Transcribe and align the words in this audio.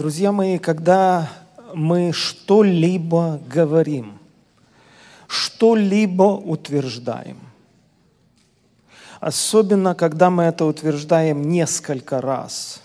Друзья 0.00 0.32
мои, 0.32 0.56
когда 0.56 1.28
мы 1.74 2.12
что-либо 2.14 3.38
говорим, 3.46 4.18
что-либо 5.28 6.22
утверждаем, 6.22 7.36
особенно 9.20 9.94
когда 9.94 10.30
мы 10.30 10.44
это 10.44 10.64
утверждаем 10.64 11.50
несколько 11.50 12.22
раз, 12.22 12.80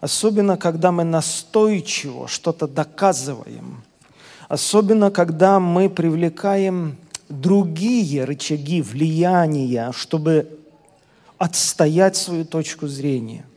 особенно 0.00 0.56
когда 0.56 0.90
мы 0.90 1.04
настойчиво 1.04 2.26
что-то 2.26 2.66
доказываем, 2.66 3.84
особенно 4.48 5.12
когда 5.12 5.60
мы 5.60 5.88
привлекаем 5.88 6.96
другие 7.28 8.24
рычаги 8.24 8.82
влияния, 8.82 9.92
чтобы 9.92 10.48
отстоять 11.38 12.16
свою 12.16 12.44
точку 12.44 12.88
зрения– 12.88 13.46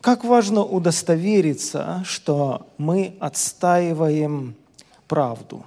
как 0.00 0.24
важно 0.24 0.62
удостовериться, 0.62 2.02
что 2.06 2.66
мы 2.78 3.16
отстаиваем 3.20 4.54
правду. 5.06 5.64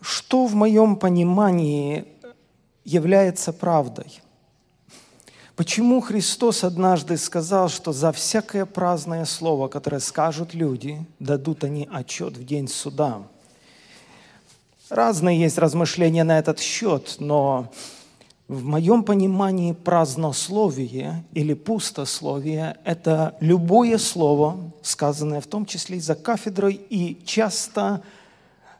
Что 0.00 0.46
в 0.46 0.54
моем 0.54 0.96
понимании 0.96 2.06
является 2.84 3.52
правдой? 3.52 4.20
Почему 5.56 6.00
Христос 6.00 6.64
однажды 6.64 7.16
сказал, 7.16 7.68
что 7.68 7.92
за 7.92 8.12
всякое 8.12 8.66
праздное 8.66 9.24
слово, 9.24 9.68
которое 9.68 10.00
скажут 10.00 10.52
люди, 10.52 11.06
дадут 11.20 11.64
они 11.64 11.88
отчет 11.90 12.36
в 12.36 12.44
день 12.44 12.68
суда? 12.68 13.22
Разные 14.90 15.40
есть 15.40 15.56
размышления 15.56 16.24
на 16.24 16.38
этот 16.38 16.58
счет, 16.58 17.16
но 17.18 17.72
в 18.48 18.62
моем 18.64 19.04
понимании 19.04 19.72
празднословие 19.72 21.24
или 21.32 21.54
пустословие– 21.54 22.76
это 22.84 23.36
любое 23.40 23.96
слово, 23.96 24.58
сказанное 24.82 25.40
в 25.40 25.46
том 25.46 25.64
числе 25.64 25.96
и 25.96 26.00
за 26.00 26.14
кафедрой, 26.14 26.74
и 26.74 27.18
часто 27.24 28.02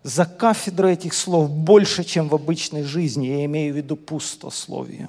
за 0.03 0.27
кафедрой 0.27 0.93
этих 0.93 1.15
слов 1.15 1.49
больше, 1.49 2.05
чем 2.05 2.29
в 2.29 2.35
обычной 2.35 2.83
жизни. 2.83 3.27
Я 3.27 3.45
имею 3.47 3.73
в 3.73 3.77
виду 3.79 3.97
пустословие. 3.97 5.09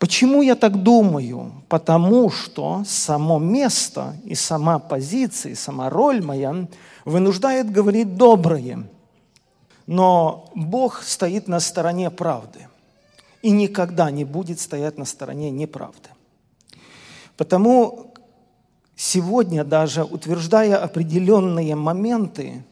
Почему 0.00 0.42
я 0.42 0.56
так 0.56 0.82
думаю? 0.82 1.52
Потому 1.68 2.30
что 2.30 2.82
само 2.84 3.38
место 3.38 4.16
и 4.24 4.34
сама 4.34 4.80
позиция, 4.80 5.52
и 5.52 5.54
сама 5.54 5.88
роль 5.88 6.20
моя 6.20 6.66
вынуждает 7.04 7.70
говорить 7.70 8.16
доброе. 8.16 8.88
Но 9.86 10.50
Бог 10.56 11.04
стоит 11.04 11.46
на 11.46 11.60
стороне 11.60 12.10
правды 12.10 12.66
и 13.42 13.50
никогда 13.50 14.10
не 14.10 14.24
будет 14.24 14.60
стоять 14.60 14.98
на 14.98 15.04
стороне 15.04 15.50
неправды. 15.50 16.08
Потому 17.36 18.14
сегодня 18.96 19.64
даже, 19.64 20.04
утверждая 20.04 20.76
определенные 20.82 21.74
моменты, 21.74 22.64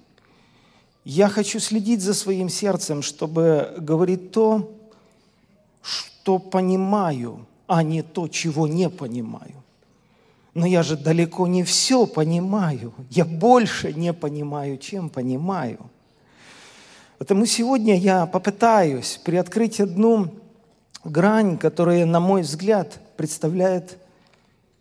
я 1.05 1.29
хочу 1.29 1.59
следить 1.59 2.03
за 2.03 2.15
своим 2.15 2.49
сердцем, 2.49 3.03
чтобы 3.03 3.75
говорить 3.79 4.31
то, 4.31 4.71
что 5.83 6.39
понимаю, 6.39 7.47
а 7.67 7.83
не 7.83 8.03
то, 8.03 8.29
чего 8.29 8.69
не 8.69 8.89
понимаю. 8.89 9.55
Но 10.55 10.67
я 10.67 10.83
же 10.83 10.97
далеко 10.97 11.47
не 11.47 11.65
все 11.65 12.07
понимаю. 12.07 12.93
Я 13.09 13.25
больше 13.25 13.93
не 13.93 14.13
понимаю, 14.13 14.79
чем 14.79 15.09
понимаю. 15.09 15.79
Потому 17.19 17.47
сегодня 17.47 17.97
я 17.97 18.27
попытаюсь 18.27 19.21
приоткрыть 19.25 19.81
одну 19.81 20.31
грань, 21.05 21.59
которая, 21.59 22.05
на 22.07 22.21
мой 22.21 22.43
взгляд, 22.43 23.01
представляет 23.17 23.99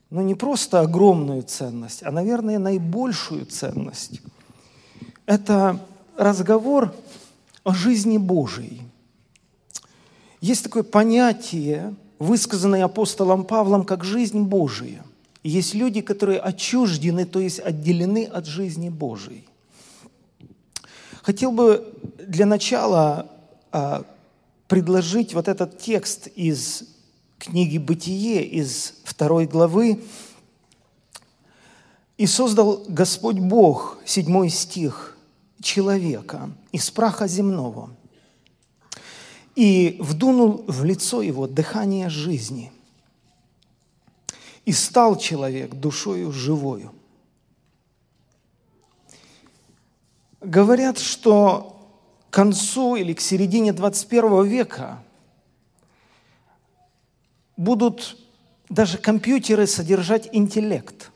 ну, 0.09 0.21
не 0.21 0.35
просто 0.35 0.81
огромную 0.81 1.43
ценность, 1.43 2.03
а, 2.03 2.11
наверное, 2.11 2.57
наибольшую 2.57 3.45
ценность. 3.45 4.21
Это 5.25 5.79
разговор 6.17 6.93
о 7.63 7.73
жизни 7.73 8.17
Божией. 8.17 8.81
Есть 10.41 10.63
такое 10.63 10.83
понятие, 10.83 11.93
высказанное 12.17 12.85
апостолом 12.85 13.43
Павлом, 13.43 13.85
как 13.85 14.03
жизнь 14.03 14.41
Божия. 14.41 15.03
И 15.43 15.49
есть 15.49 15.73
люди, 15.73 16.01
которые 16.01 16.39
отчуждены, 16.39 17.25
то 17.25 17.39
есть 17.39 17.59
отделены 17.59 18.25
от 18.25 18.45
жизни 18.45 18.89
Божией. 18.89 19.47
Хотел 21.21 21.51
бы 21.51 21.93
для 22.17 22.45
начала 22.45 23.29
а, 23.71 24.03
предложить 24.69 25.33
вот 25.33 25.47
этот 25.47 25.79
текст 25.79 26.27
из 26.27 26.83
книги 27.39 27.79
«Бытие», 27.79 28.45
из 28.45 28.93
второй 29.03 29.47
главы. 29.47 30.01
«И 32.17 32.27
создал 32.27 32.85
Господь 32.87 33.39
Бог», 33.39 33.97
седьмой 34.05 34.49
стих, 34.49 35.17
«человека 35.59 36.51
из 36.71 36.91
праха 36.91 37.27
земного, 37.27 37.89
и 39.55 39.97
вдунул 39.99 40.63
в 40.67 40.83
лицо 40.83 41.23
его 41.23 41.47
дыхание 41.47 42.07
жизни, 42.07 42.71
и 44.65 44.71
стал 44.71 45.17
человек 45.17 45.73
душою 45.73 46.31
живою». 46.31 46.93
Говорят, 50.41 50.99
что 50.99 51.78
к 52.29 52.33
концу 52.33 52.95
или 52.95 53.13
к 53.13 53.21
середине 53.21 53.73
21 53.73 54.43
века 54.45 55.03
будут 57.57 58.17
даже 58.69 58.97
компьютеры 58.97 59.65
содержать 59.65 60.29
интеллект. 60.31 61.11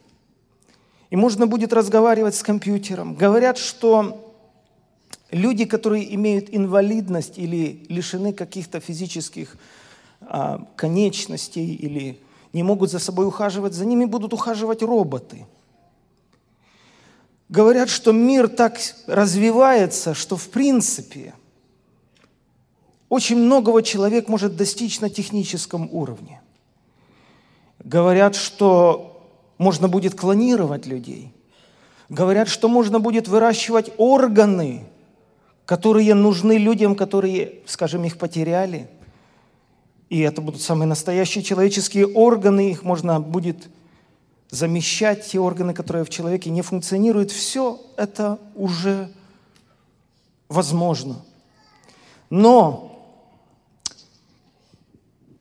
И 1.11 1.15
можно 1.15 1.45
будет 1.45 1.71
разговаривать 1.71 2.33
с 2.33 2.41
компьютером. 2.41 3.13
Говорят, 3.13 3.59
что 3.59 4.33
люди, 5.29 5.65
которые 5.65 6.13
имеют 6.15 6.47
инвалидность 6.49 7.37
или 7.37 7.85
лишены 7.89 8.33
каких-то 8.33 8.79
физических 8.79 9.57
а, 10.21 10.65
конечностей 10.75 11.75
или 11.75 12.19
не 12.53 12.63
могут 12.63 12.89
за 12.89 12.97
собой 12.97 13.27
ухаживать, 13.27 13.73
за 13.73 13.85
ними 13.85 14.05
будут 14.05 14.33
ухаживать 14.33 14.81
роботы– 14.81 15.45
Говорят, 17.53 17.89
что 17.89 18.13
мир 18.13 18.47
так 18.47 18.79
развивается, 19.05 20.15
что 20.15 20.37
в 20.37 20.49
принципе 20.49 21.35
очень 23.09 23.37
многого 23.37 23.83
человек 23.83 24.27
может 24.27 24.55
достичь 24.55 24.99
на 25.01 25.09
техническом 25.11 25.87
уровне. 25.91 26.41
Говорят, 27.77 28.33
что 28.33 29.23
можно 29.59 29.87
будет 29.87 30.15
клонировать 30.15 30.87
людей. 30.87 31.31
Говорят, 32.09 32.47
что 32.47 32.67
можно 32.67 32.99
будет 32.99 33.27
выращивать 33.27 33.91
органы, 33.97 34.85
которые 35.67 36.15
нужны 36.15 36.57
людям, 36.57 36.95
которые, 36.95 37.59
скажем, 37.67 38.03
их 38.03 38.17
потеряли. 38.17 38.89
И 40.09 40.21
это 40.21 40.41
будут 40.41 40.63
самые 40.63 40.87
настоящие 40.87 41.43
человеческие 41.43 42.07
органы, 42.07 42.71
их 42.71 42.81
можно 42.81 43.19
будет 43.19 43.67
замещать 44.53 45.25
те 45.25 45.39
органы, 45.39 45.73
которые 45.73 46.05
в 46.05 46.09
человеке 46.09 46.51
не 46.51 46.61
функционируют, 46.61 47.31
все 47.31 47.81
это 47.97 48.39
уже 48.53 49.11
возможно. 50.47 51.25
Но 52.29 53.19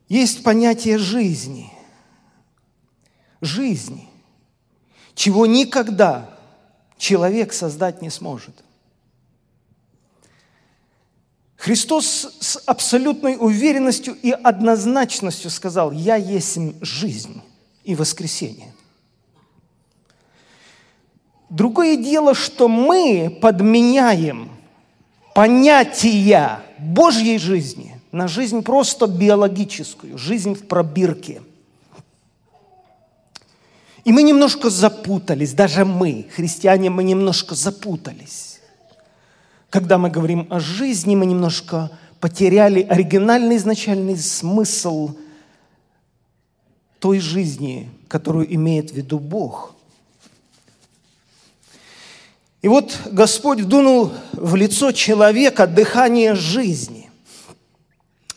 есть 0.08 0.42
понятие 0.42 0.96
жизни. 0.96 1.70
Жизни, 3.42 4.08
чего 5.14 5.46
никогда 5.46 6.38
человек 6.96 7.52
создать 7.52 8.00
не 8.00 8.08
сможет. 8.08 8.64
Христос 11.56 12.38
с 12.40 12.56
абсолютной 12.64 13.36
уверенностью 13.38 14.14
и 14.14 14.30
однозначностью 14.30 15.50
сказал, 15.50 15.92
«Я 15.92 16.16
есть 16.16 16.58
жизнь 16.80 17.42
и 17.84 17.94
воскресение». 17.94 18.72
Другое 21.52 21.98
дело, 21.98 22.34
что 22.34 22.66
мы 22.66 23.28
подменяем 23.42 24.48
понятия 25.34 26.60
Божьей 26.78 27.36
жизни 27.36 28.00
на 28.10 28.26
жизнь 28.26 28.62
просто 28.62 29.06
биологическую, 29.06 30.16
жизнь 30.16 30.54
в 30.54 30.66
пробирке. 30.66 31.42
И 34.04 34.12
мы 34.12 34.22
немножко 34.22 34.70
запутались, 34.70 35.52
даже 35.52 35.84
мы, 35.84 36.26
христиане, 36.34 36.88
мы 36.88 37.04
немножко 37.04 37.54
запутались. 37.54 38.58
Когда 39.68 39.98
мы 39.98 40.08
говорим 40.08 40.46
о 40.48 40.58
жизни, 40.58 41.14
мы 41.14 41.26
немножко 41.26 41.90
потеряли 42.18 42.80
оригинальный 42.80 43.58
изначальный 43.58 44.16
смысл 44.16 45.16
той 46.98 47.18
жизни, 47.18 47.90
которую 48.08 48.54
имеет 48.54 48.90
в 48.90 48.94
виду 48.94 49.18
Бог– 49.18 49.71
и 52.62 52.68
вот 52.68 52.96
Господь 53.10 53.60
вдунул 53.60 54.12
в 54.32 54.54
лицо 54.54 54.92
человека 54.92 55.66
дыхание 55.66 56.36
жизни. 56.36 57.10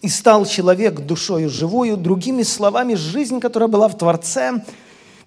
И 0.01 0.09
стал 0.09 0.45
человек 0.45 1.01
душою 1.01 1.49
живою, 1.49 1.95
другими 1.95 2.43
словами, 2.43 2.95
жизнь, 2.95 3.39
которая 3.39 3.69
была 3.69 3.87
в 3.87 3.97
Творце, 3.97 4.63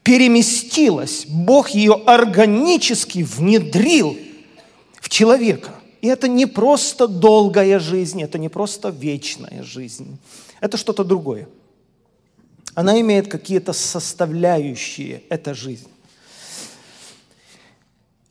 переместилась, 0.03 1.27
Бог 1.27 1.71
ее 1.71 1.95
органически 2.07 3.23
внедрил 3.23 4.17
в 5.01 5.09
человека. 5.09 5.71
И 6.01 6.07
это 6.07 6.29
не 6.29 6.47
просто 6.47 7.09
долгая 7.09 7.79
жизнь, 7.79 8.23
это 8.23 8.39
не 8.39 8.49
просто 8.49 8.89
вечная 8.89 9.63
жизнь. 9.63 10.19
Это 10.61 10.77
что-то 10.77 11.05
другое. 11.05 11.49
Она 12.75 13.01
имеет 13.01 13.29
какие-то 13.29 13.73
составляющие, 13.73 15.23
эта 15.29 15.55
жизнь. 15.55 15.89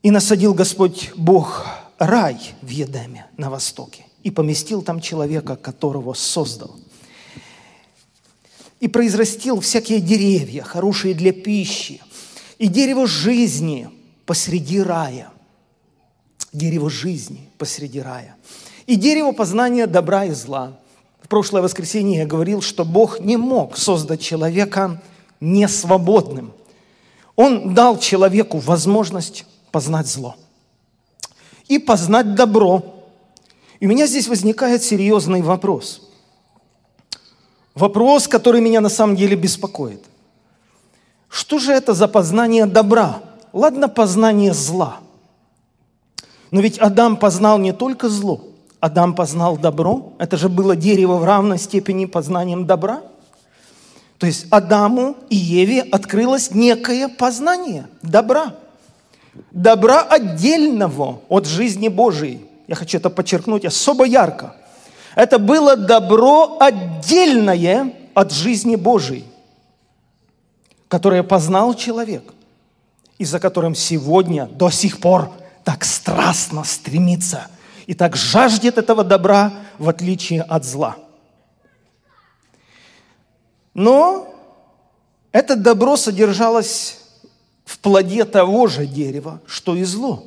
И 0.03 0.11
насадил 0.11 0.53
Господь 0.53 1.11
Бог 1.15 1.65
рай 1.97 2.37
в 2.61 2.69
Едеме 2.69 3.27
на 3.37 3.49
востоке 3.49 4.05
и 4.23 4.31
поместил 4.31 4.81
там 4.81 4.99
человека, 4.99 5.55
которого 5.55 6.13
создал. 6.13 6.75
И 8.79 8.87
произрастил 8.87 9.59
всякие 9.59 9.99
деревья, 9.99 10.63
хорошие 10.63 11.13
для 11.13 11.31
пищи, 11.31 12.01
и 12.59 12.67
дерево 12.67 13.07
жизни 13.07 13.89
посреди 14.25 14.81
рая. 14.81 15.31
Дерево 16.53 16.89
жизни 16.89 17.49
посреди 17.57 18.01
рая. 18.01 18.35
И 18.85 18.95
дерево 18.95 19.31
познания 19.31 19.87
добра 19.87 20.25
и 20.25 20.31
зла. 20.31 20.79
В 21.21 21.27
прошлое 21.27 21.61
воскресенье 21.61 22.19
я 22.19 22.25
говорил, 22.25 22.61
что 22.61 22.85
Бог 22.85 23.19
не 23.19 23.37
мог 23.37 23.77
создать 23.77 24.21
человека 24.21 25.01
несвободным. 25.39 26.53
Он 27.35 27.73
дал 27.73 27.99
человеку 27.99 28.57
возможность 28.59 29.45
познать 29.77 30.07
зло 30.07 30.35
и 31.67 31.77
познать 31.77 32.33
добро. 32.33 32.81
И 33.79 33.85
у 33.85 33.89
меня 33.89 34.07
здесь 34.07 34.27
возникает 34.27 34.81
серьезный 34.81 35.43
вопрос. 35.43 36.01
Вопрос, 37.75 38.27
который 38.27 38.59
меня 38.59 38.81
на 38.81 38.89
самом 38.89 39.15
деле 39.15 39.35
беспокоит. 39.35 40.03
Что 41.29 41.59
же 41.59 41.73
это 41.73 41.93
за 41.93 42.07
познание 42.07 42.65
добра? 42.65 43.21
Ладно, 43.53 43.87
познание 43.87 44.51
зла. 44.51 44.97
Но 46.49 46.61
ведь 46.61 46.79
Адам 46.79 47.15
познал 47.15 47.59
не 47.59 47.71
только 47.71 48.09
зло. 48.09 48.47
Адам 48.79 49.13
познал 49.13 49.57
добро. 49.57 50.13
Это 50.17 50.37
же 50.37 50.49
было 50.49 50.75
дерево 50.75 51.17
в 51.17 51.23
равной 51.23 51.59
степени 51.59 52.05
познанием 52.05 52.65
добра. 52.65 53.03
То 54.17 54.25
есть 54.25 54.47
Адаму 54.49 55.15
и 55.29 55.35
Еве 55.35 55.83
открылось 55.83 56.49
некое 56.55 57.09
познание 57.09 57.85
добра– 58.01 58.55
добра 59.51 60.01
отдельного 60.01 61.21
от 61.29 61.45
жизни 61.45 61.87
Божией. 61.87 62.45
Я 62.67 62.75
хочу 62.75 62.97
это 62.97 63.09
подчеркнуть 63.09 63.65
особо 63.65 64.05
ярко. 64.05 64.55
Это 65.15 65.39
было 65.39 65.75
добро 65.75 66.57
отдельное 66.59 67.93
от 68.13 68.31
жизни 68.31 68.75
Божией, 68.75 69.25
которое 70.87 71.23
познал 71.23 71.73
человек, 71.73 72.33
и 73.17 73.25
за 73.25 73.39
которым 73.39 73.73
сегодня 73.73 74.45
до 74.45 74.69
сих 74.69 74.99
пор 74.99 75.31
так 75.63 75.83
страстно 75.85 76.63
стремится 76.63 77.47
и 77.87 77.93
так 77.93 78.15
жаждет 78.15 78.77
этого 78.77 79.03
добра, 79.03 79.53
в 79.79 79.89
отличие 79.89 80.41
от 80.41 80.65
зла. 80.65 80.97
Но 83.73 84.33
это 85.31 85.55
добро 85.55 85.97
содержалось 85.97 86.99
в 87.67 87.79
плоде 87.79 88.23
того 88.23 88.67
же 88.67 88.87
дерева, 88.87 89.41
что 89.45 89.75
и 89.75 89.83
зло. 89.83 90.23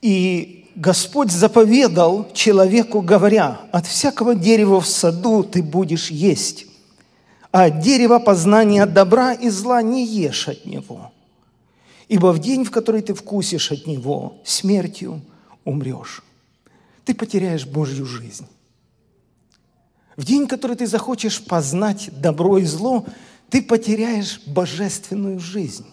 И 0.00 0.70
Господь 0.76 1.32
заповедал 1.32 2.32
человеку, 2.32 3.02
говоря, 3.02 3.62
от 3.72 3.84
всякого 3.86 4.36
дерева 4.36 4.80
в 4.80 4.86
саду 4.86 5.42
ты 5.42 5.60
будешь 5.60 6.12
есть, 6.12 6.66
а 7.50 7.64
от 7.64 7.80
дерева 7.80 8.20
познания 8.20 8.86
добра 8.86 9.32
и 9.32 9.48
зла 9.48 9.82
не 9.82 10.06
ешь 10.06 10.46
от 10.46 10.64
него. 10.64 11.10
Ибо 12.06 12.32
в 12.32 12.38
день, 12.38 12.64
в 12.64 12.70
который 12.70 13.02
ты 13.02 13.12
вкусишь 13.12 13.72
от 13.72 13.84
него, 13.88 14.40
смертью 14.44 15.22
умрешь. 15.64 16.22
Ты 17.04 17.14
потеряешь 17.14 17.66
Божью 17.66 18.06
жизнь. 18.06 18.46
В 20.16 20.24
день, 20.24 20.46
который 20.46 20.76
ты 20.76 20.86
захочешь 20.86 21.42
познать 21.42 22.10
добро 22.12 22.58
и 22.58 22.64
зло, 22.64 23.04
ты 23.52 23.60
потеряешь 23.60 24.40
божественную 24.46 25.38
жизнь, 25.38 25.84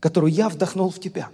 которую 0.00 0.30
я 0.30 0.50
вдохнул 0.50 0.90
в 0.90 1.00
тебя. 1.00 1.30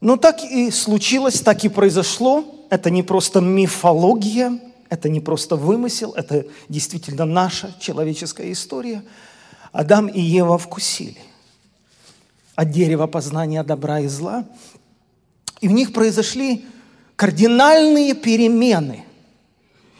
Но 0.00 0.16
так 0.16 0.44
и 0.44 0.70
случилось, 0.70 1.40
так 1.40 1.64
и 1.64 1.68
произошло. 1.68 2.44
Это 2.70 2.88
не 2.88 3.02
просто 3.02 3.40
мифология, 3.40 4.60
это 4.88 5.08
не 5.08 5.18
просто 5.18 5.56
вымысел, 5.56 6.12
это 6.12 6.46
действительно 6.68 7.24
наша 7.24 7.74
человеческая 7.80 8.52
история. 8.52 9.02
Адам 9.72 10.06
и 10.06 10.20
Ева 10.20 10.56
вкусили 10.56 11.18
от 12.54 12.70
дерева 12.70 13.08
познания 13.08 13.64
добра 13.64 13.98
и 13.98 14.06
зла, 14.06 14.46
и 15.60 15.66
в 15.66 15.72
них 15.72 15.92
произошли 15.92 16.64
кардинальные 17.16 18.14
перемены. 18.14 19.04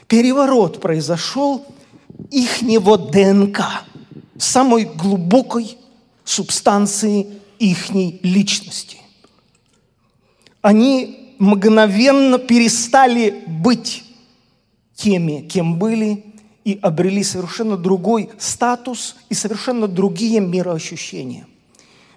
Переворот 0.07 0.81
произошел– 0.81 1.67
ихнего 2.33 2.99
ДНК, 2.99 3.85
самой 4.39 4.85
глубокой 4.85 5.77
субстанции 6.25 7.27
ихней 7.59 8.19
личности. 8.23 8.99
Они 10.63 11.35
мгновенно 11.39 12.39
перестали 12.39 13.45
быть 13.47 14.05
теми, 14.95 15.43
кем 15.43 15.79
были, 15.79 16.25
и 16.65 16.79
обрели 16.81 17.25
совершенно 17.25 17.77
другой 17.77 18.31
статус 18.39 19.17
и 19.29 19.35
совершенно 19.35 19.89
другие 19.89 20.41
мироощущения. 20.41 21.47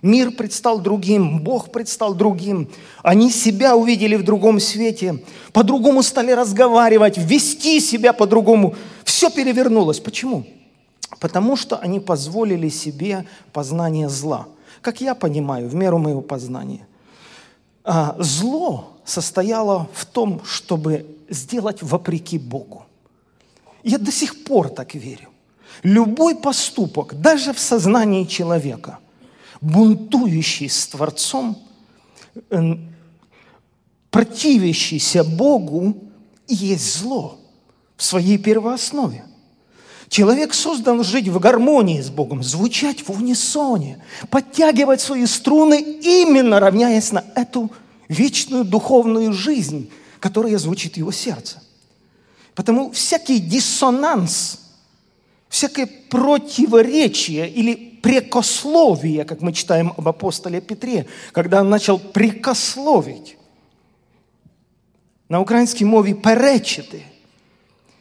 Мир 0.03 0.29
предстал 0.29 0.79
другим, 0.79 1.39
Бог 1.39 1.71
предстал 1.71 2.13
другим. 2.13 2.69
Они 3.01 3.31
себя 3.31 3.75
увидели 3.75 4.15
в 4.15 4.23
другом 4.23 4.59
свете, 4.59 5.19
по-другому 5.51 6.03
стали 6.03 6.31
разговаривать, 6.31 7.17
вести 7.17 7.79
себя 7.79 8.13
по-другому. 8.13 8.75
Все 9.15 9.29
перевернулось. 9.29 10.01
Почему? 10.01 10.45
Потому 11.21 11.55
что 11.55 11.77
они 11.77 12.01
позволили 12.01 12.67
себе 12.67 13.25
познание 13.53 14.09
зла. 14.09 14.49
Как 14.81 14.99
я 14.99 15.15
понимаю, 15.15 15.69
в 15.69 15.73
меру 15.73 15.99
моего 15.99 16.19
познания. 16.19 16.85
А, 17.85 18.17
зло 18.19 18.97
состояло 19.05 19.87
в 19.93 20.05
том, 20.05 20.41
чтобы 20.43 21.05
сделать 21.29 21.81
вопреки 21.81 22.37
Богу. 22.37 22.87
Я 23.83 23.99
до 23.99 24.11
сих 24.11 24.43
пор 24.43 24.67
так 24.67 24.95
верю. 24.95 25.29
Любой 25.81 26.35
поступок, 26.35 27.13
даже 27.21 27.53
в 27.53 27.59
сознании 27.59 28.25
человека– 28.25 28.99
бунтующий 29.61 30.67
с 30.67 30.87
Творцом, 30.87 31.57
противящийся 34.11 35.23
Богу, 35.23 35.95
есть 36.49 36.99
зло 36.99 37.44
в 37.97 38.03
своей 38.03 38.37
первооснове. 38.37 39.25
Человек 40.09 40.53
создан 40.53 41.03
жить 41.03 41.27
в 41.27 41.39
гармонии 41.39 41.99
с 41.99 42.09
Богом, 42.09 42.43
звучать 42.43 43.07
в 43.07 43.11
унисоне, 43.11 44.03
подтягивать 44.29 45.01
свои 45.01 45.25
струны, 45.25 45.81
именно 45.81 46.59
равняясь 46.59 47.11
на 47.11 47.23
эту 47.35 47.71
вечную 48.07 48.63
духовную 48.63 49.33
жизнь, 49.33 49.89
которая 50.19 50.57
звучит 50.57 50.93
в 50.93 50.97
его 50.97 51.11
сердце. 51.11 51.61
Потому 52.53 52.91
всякий 52.91 53.39
диссонанс, 53.39 54.59
всякое 55.49 55.87
противоречие 56.09 57.49
или 57.49 57.99
прекословие, 58.01 59.25
как 59.25 59.41
мы 59.41 59.51
читаем 59.51 59.93
об 59.97 60.07
апостоле 60.07 60.61
Петре, 60.61 61.07
когда 61.31 61.61
он 61.61 61.69
начал 61.69 61.97
прикословить. 61.97 63.37
На 65.27 65.41
украинской 65.41 65.83
мове 65.83 66.13
перечити, 66.13 67.03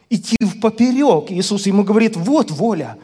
идти 0.09 0.37
в 0.39 0.59
поперек. 0.59 1.31
Иисус 1.31 1.65
ему 1.65 1.83
говорит, 1.83 2.15
вот 2.15 2.51
воля 2.51 2.97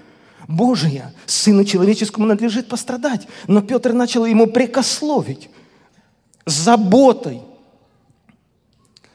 Божия, 0.48 1.14
Сыну 1.26 1.64
Человеческому 1.64 2.26
надлежит 2.26 2.68
пострадать. 2.68 3.28
Но 3.48 3.62
Петр 3.62 3.94
начал 3.94 4.26
ему 4.26 4.48
прикословить 4.48 5.50
заботой, 6.46 7.42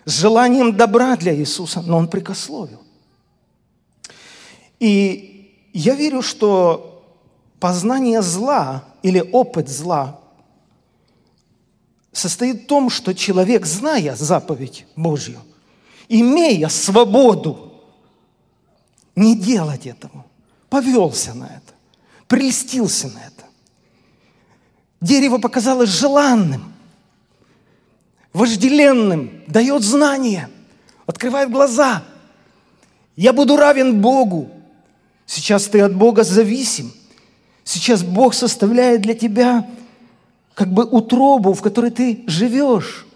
с 0.04 0.20
желанием 0.20 0.76
добра 0.76 1.16
для 1.16 1.34
Иисуса, 1.34 1.82
но 1.82 1.98
он 1.98 2.08
прикословил. 2.08 2.80
И 4.78 5.52
я 5.72 5.94
верю, 5.94 6.22
что 6.22 7.04
познание 7.58 8.22
зла 8.22 8.84
или 9.02 9.18
опыт 9.18 9.68
зла 9.68 10.20
состоит 12.12 12.62
в 12.62 12.66
том, 12.66 12.88
что 12.88 13.14
человек, 13.14 13.66
зная 13.66 14.14
заповедь 14.14 14.86
Божью, 14.94 15.40
имея 16.08 16.68
свободу 16.68 17.65
не 19.16 19.34
делать 19.34 19.86
этого, 19.86 20.24
повелся 20.68 21.34
на 21.34 21.46
это, 21.46 21.74
прельстился 22.28 23.08
на 23.08 23.18
это. 23.18 23.44
Дерево 25.00 25.38
показалось 25.38 25.90
желанным, 25.90 26.72
вожделенным, 28.32 29.42
дает 29.46 29.82
знания, 29.82 30.48
открывает 31.06 31.50
глаза. 31.50 32.04
Я 33.16 33.32
буду 33.32 33.56
равен 33.56 34.00
Богу, 34.00 34.50
Сейчас 35.26 35.66
ты 35.66 35.80
от 35.80 35.94
Бога 35.94 36.22
зависим. 36.22 36.92
Сейчас 37.64 38.04
Бог 38.04 38.32
составляет 38.32 39.02
для 39.02 39.14
тебя 39.14 39.68
как 40.54 40.72
бы 40.72 40.84
утробу, 40.84 41.52
в 41.52 41.60
которой 41.60 41.90
ты 41.90 42.22
живешь. 42.28 43.06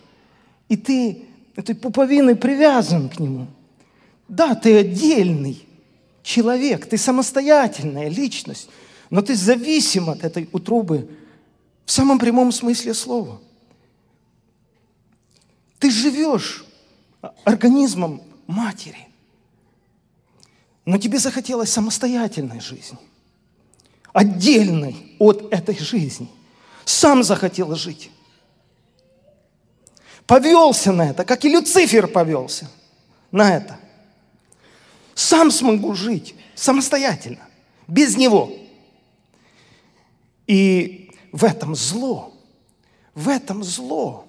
И 0.68 0.76
ты 0.76 1.22
этой 1.54 1.74
пуповиной 1.74 2.34
привязан 2.34 3.08
к 3.08 3.20
Нему. 3.20 3.46
Да, 4.28 4.54
ты 4.54 4.78
отдельный 4.78 5.64
человек, 6.22 6.86
ты 6.86 6.98
самостоятельная 6.98 8.08
личность, 8.08 8.68
но 9.10 9.22
ты 9.22 9.34
зависим 9.34 10.10
от 10.10 10.24
этой 10.24 10.48
утробы 10.52 11.10
в 11.84 11.92
самом 11.92 12.18
прямом 12.18 12.52
смысле 12.52 12.94
слова. 12.94 13.40
Ты 15.78 15.90
живешь 15.90 16.64
организмом 17.44 18.22
матери. 18.46 19.08
Но 20.84 20.98
тебе 20.98 21.18
захотелось 21.18 21.72
самостоятельной 21.72 22.60
жизни, 22.60 22.98
отдельной 24.12 25.14
от 25.18 25.52
этой 25.52 25.78
жизни. 25.78 26.28
Сам 26.84 27.22
захотел 27.22 27.74
жить. 27.76 28.10
Повелся 30.26 30.92
на 30.92 31.10
это, 31.10 31.24
как 31.24 31.44
и 31.44 31.48
Люцифер 31.48 32.06
повелся 32.08 32.70
на 33.30 33.56
это. 33.56 33.78
Сам 35.20 35.50
смогу 35.50 35.94
жить 35.94 36.34
самостоятельно, 36.54 37.46
без 37.86 38.16
него. 38.16 38.50
И 40.46 41.10
в 41.30 41.44
этом 41.44 41.74
зло, 41.74 42.32
в 43.14 43.28
этом 43.28 43.62
зло. 43.62 44.24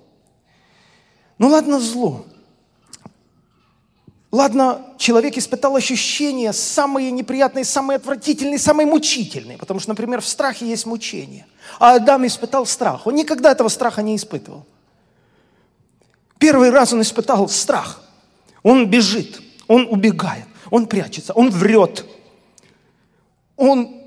Ну 1.38 1.48
ладно, 1.48 1.80
зло. 1.80 2.26
Ладно, 4.34 4.86
человек 4.98 5.38
испытал 5.38 5.78
ощущения 5.78 6.52
самые 6.52 7.10
неприятные, 7.10 7.64
самые 7.64 7.96
отвратительные, 7.96 8.60
самые 8.60 8.86
мучительные, 8.86 9.58
потому 9.58 9.80
что, 9.80 9.92
например, 9.92 10.20
в 10.20 10.28
страхе 10.28 10.68
есть 10.68 10.86
мучение. 10.86 11.46
А 11.80 11.96
Адам 11.96 12.28
испытал 12.28 12.66
страх. 12.66 13.08
Он 13.08 13.16
никогда 13.16 13.54
этого 13.54 13.70
страха 13.70 14.02
не 14.02 14.18
испытывал. 14.18 14.66
Первый 16.38 16.70
раз 16.70 16.92
он 16.92 17.02
испытал 17.02 17.48
страх. 17.48 18.04
Он 18.62 18.90
бежит, 18.90 19.42
он 19.70 19.88
убегает, 19.90 20.48
он 20.72 20.88
прячется, 20.88 21.34
он 21.34 21.52
врет. 21.52 22.06
Он 23.56 24.02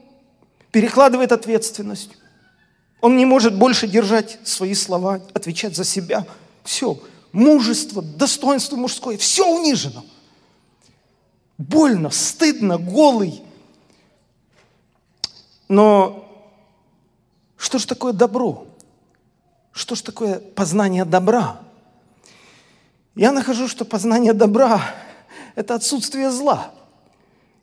перекладывает 0.72 1.30
ответственность. 1.30 2.10
Он 3.00 3.16
не 3.16 3.26
может 3.26 3.56
больше 3.56 3.86
держать 3.86 4.40
свои 4.42 4.74
слова, 4.74 5.20
отвечать 5.34 5.76
за 5.76 5.84
себя. 5.84 6.26
Все, 6.64 6.98
мужество, 7.30 8.02
достоинство 8.02 8.74
мужское, 8.74 9.16
все 9.16 9.46
унижено 9.46 10.04
больно, 11.58 12.10
стыдно, 12.10 12.78
голый. 12.78 13.42
Но 15.68 16.28
что 17.56 17.78
же 17.78 17.86
такое 17.86 18.12
добро? 18.12 18.66
Что 19.72 19.94
же 19.94 20.02
такое 20.02 20.40
познание 20.40 21.04
добра? 21.04 21.60
Я 23.14 23.32
нахожу, 23.32 23.68
что 23.68 23.84
познание 23.84 24.32
добра– 24.32 24.82
это 25.54 25.74
отсутствие 25.74 26.30
зла. 26.30 26.72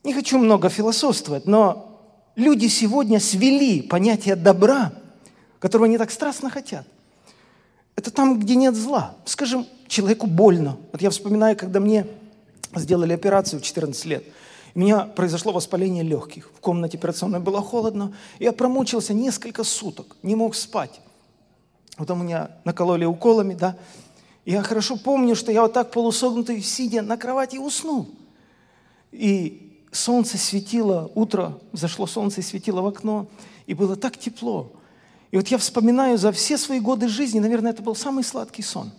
Не 0.04 0.14
хочу 0.14 0.38
много 0.40 0.70
философствовать, 0.70 1.46
но 1.46 2.00
люди 2.36 2.68
сегодня 2.68 3.20
свели 3.20 3.82
понятие 3.82 4.36
добра, 4.36 4.94
которого 5.60 5.86
они 5.86 5.98
так 5.98 6.12
страстно 6.12 6.50
хотят. 6.50 6.86
Это 7.96 8.10
там, 8.10 8.40
где 8.40 8.56
нет 8.56 8.76
зла. 8.76 9.16
Скажем, 9.26 9.68
человеку 9.88 10.26
больно. 10.26 10.78
Вот 10.92 11.02
я 11.02 11.10
вспоминаю, 11.10 11.56
когда 11.56 11.80
мне 11.80 12.08
сделали 12.74 13.14
операцию 13.14 13.60
в 13.60 13.64
14 13.64 14.06
лет. 14.06 14.24
У 14.74 14.80
меня 14.80 15.02
произошло 15.02 15.52
воспаление 15.52 16.04
легких. 16.04 16.50
В 16.56 16.62
комнате 16.62 16.98
операционной 16.98 17.42
было 17.42 17.62
холодно. 17.62 18.14
Я 18.40 18.54
промучился 18.54 19.14
несколько 19.14 19.64
суток, 19.64 20.16
не 20.24 20.36
мог 20.36 20.56
спать. 20.56 21.02
Потом 21.98 22.24
меня 22.24 22.52
накололи 22.64 23.04
уколами, 23.06 23.54
да. 23.54 23.76
Я 24.46 24.64
хорошо 24.64 24.98
помню, 24.98 25.36
что 25.36 25.52
я 25.52 25.62
вот 25.62 25.74
так 25.74 25.92
полусогнутый, 25.92 26.62
сидя 26.62 27.02
на 27.02 27.18
кровати, 27.18 27.58
уснул. 27.58 28.10
И 29.12 29.86
солнце 29.92 30.38
светило, 30.38 31.12
утро, 31.14 31.60
зашло 31.74 32.08
солнце 32.08 32.42
и 32.42 32.44
светило 32.44 32.82
в 32.82 32.88
окно, 32.88 33.28
и 33.68 33.74
было 33.74 33.96
так 33.96 34.18
тепло. 34.18 34.72
И 35.30 35.38
вот 35.38 35.48
я 35.50 35.58
вспоминаю 35.58 36.18
за 36.18 36.32
все 36.32 36.58
свои 36.58 36.80
годы 36.80 37.08
жизни, 37.08 37.40
наверное, 37.40 37.72
это 37.72 37.82
был 37.82 37.96
самый 37.96 38.24
сладкий 38.24 38.64
сон. 38.64 38.92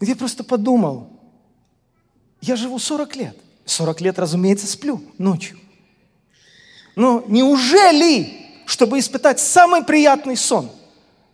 И 0.00 0.04
я 0.04 0.14
просто 0.14 0.44
подумал, 0.44 1.08
я 2.40 2.56
живу 2.56 2.78
40 2.78 3.16
лет. 3.16 3.36
40 3.64 4.00
лет, 4.02 4.18
разумеется, 4.18 4.66
сплю 4.66 5.02
ночью. 5.18 5.58
Но 6.94 7.24
неужели, 7.26 8.32
чтобы 8.64 8.98
испытать 8.98 9.40
самый 9.40 9.84
приятный 9.84 10.36
сон, 10.36 10.70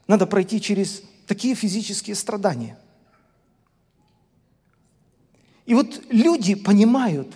надо 0.07 0.26
пройти 0.26 0.61
через 0.61 1.02
такие 1.26 1.55
физические 1.55 2.17
страдания? 2.17 2.79
И 5.67 5.75
вот 5.75 6.02
люди 6.11 6.55
понимают, 6.55 7.33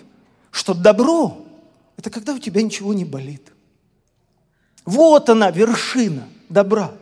что 0.51 0.75
добро– 0.75 1.47
это 1.97 2.11
когда 2.11 2.35
у 2.35 2.39
тебя 2.39 2.63
ничего 2.63 2.93
не 2.93 3.05
болит. 3.05 3.53
Вот 4.85 5.29
она, 5.29 5.51
вершина 5.51 6.29
добра. 6.49 6.93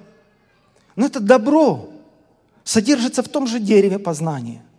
Но 0.96 1.06
это 1.06 1.20
добро 1.20 1.90
содержится 2.62 3.22
в 3.22 3.28
том 3.28 3.46
же 3.46 3.58
дереве 3.58 3.98
познания– 3.98 4.62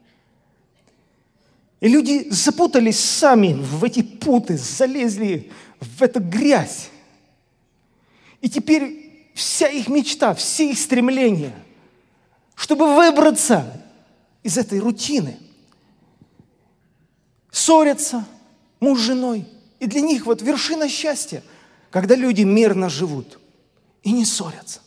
и 1.86 1.88
люди 1.88 2.28
запутались 2.32 3.00
сами 3.00 3.54
в 3.54 3.84
эти 3.84 4.02
путы, 4.02 4.58
залезли 4.58 5.52
в 5.80 6.02
эту 6.02 6.20
грязь. 6.20 6.90
И 8.42 8.50
теперь 8.50 9.30
вся 9.34 9.68
их 9.68 9.88
мечта, 9.88 10.34
все 10.34 10.72
их 10.72 10.80
стремления, 10.80 11.54
чтобы 12.56 12.96
выбраться 12.96 13.82
из 14.44 14.58
этой 14.58 14.80
рутины, 14.80 15.38
ссорятся 17.52 18.26
муж 18.80 19.00
с 19.00 19.04
женой. 19.04 19.48
И 19.80 19.88
для 19.88 20.02
них 20.02 20.26
вот 20.26 20.42
вершина 20.42 20.88
счастья, 20.88 21.44
когда 21.92 22.16
люди 22.16 22.42
мирно 22.42 22.90
живут 22.90 23.40
и 24.04 24.12
не 24.12 24.26
ссорятся. 24.26 24.82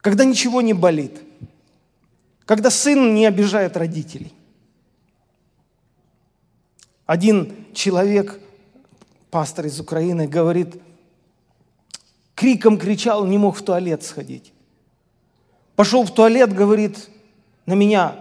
Когда 0.00 0.24
ничего 0.24 0.60
не 0.60 0.74
болит. 0.74 1.20
Когда 2.44 2.70
сын 2.70 3.14
не 3.14 3.26
обижает 3.26 3.76
родителей. 3.76 4.32
Один 7.04 7.66
человек, 7.74 8.40
пастор 9.30 9.66
из 9.66 9.80
Украины, 9.80 10.26
говорит, 10.26 10.80
криком 12.34 12.78
кричал, 12.78 13.24
не 13.26 13.38
мог 13.38 13.56
в 13.56 13.62
туалет 13.62 14.02
сходить. 14.02 14.52
Пошел 15.78 16.02
в 16.02 16.10
туалет, 16.10 16.52
говорит, 16.52 17.08
на 17.64 17.74
меня, 17.74 18.16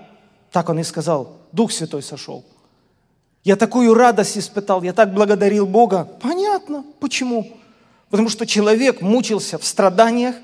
так 0.52 0.70
он 0.70 0.78
и 0.78 0.84
сказал, 0.84 1.38
Дух 1.52 1.72
Святой 1.72 2.04
сошел. 2.04 2.46
Я 3.44 3.56
такую 3.56 3.96
радость 3.96 4.38
испытал, 4.38 4.84
я 4.84 4.94
так 4.94 5.12
благодарил 5.12 5.66
Бога. 5.66 6.08
Понятно, 6.22 6.86
почему? 7.00 7.48
Потому 8.12 8.30
что 8.30 8.46
человек 8.46 9.02
мучился 9.02 9.58
в 9.58 9.66
страданиях, 9.66 10.36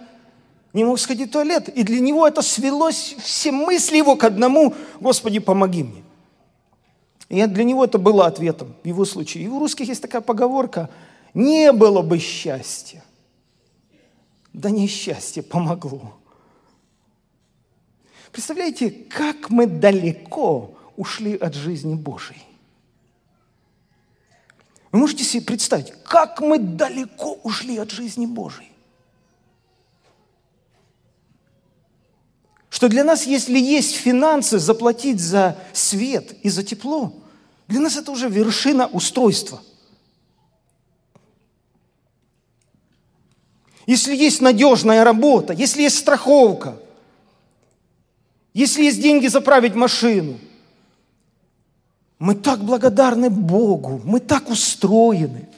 не 0.74 0.84
мог 0.84 0.98
сходить 0.98 1.30
в 1.30 1.34
туалет. 1.34 1.70
И 1.70 1.84
для 1.84 2.00
него 2.00 2.28
это 2.28 2.42
свелось, 2.42 3.16
все 3.22 3.52
мысли 3.52 3.98
его 3.98 4.16
к 4.16 4.24
одному, 4.24 4.74
Господи, 5.00 5.38
помоги 5.38 5.84
мне. 5.84 6.04
И 7.30 7.46
для 7.46 7.64
него 7.64 7.86
это 7.86 8.00
было 8.00 8.26
ответом 8.26 8.74
в 8.84 8.88
его 8.88 9.06
случае. 9.06 9.44
И 9.44 9.48
у 9.50 9.60
русских 9.60 9.88
есть 9.88 10.02
такая 10.02 10.22
поговорка 10.22 10.90
«не 11.36 11.72
было 11.74 12.02
бы 12.02 12.18
счастья». 12.18 13.04
Да 14.52 14.72
несчастье 14.72 15.44
помогло. 15.44 16.16
Представляете, 18.34 18.90
как 18.90 19.50
мы 19.50 19.66
далеко 19.66 20.76
ушли 20.98 21.38
от 21.38 21.54
жизни 21.54 21.96
Божьей. 21.96 22.44
Вы 24.92 25.00
можете 25.00 25.24
себе 25.24 25.44
представить, 25.44 25.94
как 26.04 26.42
мы 26.42 26.60
далеко 26.60 27.36
ушли 27.44 27.78
от 27.78 27.92
жизни 27.92 28.26
Божьей. 28.26 28.70
Что 32.70 32.90
для 32.90 33.06
нас, 33.06 33.26
если 33.26 33.58
есть 33.58 33.96
финансы, 33.96 34.60
заплатить 34.60 35.22
за 35.22 35.58
свет 35.72 36.36
и 36.44 36.50
за 36.50 36.64
тепло– 36.64 37.14
для 37.68 37.80
нас 37.80 37.96
это 37.96 38.12
уже 38.12 38.30
вершина 38.30 38.88
устройства. 38.88 39.62
Если 43.86 44.16
есть 44.16 44.42
надежная 44.42 45.04
работа, 45.04 45.54
если 45.54 45.82
есть 45.82 45.98
страховка, 45.98 46.78
если 48.54 48.84
есть 48.84 49.02
деньги 49.02 49.28
заправить 49.28 49.76
машину, 49.76 50.38
мы 52.20 52.36
так 52.36 52.64
благодарны 52.64 53.30
Богу, 53.30 54.02
мы 54.06 54.20
так 54.20 54.50
устроены. 54.50 55.50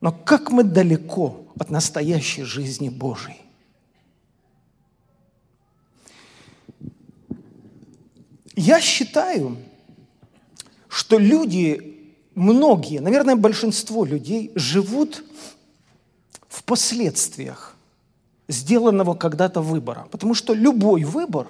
Но 0.00 0.12
как 0.12 0.50
мы 0.50 0.62
далеко 0.62 1.46
от 1.58 1.70
настоящей 1.70 2.42
жизни 2.42 2.88
Божией. 2.88 3.40
Я 8.54 8.80
считаю, 8.80 9.56
что 10.88 11.18
люди 11.18 12.10
многие, 12.34 13.00
наверное, 13.00 13.36
большинство 13.36 14.04
людей 14.04 14.52
живут 14.54 15.24
в 16.48 16.62
последствиях 16.62 17.75
сделанного 18.48 19.14
когда-то 19.14 19.60
выбора. 19.60 20.06
Потому 20.10 20.34
что 20.34 20.54
любой 20.54 21.04
выбор 21.04 21.48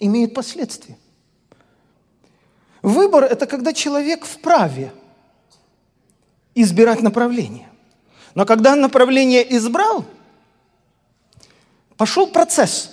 имеет 0.00 0.34
последствия. 0.34 0.98
Выбор– 2.82 3.24
это 3.24 3.46
когда 3.46 3.72
человек 3.72 4.24
вправе 4.24 4.92
избирать 6.54 7.02
направление. 7.02 7.68
Но 8.34 8.44
когда 8.46 8.76
направление 8.76 9.56
избрал, 9.56 10.04
пошел 11.96 12.28
процесс, 12.28 12.90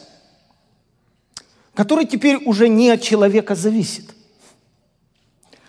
который 1.73 2.05
теперь 2.05 2.37
уже 2.37 2.67
не 2.67 2.89
от 2.89 3.01
человека 3.01 3.55
зависит. 3.55 4.13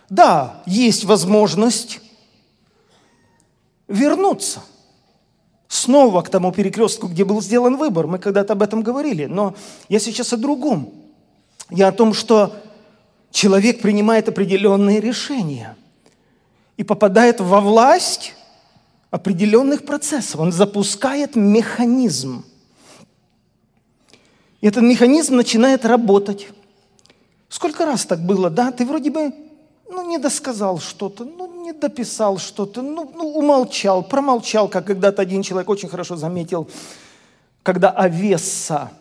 Да, 0.08 0.62
есть 0.66 1.04
возможность 1.04 2.00
вернуться 3.88 4.62
снова 5.68 6.22
к 6.22 6.28
тому 6.28 6.52
перекрестку, 6.52 7.08
где 7.08 7.24
был 7.24 7.40
сделан 7.42 7.76
выбор. 7.76 8.06
Мы 8.06 8.18
когда-то 8.18 8.52
об 8.52 8.62
этом 8.62 8.82
говорили. 8.82 9.26
Но 9.26 9.54
я 9.88 9.98
сейчас 9.98 10.32
о 10.32 10.36
другом. 10.36 10.92
Я 11.70 11.88
о 11.88 11.92
том, 11.92 12.14
что 12.14 12.54
человек 13.30 13.82
принимает 13.82 14.28
определенные 14.28 15.00
решения 15.00 15.76
и 16.76 16.84
попадает 16.84 17.40
во 17.40 17.60
власть 17.60 18.34
определенных 19.10 19.84
процессов. 19.84 20.40
Он 20.40 20.52
запускает 20.52 21.36
механизм. 21.36 22.44
И 24.60 24.66
этот 24.66 24.82
механизм 24.82 25.36
начинает 25.36 25.84
работать. 25.84 26.48
Сколько 27.48 27.86
раз 27.86 28.04
так 28.04 28.24
было, 28.24 28.50
да? 28.50 28.72
Ты 28.72 28.84
вроде 28.84 29.10
бы 29.10 29.32
ну, 29.88 30.08
не 30.08 30.18
досказал 30.18 30.78
что-то, 30.78 31.24
ну, 31.24 31.45
не 31.66 31.72
дописал 31.72 32.38
что-то, 32.38 32.80
ну, 32.80 33.10
ну, 33.12 33.26
умолчал, 33.36 34.04
промолчал, 34.04 34.68
как 34.68 34.86
когда-то 34.86 35.20
один 35.20 35.42
человек 35.42 35.68
очень 35.68 35.88
хорошо 35.88 36.16
заметил, 36.16 36.68
когда 37.64 37.90
Авесса 37.90 38.92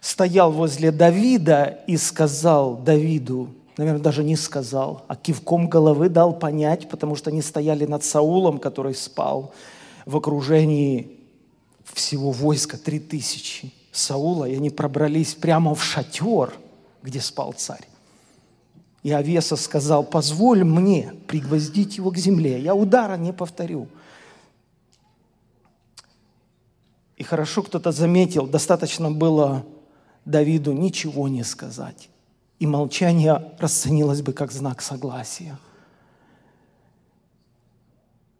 стоял 0.00 0.52
возле 0.52 0.92
Давида 0.92 1.80
и 1.88 1.96
сказал 1.96 2.76
Давиду, 2.76 3.48
наверное, 3.76 4.00
даже 4.00 4.22
не 4.22 4.36
сказал, 4.36 5.04
а 5.08 5.16
кивком 5.16 5.68
головы 5.68 6.08
дал 6.08 6.38
понять, 6.38 6.88
потому 6.88 7.16
что 7.16 7.30
они 7.30 7.42
стояли 7.42 7.84
над 7.84 8.04
Саулом, 8.04 8.60
который 8.60 8.94
спал 8.94 9.52
в 10.06 10.16
окружении 10.16 11.18
всего 11.82 12.30
войска, 12.30 12.76
три 12.76 13.00
тысячи 13.00 13.72
Саула, 13.90 14.44
и 14.44 14.54
они 14.54 14.70
пробрались 14.70 15.34
прямо 15.34 15.74
в 15.74 15.82
шатер, 15.82 16.54
где 17.02 17.20
спал 17.20 17.54
царь. 17.56 17.88
И 19.04 19.12
Авеса 19.12 19.56
сказал, 19.56 20.02
позволь 20.02 20.64
мне 20.64 21.12
пригвоздить 21.28 21.98
его 21.98 22.10
к 22.10 22.16
земле, 22.16 22.58
я 22.58 22.74
удара 22.74 23.18
не 23.18 23.34
повторю. 23.34 23.86
И 27.18 27.22
хорошо 27.22 27.62
кто-то 27.62 27.92
заметил, 27.92 28.46
достаточно 28.46 29.10
было 29.10 29.64
Давиду 30.24 30.72
ничего 30.72 31.28
не 31.28 31.44
сказать. 31.44 32.08
И 32.58 32.66
молчание 32.66 33.52
расценилось 33.58 34.22
бы 34.22 34.32
как 34.32 34.50
знак 34.50 34.80
согласия. 34.80 35.58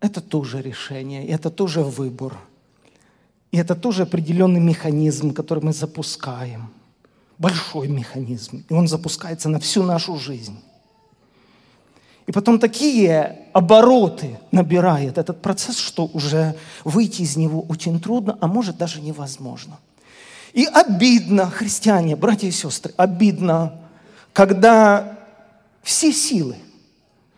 Это 0.01 0.23
тоже 0.23 0.63
решение, 0.63 1.27
это 1.27 1.51
тоже 1.51 1.83
выбор. 1.83 2.39
И 3.53 3.59
это 3.59 3.75
тоже 3.75 4.05
определенный 4.05 4.61
механизм, 4.61 5.35
который 5.35 5.63
мы 5.63 5.75
запускаем– 5.75 6.71
большой 7.39 7.89
механизм, 7.89 8.65
и 8.69 8.73
он 8.73 8.89
запускается 8.89 9.49
на 9.49 9.59
всю 9.59 9.83
нашу 9.83 10.19
жизнь. 10.19 10.59
И 12.27 12.33
потом 12.33 12.59
такие 12.59 13.49
обороты 13.53 14.39
набирает 14.51 15.19
этот 15.19 15.43
процесс, 15.43 15.77
что 15.77 16.07
уже 16.07 16.57
выйти 16.85 17.23
из 17.23 17.37
него 17.37 17.63
очень 17.69 18.01
трудно, 18.01 18.39
а 18.41 18.47
может 18.47 18.79
даже 18.79 19.01
невозможно. 19.01 19.79
И 20.55 20.65
обидно, 20.65 21.51
христиане, 21.51 22.17
братья 22.17 22.47
и 22.47 22.53
сестры, 22.53 22.95
обидно, 22.97 23.81
когда 24.33 25.19
все 25.83 26.13
силы, 26.13 26.57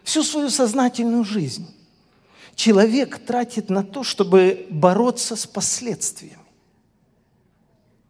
всю 0.05 0.23
свою 0.23 0.51
сознательную 0.51 1.25
жизнь 1.25 1.67
человек 2.55 3.19
тратит 3.19 3.71
на 3.71 3.83
то, 3.83 4.05
чтобы 4.05 4.67
бороться 4.71 5.35
с 5.35 5.47
последствиями 5.47 6.46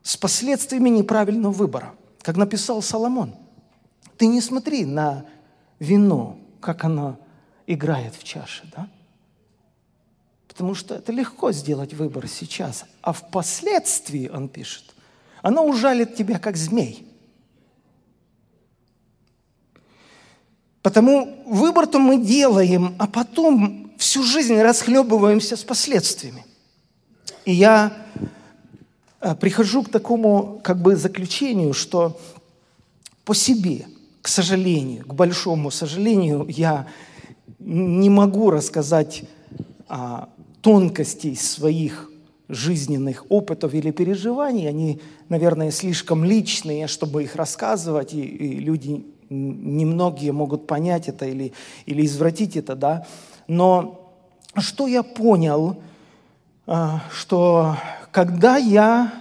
с 0.07 0.17
последствиями 0.17 0.89
неправильного 0.89 1.53
выбора. 1.53 1.93
Как 2.23 2.37
написал 2.37 2.81
Соломон, 2.81 3.35
ты 4.17 4.27
не 4.27 4.41
смотри 4.41 4.85
на 4.85 5.27
вино, 5.81 6.39
как 6.61 6.85
оно 6.85 7.19
играет 7.67 8.15
в 8.15 8.23
чаше, 8.23 8.71
да? 8.77 8.89
Потому 10.47 10.77
что 10.77 10.95
это 10.95 11.11
легко 11.11 11.51
сделать 11.51 11.93
выбор 11.93 12.29
сейчас, 12.29 12.85
а 13.03 13.13
впоследствии, 13.13 14.29
он 14.29 14.49
пишет, 14.49 14.95
оно 15.43 15.67
ужалит 15.67 16.15
тебя, 16.15 16.39
как 16.39 16.57
змей. 16.57 17.05
Потому 20.83 21.43
выбор-то 21.47 21.99
мы 21.99 22.25
делаем, 22.25 22.95
а 23.01 23.09
потом 23.09 23.91
всю 23.99 24.23
жизнь 24.23 24.55
расхлебываемся 24.55 25.57
с 25.57 25.65
последствиями. 25.65 26.47
И 27.45 27.53
я 27.53 27.93
прихожу 29.41 29.83
к 29.83 29.89
такому 29.89 30.61
как 30.63 30.81
бы 30.81 30.97
заключению, 30.97 31.73
что 31.73 32.19
по 33.25 33.35
себе, 33.35 33.87
к 34.23 34.29
сожалению, 34.29 35.05
к 35.05 35.15
большому 35.15 35.71
сожалению, 35.71 36.47
я 36.49 36.87
не 37.59 38.11
могу 38.11 38.51
рассказать 38.51 39.25
а, 39.89 40.29
тонкостей 40.61 41.37
своих 41.37 42.11
жизненных 42.49 43.25
опытов 43.29 43.75
или 43.75 43.91
переживаний. 43.91 44.69
Они, 44.69 45.01
наверное, 45.29 45.71
слишком 45.71 46.25
личные, 46.25 46.87
чтобы 46.87 47.25
их 47.25 47.37
рассказывать, 47.37 48.15
и, 48.15 48.23
и 48.23 48.59
люди 48.59 49.05
немногие 49.29 50.33
могут 50.33 50.67
понять 50.67 51.09
это 51.09 51.27
или, 51.27 51.53
или 51.87 52.07
извратить 52.07 52.57
это, 52.57 52.77
да. 52.77 53.07
Но 53.49 54.13
что 54.57 54.87
я 54.87 55.03
понял, 55.03 55.77
а, 56.67 57.03
что 57.11 57.77
когда 58.17 58.57
я 58.57 59.13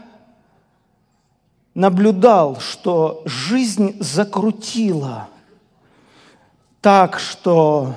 наблюдал, 1.73 2.61
что 2.61 3.23
жизнь 3.25 3.97
закрутила 3.99 5.27
так, 6.79 7.19
что 7.19 7.95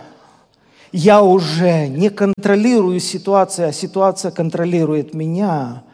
я 0.90 1.22
уже 1.22 1.86
не 1.86 2.10
контролирую 2.10 2.98
ситуацию, 2.98 3.68
а 3.68 3.72
ситуация 3.72 4.32
контролирует 4.32 5.14
меня, 5.14 5.84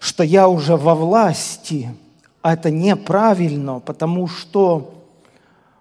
что 0.00 0.24
я 0.24 0.48
уже 0.48 0.76
во 0.76 0.96
власти, 0.96 1.94
а 2.42 2.54
это 2.54 2.72
неправильно, 2.72 3.78
потому 3.78 4.26
что 4.26 4.92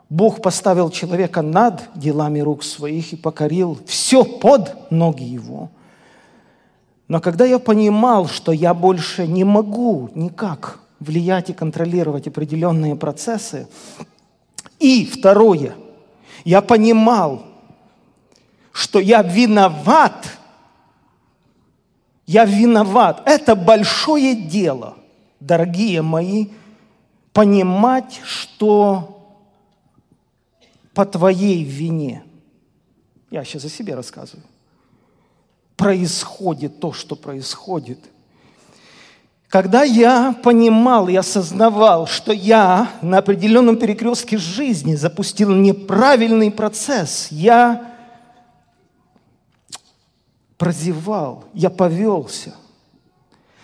Бог 0.08 0.44
поставил 0.44 0.92
человека 0.92 1.42
над 1.42 1.82
делами 1.96 2.42
рук 2.42 2.64
своих 2.64 3.14
и 3.14 3.16
покорил 3.16 3.80
все 3.88 4.24
под 4.24 4.92
ноги 4.92 5.24
его– 5.24 5.72
но 7.08 7.22
когда 7.22 7.46
я 7.46 7.60
понимал, 7.60 8.28
что 8.28 8.52
я 8.52 8.74
больше 8.74 9.28
не 9.28 9.44
могу 9.44 10.10
никак 10.14 10.80
влиять 11.00 11.50
и 11.50 11.54
контролировать 11.54 12.28
определенные 12.28 12.96
процессы, 12.96 13.68
и 14.80 15.06
второе, 15.06 15.76
я 16.44 16.62
понимал, 16.62 17.46
что 18.72 19.00
я 19.00 19.22
виноват, 19.22 20.28
я 22.26 22.46
виноват. 22.46 23.24
Это 23.26 23.56
большое 23.56 24.36
дело, 24.36 24.98
дорогие 25.40 26.02
мои, 26.02 26.48
понимать, 27.32 28.20
что 28.26 29.14
по 30.94 31.06
твоей 31.06 31.64
вине, 31.64 32.24
я 33.30 33.44
сейчас 33.44 33.66
о 33.66 33.70
себе 33.70 33.96
рассказываю, 33.96 34.44
происходит 35.78 36.80
то, 36.80 36.92
что 36.92 37.16
происходит. 37.16 38.00
Когда 39.48 39.84
я 39.84 40.36
понимал 40.44 41.08
и 41.08 41.16
осознавал, 41.16 42.06
что 42.08 42.34
я 42.34 42.92
на 43.02 43.20
определенном 43.20 43.78
перекрестке 43.78 44.38
жизни 44.38 44.96
запустил 44.96 45.52
неправильный 45.52 46.52
процесс, 46.52 47.30
я 47.32 47.94
прозевал, 50.58 51.46
я 51.54 51.70
повелся, 51.70 52.56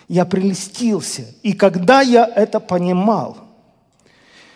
я 0.08 0.24
прелестился. 0.24 1.26
И 1.42 1.52
когда 1.52 2.00
я 2.00 2.24
это 2.24 2.60
понимал, 2.60 3.36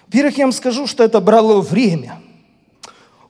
во-первых, 0.07 0.39
я 0.39 0.45
вам 0.47 0.53
скажу, 0.53 0.87
что 0.87 1.05
это 1.05 1.21
брало 1.21 1.61
время. 1.61 2.23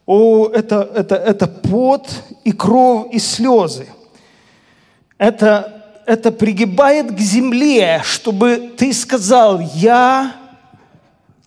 О, 0.06 0.48
это, 0.48 0.88
это, 0.94 1.16
это 1.16 1.48
пот 1.48 2.08
и 2.44 2.52
кровь 2.52 3.12
и 3.12 3.18
слезы– 3.18 3.88
это, 5.18 6.02
это 6.06 6.32
пригибает 6.32 7.12
к 7.12 7.18
земле, 7.18 8.00
чтобы 8.04 8.72
ты 8.76 8.92
сказал, 8.92 9.60
я 9.60 10.36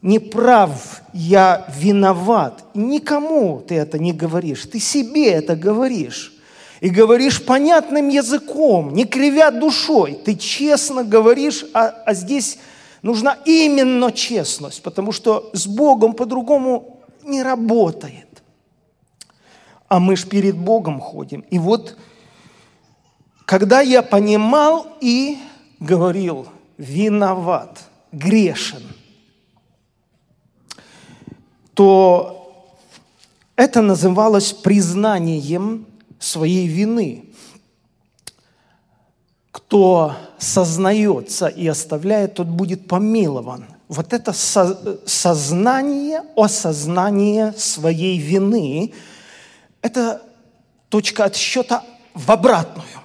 не 0.02 0.20
прав, 0.20 1.02
я 1.14 1.66
виноват. 1.76 2.64
Никому 2.74 3.64
ты 3.66 3.76
это 3.76 4.00
не 4.00 4.14
говоришь, 4.14 4.66
ты 4.66 4.80
себе 4.80 5.32
это 5.32 5.56
говоришь. 5.56 6.34
И 6.80 6.90
говоришь 6.90 7.46
понятным 7.46 8.10
языком, 8.10 8.94
не 8.94 9.06
кривя 9.06 9.52
душой. 9.52 10.20
Ты 10.26 10.36
честно 10.36 11.04
говоришь, 11.04 11.64
а, 11.76 11.94
а 12.06 12.14
здесь 12.16 12.58
нужна 13.04 13.38
именно 13.46 14.12
честность, 14.12 14.82
потому 14.82 15.12
что 15.12 15.52
с 15.54 15.68
Богом 15.68 16.14
по-другому 16.14 17.02
не 17.24 17.44
работает. 17.44 18.42
А 19.88 20.00
мы 20.00 20.16
ж 20.16 20.26
перед 20.26 20.58
Богом 20.58 21.00
ходим. 21.00 21.42
И 21.52 21.60
вот, 21.60 21.98
когда 23.52 23.82
я 23.82 24.02
понимал 24.02 24.88
и 25.02 25.38
говорил, 25.82 26.48
виноват, 26.78 27.82
грешен– 28.14 28.82
то 31.74 32.78
это 33.58 33.82
называлось 33.82 34.54
признанием 34.54 35.86
своей 36.18 36.66
вины. 36.66 37.26
Кто 39.52 40.16
сознается 40.38 41.48
и 41.48 41.68
оставляет, 41.68 42.36
тот 42.36 42.48
будет 42.48 42.88
помилован. 42.88 43.66
Вот 43.90 44.14
это 44.14 44.32
сознание, 44.32 46.24
осознание 46.38 47.54
своей 47.58 48.18
вины– 48.18 48.94
это 49.82 50.22
точка 50.88 51.26
отсчета 51.26 51.84
в 52.14 52.32
обратную. 52.32 53.01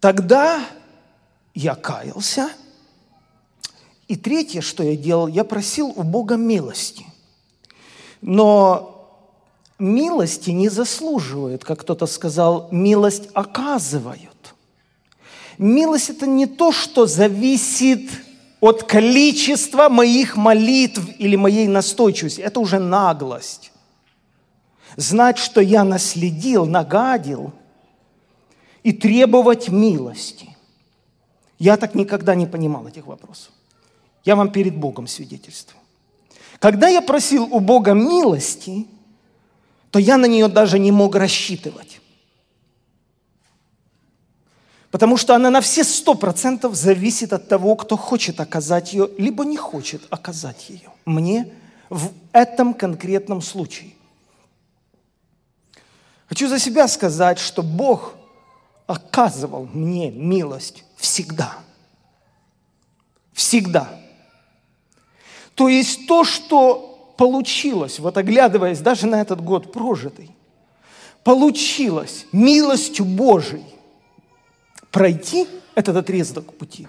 Тогда 0.00 0.64
я 1.54 1.74
каялся– 1.74 2.50
и 4.08 4.16
третье, 4.16 4.62
что 4.62 4.82
я 4.82 4.96
делал, 4.96 5.28
я 5.28 5.44
просил 5.44 5.92
у 5.94 6.02
Бога 6.02 6.36
милости. 6.36 7.06
Но 8.22 9.22
милости 9.78 10.50
не 10.50 10.70
заслуживают, 10.70 11.62
как 11.62 11.80
кто-то 11.80 12.06
сказал, 12.06 12.68
милость 12.72 13.28
оказывают. 13.34 14.54
Милость– 15.58 16.08
это 16.10 16.26
не 16.26 16.46
то, 16.46 16.72
что 16.72 17.06
зависит 17.06 18.10
от 18.60 18.84
количества 18.84 19.90
моих 19.90 20.36
молитв 20.36 21.02
или 21.18 21.36
моей 21.36 21.68
настойчивости. 21.68 22.40
Это 22.40 22.60
уже 22.60 22.78
наглость. 22.78 23.72
Знать, 24.96 25.36
что 25.36 25.60
я 25.60 25.84
наследил, 25.84 26.64
нагадил, 26.64 27.52
и 28.88 28.92
требовать 28.92 29.68
милости. 29.68 30.48
Я 31.58 31.76
так 31.76 31.94
никогда 31.94 32.34
не 32.34 32.46
понимал 32.46 32.88
этих 32.88 33.06
вопросов. 33.06 33.52
Я 34.24 34.34
вам 34.34 34.50
перед 34.50 34.74
Богом 34.74 35.06
свидетельствую. 35.06 35.78
Когда 36.58 36.88
я 36.88 37.02
просил 37.02 37.44
у 37.54 37.60
Бога 37.60 37.92
милости, 37.92 38.86
то 39.90 39.98
я 39.98 40.16
на 40.16 40.24
нее 40.24 40.48
даже 40.48 40.78
не 40.78 40.90
мог 40.90 41.16
рассчитывать. 41.16 42.00
Потому 44.90 45.18
что 45.18 45.34
она 45.34 45.50
на 45.50 45.60
все 45.60 45.84
сто 45.84 46.14
процентов 46.14 46.74
зависит 46.74 47.34
от 47.34 47.46
того, 47.46 47.76
кто 47.76 47.98
хочет 47.98 48.40
оказать 48.40 48.94
ее, 48.94 49.10
либо 49.18 49.44
не 49.44 49.58
хочет 49.58 50.00
оказать 50.08 50.70
ее. 50.70 50.90
Мне 51.04 51.52
в 51.90 52.10
этом 52.32 52.72
конкретном 52.72 53.42
случае. 53.42 53.92
Хочу 56.26 56.48
за 56.48 56.58
себя 56.58 56.88
сказать, 56.88 57.38
что 57.38 57.62
Бог 57.62 58.14
оказывал 58.88 59.68
мне 59.72 60.10
милость 60.10 60.82
всегда. 60.96 61.58
Всегда. 63.32 63.88
То 65.54 65.68
есть 65.68 66.08
то, 66.08 66.24
что 66.24 67.14
получилось, 67.16 67.98
вот 68.00 68.16
оглядываясь 68.16 68.80
даже 68.80 69.06
на 69.06 69.20
этот 69.20 69.44
год 69.44 69.72
прожитый, 69.72 70.30
получилось 71.22 72.26
милостью 72.32 73.04
Божией 73.04 73.66
пройти 74.90 75.46
этот 75.74 75.96
отрезок 75.96 76.54
пути, 76.54 76.88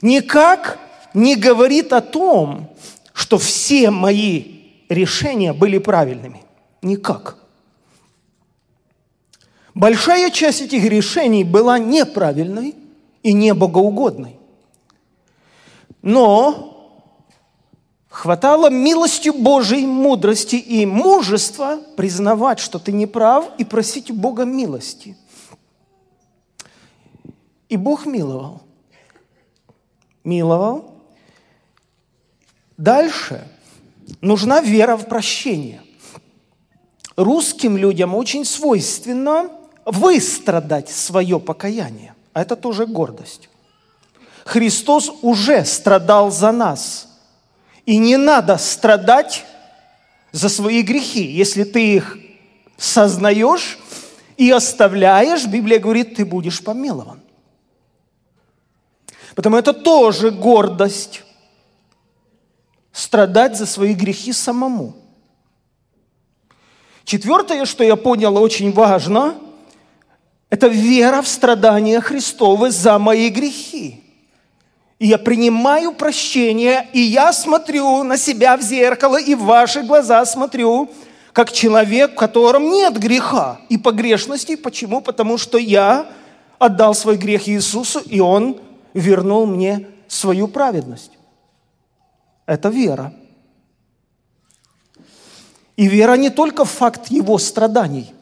никак 0.00 0.78
не 1.12 1.36
говорит 1.36 1.92
о 1.92 2.00
том, 2.00 2.74
что 3.12 3.36
все 3.36 3.90
мои 3.90 4.60
решения 4.88 5.52
были 5.52 5.78
правильными. 5.78 6.42
Никак. 6.80 7.37
Большая 9.78 10.30
часть 10.30 10.60
этих 10.60 10.82
решений 10.82 11.44
была 11.44 11.78
неправильной 11.78 12.74
и 13.22 13.32
не 13.32 13.54
богоугодной. 13.54 14.36
Но 16.02 16.98
хватало 18.08 18.70
милостью 18.70 19.34
Божией 19.34 19.86
мудрости 19.86 20.56
и 20.56 20.84
мужества 20.84 21.78
признавать, 21.96 22.58
что 22.58 22.80
ты 22.80 22.90
не 22.90 23.06
прав, 23.06 23.50
и 23.56 23.64
просить 23.64 24.10
у 24.10 24.14
Бога 24.14 24.44
милости. 24.44 25.16
И 27.68 27.76
Бог 27.76 28.04
миловал. 28.04 28.62
Миловал. 30.24 30.92
Дальше 32.76 33.46
нужна 34.20 34.60
вера 34.60 34.96
в 34.96 35.06
прощение. 35.06 35.82
Русским 37.14 37.76
людям 37.76 38.16
очень 38.16 38.44
свойственно 38.44 39.52
выстрадать 39.90 40.88
свое 40.88 41.40
покаяние. 41.40 42.14
А 42.32 42.42
это 42.42 42.56
тоже 42.56 42.86
гордость. 42.86 43.48
Христос 44.44 45.10
уже 45.22 45.64
страдал 45.64 46.30
за 46.30 46.52
нас– 46.52 47.04
и 47.88 47.96
не 47.96 48.18
надо 48.18 48.58
страдать 48.58 49.46
за 50.30 50.50
свои 50.50 50.82
грехи. 50.82 51.24
Если 51.24 51.64
ты 51.64 51.94
их 51.94 52.18
сознаешь 52.76 53.78
и 54.36 54.50
оставляешь, 54.50 55.46
Библия 55.46 55.78
говорит, 55.78 56.14
ты 56.14 56.26
будешь 56.26 56.62
помилован. 56.62 57.22
Потому 59.34 59.56
это 59.56 59.72
тоже 59.72 60.30
гордость. 60.30 61.24
Страдать 62.92 63.56
за 63.56 63.64
свои 63.64 63.94
грехи 63.94 64.34
самому. 64.34 64.94
Четвертое, 67.04 67.64
что 67.64 67.84
я 67.84 67.96
понял 67.96 68.36
очень 68.36 68.70
важно, 68.70 69.34
это 70.50 70.68
вера 70.68 71.22
в 71.22 71.28
страдания 71.28 72.00
Христовы 72.00 72.70
за 72.70 72.98
мои 72.98 73.28
грехи. 73.28 74.02
И 74.98 75.06
я 75.06 75.18
принимаю 75.18 75.92
прощение, 75.92 76.88
и 76.92 77.00
я 77.00 77.32
смотрю 77.32 78.02
на 78.02 78.16
себя 78.16 78.56
в 78.56 78.62
зеркало, 78.62 79.20
и 79.20 79.34
в 79.34 79.42
ваши 79.42 79.82
глаза 79.82 80.24
смотрю, 80.24 80.90
как 81.32 81.52
человек, 81.52 82.12
в 82.12 82.16
котором 82.16 82.70
нет 82.70 82.98
греха 82.98 83.60
и 83.68 83.78
погрешности. 83.78 84.56
Почему? 84.56 85.00
Потому 85.00 85.38
что 85.38 85.58
я 85.58 86.10
отдал 86.58 86.94
свой 86.94 87.16
грех 87.16 87.48
Иисусу, 87.48 88.00
и 88.00 88.18
Он 88.18 88.60
вернул 88.92 89.46
мне 89.46 89.86
свою 90.08 90.48
праведность. 90.48 91.12
Это 92.46 92.70
вера. 92.70 93.12
И 95.76 95.86
вера 95.86 96.14
не 96.14 96.30
только 96.30 96.64
в 96.64 96.70
факт 96.70 97.08
Его 97.08 97.38
страданий, 97.38 98.12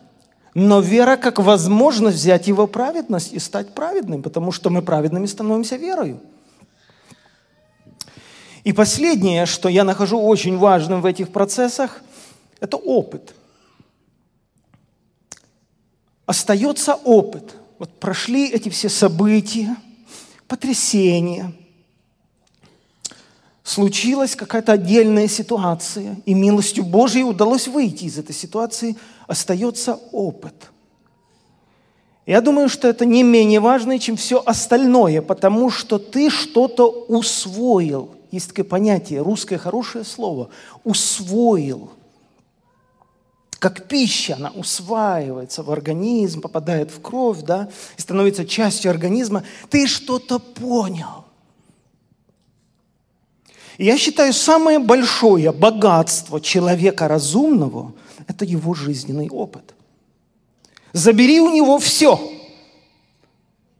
но 0.58 0.80
вера 0.80 1.18
как 1.18 1.38
возможность 1.38 2.16
взять 2.16 2.46
Его 2.46 2.66
праведность 2.66 3.34
и 3.34 3.38
стать 3.38 3.74
праведным, 3.74 4.22
потому 4.22 4.52
что 4.52 4.70
мы 4.70 4.80
праведными 4.80 5.26
становимся 5.26 5.76
верою. 5.76 6.18
И 8.64 8.72
последнее, 8.72 9.44
что 9.44 9.68
я 9.68 9.84
нахожу 9.84 10.18
очень 10.18 10.56
важным 10.56 11.02
в 11.02 11.04
этих 11.04 11.28
процессах, 11.28 12.00
это 12.58 12.78
опыт. 12.78 13.34
Остается 16.24 16.94
опыт. 16.94 17.54
Вот 17.78 17.90
прошли 18.00 18.48
эти 18.48 18.70
все 18.70 18.88
события, 18.88 19.76
потрясения, 20.48 21.52
случилась 23.66 24.36
какая-то 24.36 24.72
отдельная 24.72 25.28
ситуация, 25.28 26.16
и 26.24 26.32
милостью 26.32 26.84
Божьей 26.84 27.24
удалось 27.24 27.66
выйти 27.68 28.04
из 28.04 28.16
этой 28.18 28.34
ситуации, 28.34 28.96
остается 29.26 29.98
опыт. 30.12 30.54
Я 32.26 32.40
думаю, 32.40 32.68
что 32.68 32.88
это 32.88 33.04
не 33.04 33.22
менее 33.22 33.60
важно, 33.60 33.98
чем 33.98 34.16
все 34.16 34.42
остальное, 34.44 35.20
потому 35.20 35.70
что 35.70 35.98
ты 35.98 36.30
что-то 36.30 36.88
усвоил– 36.88 38.10
есть 38.36 38.48
такое 38.48 38.64
понятие, 38.64 39.22
русское 39.22 39.58
хорошее 39.58 40.04
слово, 40.04 40.50
усвоил. 40.84 41.90
Как 43.58 43.88
пища, 43.88 44.36
она 44.36 44.50
усваивается 44.50 45.62
в 45.62 45.70
организм, 45.70 46.42
попадает 46.42 46.90
в 46.90 47.00
кровь, 47.00 47.40
да, 47.42 47.70
и 47.96 48.00
становится 48.00 48.44
частью 48.44 48.90
организма. 48.90 49.44
Ты 49.70 49.86
что-то 49.86 50.38
понял. 50.38 51.25
И 53.78 53.84
я 53.84 53.98
считаю, 53.98 54.32
самое 54.32 54.78
большое 54.78 55.52
богатство 55.52 56.40
человека 56.40 57.08
разумного– 57.08 57.92
это 58.26 58.44
его 58.44 58.74
жизненный 58.74 59.28
опыт. 59.28 59.74
Забери 60.92 61.40
у 61.40 61.50
него 61.50 61.78
все, 61.78 62.18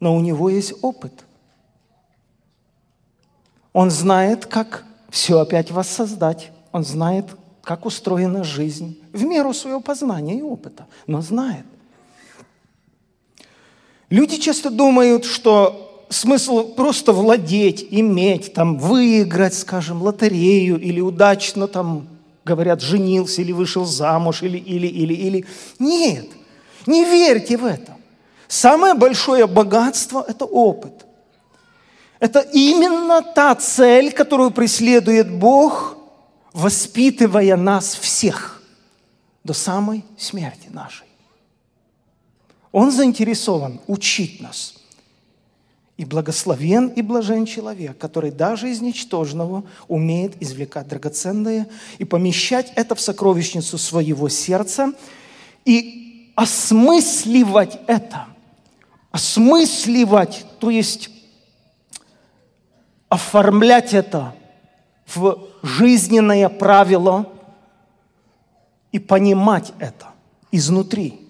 но 0.01 0.15
у 0.15 0.21
него 0.21 0.51
есть 0.51 0.75
опыт– 0.83 1.13
он 3.77 3.91
знает, 3.91 4.47
как 4.47 4.87
все 5.11 5.39
опять 5.39 5.71
воссоздать. 5.71 6.51
Он 6.73 6.83
знает, 6.83 7.27
как 7.63 7.85
устроена 7.85 8.43
жизнь 8.43 8.99
в 9.13 9.23
меру 9.25 9.53
своего 9.53 9.83
познания 9.83 10.39
и 10.39 10.41
опыта, 10.41 10.87
но 11.07 11.21
знает. 11.21 11.67
Люди 14.09 14.39
часто 14.39 14.71
думают, 14.71 15.27
что 15.27 15.86
смысл 16.09 16.75
просто 16.75 17.13
владеть, 17.13 17.87
иметь, 17.91 18.53
там, 18.53 18.79
выиграть, 18.79 19.55
скажем, 19.55 20.03
лотерею 20.03 20.81
или 20.81 21.01
удачно 21.01 21.69
там, 21.69 22.07
говорят, 22.45 22.81
женился 22.81 23.43
или 23.43 23.53
вышел 23.53 23.85
замуж, 23.85 24.43
или, 24.43 24.59
или, 24.59 24.87
или, 24.87 25.15
или. 25.15 25.47
Нет, 25.79 26.27
не 26.87 27.05
верьте 27.05 27.57
в 27.57 27.65
это. 27.65 27.97
Самое 28.49 28.95
большое 28.95 29.47
богатство– 29.47 30.25
это 30.29 30.45
опыт. 30.45 31.05
Это 32.21 32.41
именно 32.41 33.21
та 33.23 33.55
цель, 33.57 34.13
которую 34.13 34.51
преследует 34.51 35.31
Бог, 35.31 35.99
воспитывая 36.53 37.57
нас 37.57 37.95
всех 37.95 38.63
до 39.45 39.53
самой 39.53 40.05
смерти 40.17 40.69
нашей. 40.71 41.07
Он 42.73 42.91
заинтересован 42.91 43.81
учить 43.87 44.41
нас. 44.41 44.76
И 45.97 46.05
благословен 46.05 46.89
и 46.89 47.01
блажен 47.01 47.47
человек, 47.47 47.97
который 47.97 48.31
даже 48.31 48.71
из 48.71 48.83
ничтожного 48.83 49.65
умеет 49.89 50.41
извлекать 50.41 50.89
драгоценное 50.89 51.69
и 51.97 52.05
помещать 52.05 52.73
это 52.77 52.95
в 52.95 53.01
сокровищницу 53.01 53.79
своего 53.79 54.29
сердца 54.29 54.93
и 55.65 56.33
осмысливать 56.35 57.79
это. 57.87 58.27
Осмысливать, 59.11 60.45
то 60.61 60.69
есть 60.69 61.09
оформлять 63.09 63.95
это 63.95 64.35
в 65.15 65.39
жизненное 65.63 66.51
правило 66.51 67.33
и 68.93 68.99
понимать 68.99 69.73
это 69.79 70.09
изнутри. 70.53 71.26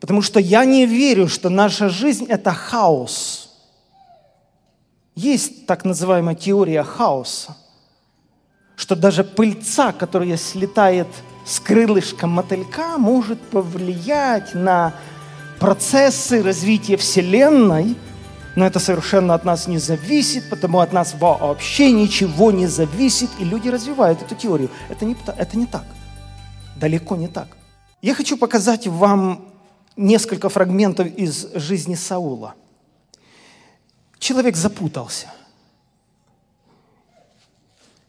Потому 0.00 0.22
что 0.22 0.40
я 0.40 0.64
не 0.64 0.86
верю, 0.86 1.28
что 1.28 1.48
наша 1.48 1.88
жизнь– 1.88 2.26
это 2.28 2.52
хаос. 2.52 3.50
Есть 5.14 5.66
так 5.66 5.84
называемая 5.84 6.34
теория 6.34 6.82
хаоса, 6.82 7.56
что 8.76 8.94
даже 8.94 9.24
пыльца, 9.24 9.92
которая 9.92 10.36
слетает 10.36 11.08
с 11.46 11.58
крылышка 11.60 12.26
мотылька, 12.26 12.98
может 12.98 13.40
повлиять 13.40 14.54
на 14.54 14.94
процессы 15.58 16.42
развития 16.42 16.96
Вселенной– 16.96 17.96
но 18.56 18.64
это 18.64 18.78
совершенно 18.80 19.34
от 19.34 19.44
нас 19.44 19.68
не 19.68 19.78
зависит, 19.78 20.48
потому 20.48 20.80
от 20.80 20.92
нас 20.92 21.14
вообще 21.20 21.92
ничего 21.92 22.50
не 22.50 22.66
зависит, 22.66 23.28
и 23.38 23.44
люди 23.44 23.68
развивают 23.68 24.22
эту 24.22 24.34
теорию. 24.34 24.70
Это 24.88 25.04
не, 25.04 25.14
это 25.36 25.58
не 25.58 25.66
так. 25.66 25.84
Далеко 26.74 27.16
не 27.16 27.28
так. 27.28 27.48
Я 28.00 28.14
хочу 28.14 28.38
показать 28.38 28.86
вам 28.86 29.44
несколько 29.96 30.48
фрагментов 30.48 31.06
из 31.06 31.52
жизни 31.54 31.94
Саула. 31.94 32.54
Человек 34.18 34.56
запутался. 34.56 35.32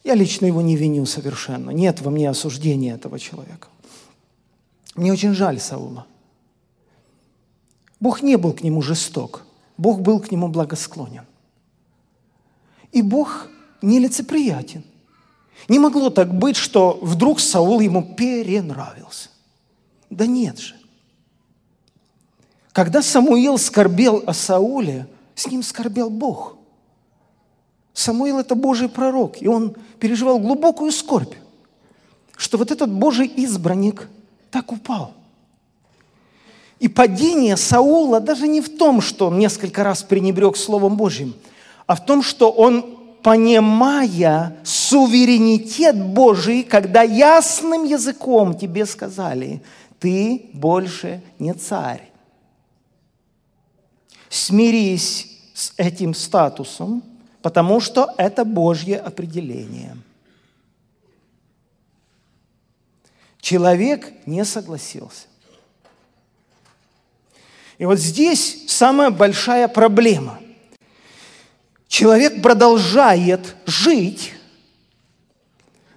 Я 0.04 0.16
лично 0.16 0.46
его 0.46 0.62
не 0.62 0.76
виню 0.76 1.06
совершенно. 1.06 1.72
Нет 1.72 2.02
во 2.02 2.12
мне 2.12 2.30
осуждения 2.30 2.96
этого 2.96 3.20
человека. 3.20 3.68
Мне 4.96 5.12
очень 5.12 5.34
жаль 5.34 5.60
Саула. 5.60 6.08
Бог 8.00 8.22
не 8.22 8.38
был 8.38 8.54
к 8.54 8.62
нему 8.64 8.82
жесток. 8.82 9.44
Бог 9.78 10.02
был 10.02 10.20
к 10.20 10.32
нему 10.32 10.48
благосклонен. 10.48 11.26
И 12.92 13.02
Бог 13.02 13.50
нелицеприятен. 13.82 14.84
Не 15.68 15.80
могло 15.80 16.10
так 16.10 16.34
быть, 16.34 16.56
что 16.56 16.98
вдруг 17.02 17.40
Саул 17.40 17.80
ему 17.80 18.16
перенравился. 18.16 19.30
Да 20.10 20.26
нет 20.26 20.58
же. 20.58 20.77
Когда 22.78 23.02
Самуил 23.02 23.58
скорбел 23.58 24.24
о 24.28 24.34
Сауле, 24.36 25.08
с 25.34 25.48
ним 25.48 25.64
скорбел 25.64 26.12
Бог. 26.12 26.58
Самуил– 27.92 28.38
это 28.40 28.54
Божий 28.54 28.88
пророк, 28.88 29.42
и 29.42 29.48
он 29.48 29.76
переживал 30.00 30.38
глубокую 30.38 30.92
скорбь, 30.92 31.34
что 32.36 32.60
вот 32.60 32.70
этот 32.70 32.92
Божий 32.92 33.34
избранник 33.36 34.08
так 34.52 34.72
упал. 34.72 35.14
И 36.78 36.88
падение 36.88 37.58
Саула 37.58 38.20
даже 38.20 38.48
не 38.48 38.62
в 38.62 38.78
том, 38.78 39.02
что 39.02 39.30
он 39.30 39.40
несколько 39.40 39.84
раз 39.84 40.04
пренебрег 40.04 40.56
Словом 40.56 40.98
Божьим, 40.98 41.34
а 41.88 41.96
в 41.96 42.06
том, 42.06 42.22
что 42.22 42.52
он, 42.52 43.00
понимая 43.24 44.56
суверенитет 44.64 46.00
Божий, 46.00 46.62
когда 46.62 47.02
ясным 47.02 47.86
языком 47.86 48.56
тебе 48.56 48.86
сказали, 48.86 49.64
ты 50.00 50.52
больше 50.54 51.24
не 51.40 51.54
царь. 51.54 52.12
Смирись 54.38 55.40
с 55.56 55.74
этим 55.78 56.14
статусом, 56.14 57.04
потому 57.42 57.80
что 57.80 58.14
это 58.18 58.46
Божье 58.46 59.00
определение. 59.00 59.98
Человек 63.42 64.14
не 64.28 64.46
согласился. 64.46 65.26
И 67.80 67.86
вот 67.86 67.98
здесь 67.98 68.66
самая 68.68 69.10
большая 69.10 69.68
проблема. 69.68 70.40
Человек 71.88 72.44
продолжает 72.44 73.56
жить, 73.66 74.34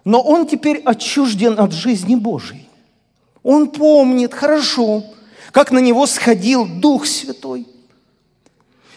но 0.04 0.22
он 0.22 0.46
теперь 0.46 0.78
отчужден 0.78 1.60
от 1.60 1.72
жизни 1.72 2.14
Божией. 2.14 2.70
Он 3.42 3.70
помнит 3.70 4.32
хорошо, 4.32 5.04
как 5.52 5.72
на 5.72 5.78
него 5.78 6.06
сходил 6.06 6.66
Дух 6.66 7.06
Святой, 7.06 7.66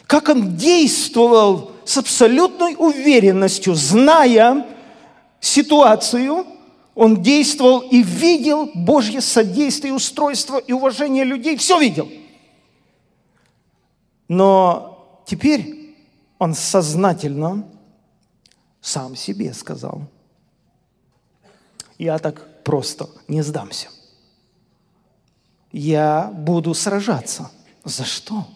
как 0.08 0.30
он 0.30 0.56
действовал 0.56 1.72
с 1.86 1.98
абсолютной 1.98 2.76
уверенностью, 2.78 3.76
зная 3.76 4.66
ситуацию, 5.40 6.46
он 6.96 7.22
действовал 7.22 7.80
и 7.80 8.02
видел 8.04 8.70
Божье 8.74 9.22
содействие, 9.22 9.94
устройство 9.94 10.58
и 10.58 10.72
уважение 10.72 11.24
людей, 11.24 11.58
все 11.58 11.80
видел– 11.80 12.10
но 14.28 15.24
теперь 15.28 15.96
он 16.40 16.54
сознательно 16.54 17.68
сам 18.82 19.16
себе 19.16 19.54
сказал, 19.54 20.02
я 21.98 22.18
так 22.18 22.64
просто 22.64 23.10
не 23.28 23.42
сдамся. 23.44 23.90
Я 25.72 26.32
буду 26.34 26.74
сражаться. 26.74 27.52
За 27.84 28.06
что? 28.06 28.48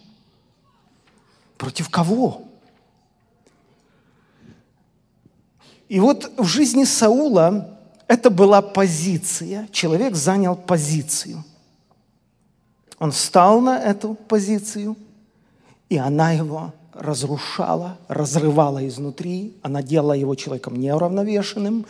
Против 1.57 1.89
кого? 1.89 2.43
И 5.89 5.99
вот 5.99 6.31
в 6.37 6.45
жизни 6.45 6.83
Саула 6.83 7.77
это 8.07 8.29
была 8.29 8.61
позиция. 8.61 9.67
Человек 9.71 10.15
занял 10.15 10.55
позицию. 10.55 11.43
Он 12.99 13.11
встал 13.11 13.61
на 13.61 13.79
эту 13.79 14.13
позицию– 14.13 14.95
и 15.89 15.97
она 15.97 16.31
его 16.31 16.73
разрушала, 16.93 17.97
разрывала 18.07 18.85
изнутри, 18.87 19.55
она 19.61 19.81
делала 19.81 20.13
его 20.13 20.35
человеком 20.35 20.75
неуравновешенным. 20.75 21.85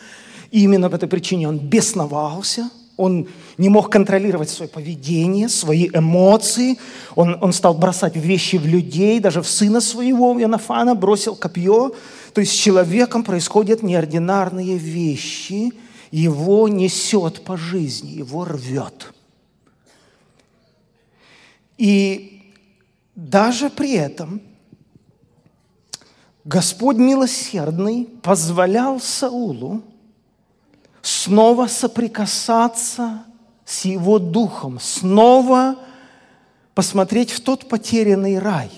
И 0.50 0.62
именно 0.62 0.88
по 0.88 0.96
этой 0.96 1.08
причине 1.08 1.48
он 1.48 1.58
бесновался, 1.58 2.70
он 2.98 3.28
не 3.58 3.68
мог 3.68 3.90
контролировать 3.90 4.50
свое 4.50 4.68
поведение, 4.68 5.48
свои 5.48 5.88
эмоции. 5.88 6.78
Он, 7.14 7.38
он 7.40 7.52
стал 7.52 7.74
бросать 7.74 8.16
вещи 8.16 8.56
в 8.56 8.66
людей, 8.66 9.20
даже 9.20 9.40
в 9.40 9.48
сына 9.48 9.80
своего, 9.80 10.36
Янафана, 10.38 10.96
бросил 10.96 11.36
копье. 11.36 11.94
То 12.34 12.40
есть 12.40 12.52
с 12.52 12.56
человеком 12.56 13.22
происходят 13.22 13.84
неординарные 13.84 14.76
вещи. 14.76 15.72
Его 16.10 16.68
несет 16.68 17.44
по 17.44 17.56
жизни, 17.56 18.10
его 18.10 18.44
рвет. 18.44 19.14
И 21.76 22.42
даже 23.14 23.70
при 23.70 23.92
этом 23.92 24.42
Господь 26.44 26.96
милосердный 26.96 28.08
позволял 28.22 29.00
Саулу 29.00 29.84
снова 31.02 31.66
соприкасаться 31.66 33.24
с 33.64 33.84
его 33.84 34.18
духом, 34.18 34.78
снова 34.80 35.76
посмотреть 36.74 37.30
в 37.30 37.40
тот 37.40 37.68
потерянный 37.68 38.38
рай. 38.38 38.70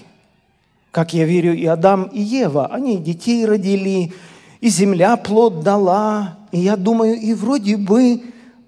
Как 0.90 1.14
я 1.14 1.24
верю, 1.24 1.54
и 1.54 1.64
Адам, 1.66 2.04
и 2.04 2.20
Ева, 2.20 2.66
они 2.66 2.98
детей 2.98 3.46
родили, 3.46 4.12
и 4.60 4.68
земля 4.68 5.16
плод 5.16 5.62
дала, 5.62 6.38
и 6.50 6.60
я 6.60 6.76
думаю, 6.76 7.20
и 7.20 7.32
вроде 7.32 7.76
бы 7.76 8.22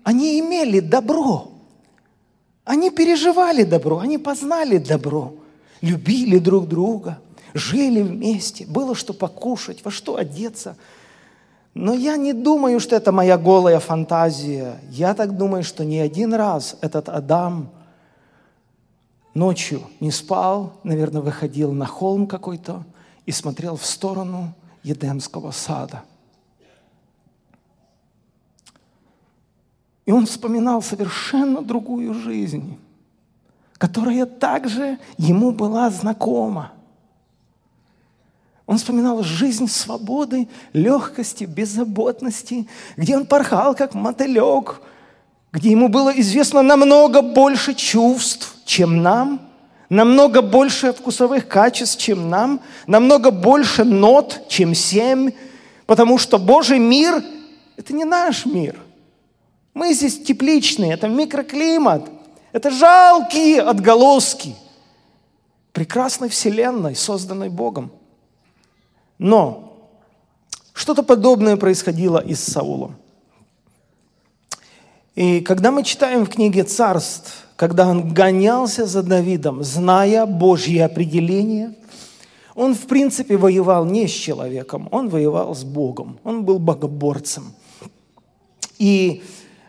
они 0.04 0.38
имели 0.38 0.80
добро. 0.80 1.50
Они 2.64 2.90
переживали 2.90 3.64
добро, 3.64 3.98
они 3.98 4.18
познали 4.18 4.78
добро 4.78 5.34
любили 5.82 6.38
друг 6.38 6.68
друга, 6.68 7.18
жили 7.52 8.00
вместе, 8.00 8.64
было 8.64 8.94
что 8.94 9.12
покушать, 9.12 9.84
во 9.84 9.90
что 9.90 10.16
одеться. 10.16 10.76
Но 11.74 11.94
я 11.94 12.16
не 12.16 12.32
думаю, 12.32 12.80
что 12.80 12.96
это 12.96 13.12
моя 13.12 13.38
голая 13.38 13.78
фантазия. 13.80 14.78
Я 14.90 15.14
так 15.14 15.36
думаю, 15.36 15.64
что 15.64 15.84
не 15.84 16.00
один 16.00 16.34
раз 16.34 16.76
этот 16.82 17.08
Адам 17.08 17.70
ночью 19.34 19.82
не 20.00 20.10
спал, 20.10 20.74
наверное, 20.82 21.22
выходил 21.22 21.72
на 21.72 21.86
холм 21.86 22.26
какой-то 22.26 22.84
и 23.24 23.32
смотрел 23.32 23.76
в 23.76 23.86
сторону 23.86 24.52
Едемского 24.82 25.50
сада. 25.50 26.02
И 30.04 30.12
он 30.12 30.26
вспоминал 30.26 30.82
совершенно 30.82 31.62
другую 31.62 32.12
жизнь, 32.12 32.78
которая 33.78 34.26
также 34.26 34.98
ему 35.16 35.52
была 35.52 35.88
знакома. 35.90 36.72
Он 38.66 38.78
вспоминал 38.78 39.22
жизнь 39.22 39.68
свободы, 39.68 40.48
легкости, 40.72 41.44
беззаботности, 41.44 42.68
где 42.96 43.16
он 43.16 43.26
порхал, 43.26 43.74
как 43.74 43.94
мотылек, 43.94 44.80
где 45.52 45.70
ему 45.70 45.88
было 45.88 46.10
известно 46.20 46.62
намного 46.62 47.22
больше 47.22 47.74
чувств, 47.74 48.54
чем 48.64 49.02
нам, 49.02 49.40
намного 49.88 50.42
больше 50.42 50.92
вкусовых 50.92 51.48
качеств, 51.48 51.98
чем 51.98 52.30
нам, 52.30 52.60
намного 52.86 53.30
больше 53.30 53.84
нот, 53.84 54.42
чем 54.48 54.74
семь, 54.74 55.32
потому 55.86 56.16
что 56.16 56.38
Божий 56.38 56.78
мир– 56.78 57.22
это 57.76 57.92
не 57.92 58.04
наш 58.04 58.46
мир. 58.46 58.78
Мы 59.74 59.92
здесь 59.92 60.22
тепличные, 60.22 60.92
это 60.92 61.08
микроклимат, 61.08 62.08
это 62.52 62.70
жалкие 62.70 63.60
отголоски 63.60 64.54
прекрасной 65.72 66.28
вселенной, 66.28 66.94
созданной 66.94 67.48
Богом– 67.48 67.90
но 69.18 69.72
что-то 70.72 71.02
подобное 71.02 71.56
происходило 71.56 72.18
и 72.18 72.34
с 72.34 72.40
Саулом. 72.40 72.96
И 75.14 75.40
когда 75.40 75.70
мы 75.70 75.84
читаем 75.84 76.24
в 76.24 76.30
книге 76.30 76.64
«Царств», 76.64 77.46
когда 77.56 77.86
он 77.86 78.14
гонялся 78.14 78.86
за 78.86 79.02
Давидом, 79.02 79.62
зная 79.62 80.24
Божье 80.24 80.86
определение, 80.86 81.74
он, 82.54 82.74
в 82.74 82.86
принципе, 82.86 83.36
воевал 83.36 83.84
не 83.84 84.08
с 84.08 84.10
человеком, 84.10 84.88
он 84.90 85.08
воевал 85.08 85.54
с 85.54 85.64
Богом, 85.64 86.18
он 86.24 86.44
был 86.44 86.58
богоборцем. 86.58 87.52
И 88.78 89.22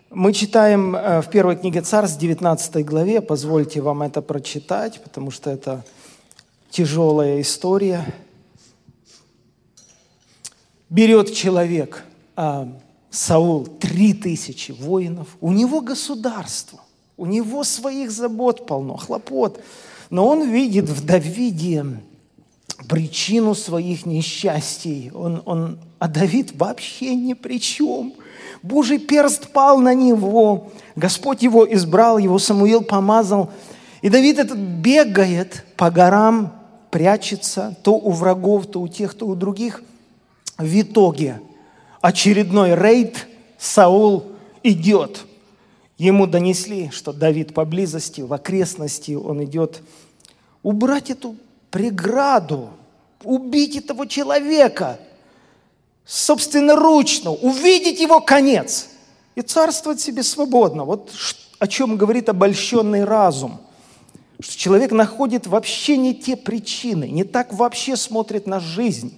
мы 0.10 0.34
читаем 0.34 0.96
э, 0.96 1.22
в 1.22 1.30
первой 1.30 1.58
книге 1.58 1.82
Царств, 1.82 2.20
19 2.20 2.86
главе, 2.86 3.22
позвольте 3.22 3.82
вам 3.82 4.02
это 4.02 4.22
прочитать, 4.22 5.02
потому 5.04 5.30
что 5.30 5.52
это 5.52 5.84
тяжелая 6.72 7.42
история– 7.42 8.06
берет 10.94 11.34
человек, 11.34 12.06
а, 12.36 12.70
Саул, 13.10 13.66
три 13.66 14.14
тысячи 14.14 14.72
воинов, 14.72 15.28
у 15.42 15.52
него 15.52 15.82
государство, 15.82 16.80
у 17.18 17.26
него 17.26 17.64
своих 17.64 18.12
забот 18.12 18.68
полно, 18.68 18.98
хлопот, 18.98 19.60
но 20.10 20.28
он 20.28 20.50
видит 20.50 20.90
в 20.90 21.04
Давиде 21.04 21.86
причину 22.88 23.56
своих 23.56 24.06
несчастий. 24.06 25.12
Он, 25.14 25.42
он, 25.46 25.80
а 25.98 26.08
Давид 26.08 26.52
вообще 26.56 27.16
ни 27.16 27.34
при 27.34 27.60
чем. 27.60 28.14
Божий 28.62 29.00
перст 29.00 29.48
пал 29.48 29.80
на 29.80 29.96
него. 29.96 30.72
Господь 30.96 31.42
его 31.42 31.72
избрал, 31.72 32.18
его 32.18 32.38
Самуил 32.38 32.82
помазал. 32.82 33.52
И 34.02 34.10
Давид 34.10 34.38
этот 34.38 34.58
бегает 34.58 35.66
по 35.76 35.90
горам, 35.90 36.54
прячется 36.92 37.76
то 37.84 37.94
у 37.94 38.12
врагов, 38.12 38.68
то 38.68 38.82
у 38.82 38.88
тех, 38.88 39.16
то 39.16 39.26
у 39.26 39.34
других– 39.34 39.82
в 40.58 40.82
итоге 40.82 41.42
очередной 42.02 42.76
рейд 42.76 43.28
Саул 43.58 44.32
идет. 44.62 45.26
Ему 45.98 46.28
донесли, 46.28 46.90
что 46.92 47.14
Давид 47.14 47.54
поблизости, 47.54 48.22
в 48.22 48.34
окрестности 48.34 49.14
он 49.14 49.44
идет. 49.44 49.82
Убрать 50.64 51.10
эту 51.10 51.36
преграду, 51.72 52.70
убить 53.24 53.76
этого 53.76 54.08
человека 54.08 55.00
собственноручно, 56.06 57.32
увидеть 57.32 58.00
его 58.00 58.20
конец 58.20 58.90
и 59.36 59.42
царствовать 59.42 60.02
себе 60.02 60.24
свободно. 60.24 60.84
Вот 60.84 61.12
о 61.60 61.68
чем 61.68 61.96
говорит 61.96 62.28
обольщенный 62.28 63.06
разум. 63.06 63.62
Что 64.40 64.58
человек 64.58 64.92
находит 64.92 65.48
вообще 65.48 65.96
не 65.96 66.14
те 66.14 66.36
причины, 66.36 67.08
не 67.08 67.24
так 67.24 67.54
вообще 67.54 67.96
смотрит 67.96 68.48
на 68.48 68.60
жизнь. 68.60 69.18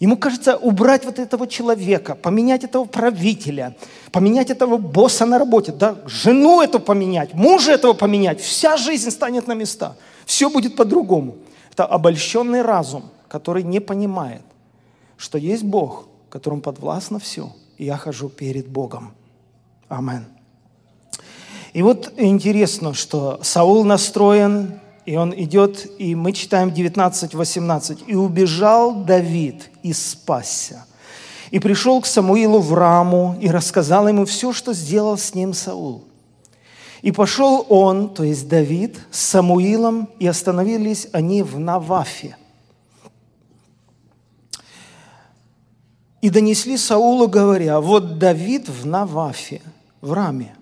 Ему 0.00 0.16
кажется, 0.16 0.56
убрать 0.56 1.04
вот 1.04 1.18
этого 1.18 1.46
человека, 1.46 2.14
поменять 2.14 2.64
этого 2.64 2.86
правителя, 2.86 3.76
поменять 4.10 4.48
этого 4.48 4.78
босса 4.78 5.26
на 5.26 5.38
работе, 5.38 5.72
да, 5.72 5.96
жену 6.06 6.62
эту 6.62 6.80
поменять, 6.80 7.34
мужа 7.34 7.72
этого 7.72 7.92
поменять, 7.92 8.40
вся 8.40 8.78
жизнь 8.78 9.10
станет 9.10 9.46
на 9.46 9.52
места. 9.52 9.96
Все 10.24 10.48
будет 10.48 10.74
по-другому. 10.74 11.36
Это 11.70 11.84
обольщенный 11.84 12.62
разум, 12.62 13.10
который 13.28 13.62
не 13.62 13.78
понимает, 13.78 14.40
что 15.18 15.36
есть 15.36 15.64
Бог, 15.64 16.08
которому 16.30 16.62
подвластно 16.62 17.18
все, 17.18 17.52
и 17.76 17.84
я 17.84 17.98
хожу 17.98 18.30
перед 18.30 18.68
Богом. 18.68 19.12
Амен. 19.88 20.24
И 21.74 21.82
вот 21.82 22.12
интересно, 22.16 22.94
что 22.94 23.38
Саул 23.42 23.84
настроен 23.84 24.80
и 25.10 25.16
он 25.16 25.34
идет, 25.36 25.90
и 25.98 26.14
мы 26.14 26.32
читаем 26.32 26.68
19-18. 26.68 28.04
«И 28.06 28.14
убежал 28.14 28.94
Давид 28.94 29.68
и 29.82 29.92
спасся, 29.92 30.86
и 31.50 31.58
пришел 31.58 32.00
к 32.00 32.06
Самуилу 32.06 32.60
в 32.60 32.72
Раму, 32.74 33.36
и 33.40 33.50
рассказал 33.50 34.06
ему 34.06 34.24
все, 34.24 34.52
что 34.52 34.72
сделал 34.72 35.18
с 35.18 35.34
ним 35.34 35.52
Саул. 35.52 36.04
И 37.02 37.10
пошел 37.10 37.66
он, 37.68 38.14
то 38.14 38.22
есть 38.22 38.46
Давид, 38.46 39.00
с 39.10 39.18
Самуилом, 39.18 40.08
и 40.20 40.28
остановились 40.28 41.08
они 41.10 41.42
в 41.42 41.58
Навафе. 41.58 42.36
И 46.20 46.30
донесли 46.30 46.76
Саулу, 46.76 47.26
говоря, 47.26 47.80
вот 47.80 48.20
Давид 48.20 48.68
в 48.68 48.86
Навафе, 48.86 49.60
в 50.00 50.12
Раме. 50.12 50.54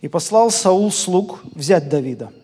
И 0.00 0.08
послал 0.08 0.50
Саул 0.50 0.90
слуг 0.90 1.40
взять 1.54 1.90
Давида– 1.90 2.32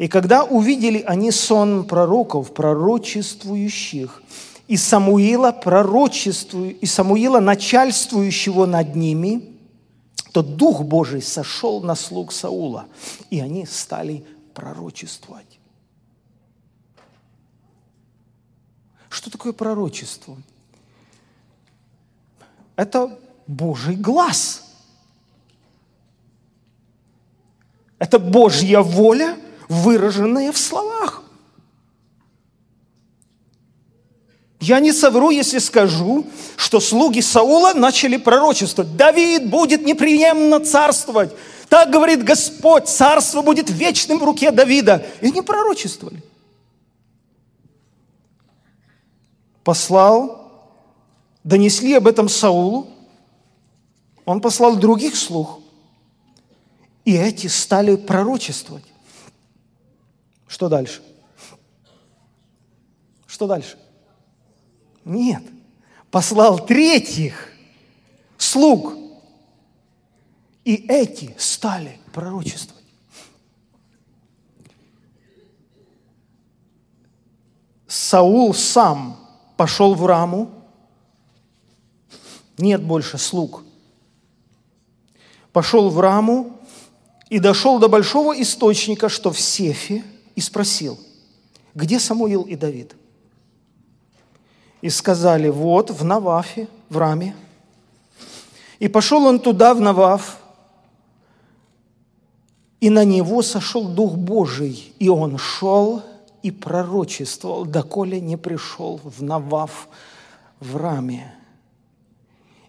и 0.00 0.08
когда 0.08 0.44
увидели 0.44 1.02
они 1.02 1.30
сон 1.30 1.86
пророков, 1.86 2.54
пророчествующих, 2.54 4.22
и 4.66 4.78
Самуила, 4.78 5.52
пророчествую, 5.52 6.74
и 6.74 6.86
Самуила, 6.86 7.38
начальствующего 7.38 8.64
над 8.64 8.96
ними, 8.96 9.58
то 10.32 10.42
Дух 10.42 10.84
Божий 10.84 11.20
сошел 11.20 11.82
на 11.82 11.94
слуг 11.94 12.32
Саула, 12.32 12.86
и 13.28 13.40
они 13.40 13.66
стали 13.66 14.24
пророчествовать. 14.54 15.58
Что 19.10 19.30
такое 19.30 19.52
пророчество? 19.52 20.38
Это 22.74 23.18
Божий 23.46 23.96
глаз. 23.96 24.64
Это 27.98 28.18
Божья 28.18 28.80
воля– 28.80 29.36
выраженные 29.70 30.52
в 30.52 30.58
словах. 30.58 31.22
Я 34.60 34.78
не 34.80 34.92
совру, 34.92 35.30
если 35.30 35.58
скажу, 35.58 36.26
что 36.56 36.80
слуги 36.80 37.20
Саула 37.20 37.72
начали 37.72 38.18
пророчествовать. 38.18 38.94
Давид 38.94 39.48
будет 39.48 39.86
неприемно 39.86 40.60
царствовать. 40.60 41.30
Так 41.70 41.90
говорит 41.90 42.22
Господь, 42.24 42.86
царство 42.88 43.40
будет 43.40 43.70
вечным 43.70 44.18
в 44.18 44.24
руке 44.24 44.50
Давида. 44.50 45.06
И 45.22 45.30
не 45.30 45.40
пророчествовали. 45.40 46.22
Послал, 49.64 50.50
донесли 51.42 51.94
об 51.94 52.06
этом 52.06 52.28
Саулу. 52.28 52.88
Он 54.26 54.42
послал 54.42 54.76
других 54.76 55.16
слуг. 55.16 55.60
И 57.06 57.16
эти 57.16 57.46
стали 57.46 57.96
пророчествовать. 57.96 58.89
Что 60.50 60.68
дальше? 60.68 61.00
Что 63.28 63.46
дальше? 63.46 63.78
Нет. 65.04 65.44
Послал 66.10 66.66
третьих 66.66 67.52
слуг. 68.36 68.94
И 70.64 70.74
эти 70.88 71.32
стали 71.38 72.00
пророчествовать. 72.12 72.84
Саул 77.86 78.52
сам 78.52 79.16
пошел 79.56 79.94
в 79.94 80.04
раму. 80.04 80.50
Нет 82.58 82.82
больше 82.82 83.18
слуг. 83.18 83.62
Пошел 85.52 85.90
в 85.90 86.00
раму 86.00 86.58
и 87.28 87.38
дошел 87.38 87.78
до 87.78 87.88
большого 87.88 88.32
источника, 88.42 89.08
что 89.08 89.30
в 89.30 89.38
Сефе– 89.38 90.02
и 90.34 90.40
спросил, 90.40 90.98
где 91.74 91.98
Самуил 91.98 92.42
и 92.42 92.56
Давид? 92.56 92.94
И 94.82 94.88
сказали, 94.88 95.48
вот 95.48 95.90
в 95.90 96.04
Навафе, 96.04 96.68
в 96.88 96.96
Раме. 96.96 97.34
И 98.78 98.88
пошел 98.88 99.24
он 99.26 99.38
туда, 99.38 99.74
в 99.74 99.80
Наваф, 99.80 100.38
и 102.80 102.88
на 102.88 103.04
него 103.04 103.42
сошел 103.42 103.86
Дух 103.88 104.14
Божий, 104.14 104.94
и 104.98 105.08
он 105.10 105.36
шел 105.36 106.02
и 106.42 106.50
пророчествовал, 106.50 107.66
доколе 107.66 108.20
не 108.20 108.38
пришел 108.38 109.00
в 109.04 109.22
Наваф 109.22 109.88
в 110.60 110.76
Раме. 110.76 111.34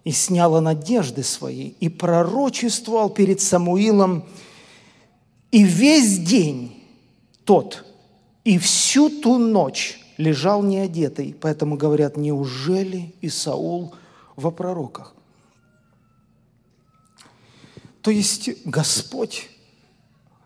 И 0.04 0.12
снял 0.12 0.60
надежды 0.60 1.22
свои, 1.22 1.68
и 1.80 1.88
пророчествовал 1.88 3.08
перед 3.08 3.40
Самуилом, 3.40 4.24
и 5.50 5.62
весь 5.62 6.18
день 6.18 6.81
тот, 7.44 7.84
и 8.44 8.58
всю 8.58 9.08
ту 9.08 9.38
ночь 9.38 10.00
лежал 10.16 10.62
неодетый. 10.62 11.34
Поэтому 11.40 11.76
говорят, 11.76 12.16
неужели 12.16 13.14
и 13.20 13.28
Саул 13.28 13.94
во 14.36 14.50
пророках? 14.50 15.14
То 18.02 18.10
есть 18.10 18.50
Господь 18.64 19.48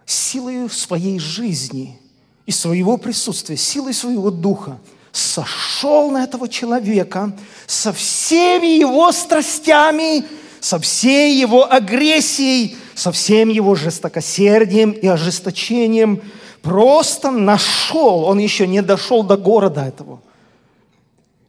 силой 0.05 0.69
своей 0.71 1.19
жизни 1.19 1.99
и 2.45 2.53
своего 2.53 2.97
присутствия, 2.97 3.57
силой 3.57 3.95
своего 3.95 4.31
духа 4.31 4.79
сошел 5.11 6.11
на 6.11 6.25
этого 6.25 6.49
человека 6.49 7.37
со 7.67 7.93
всеми 7.93 8.79
его 8.79 9.11
страстями, 9.13 10.25
со 10.61 10.79
всей 10.79 11.41
его 11.41 11.71
агрессией, 11.71 12.77
со 12.95 13.11
всем 13.11 13.49
его 13.49 13.75
жестокосердием 13.75 14.93
и 14.93 15.07
ожесточением, 15.07 16.23
просто 16.67 17.31
нашел, 17.31 18.25
он 18.25 18.39
еще 18.39 18.67
не 18.67 18.83
дошел 18.83 19.23
до 19.23 19.37
города 19.37 19.87
этого. 19.87 20.21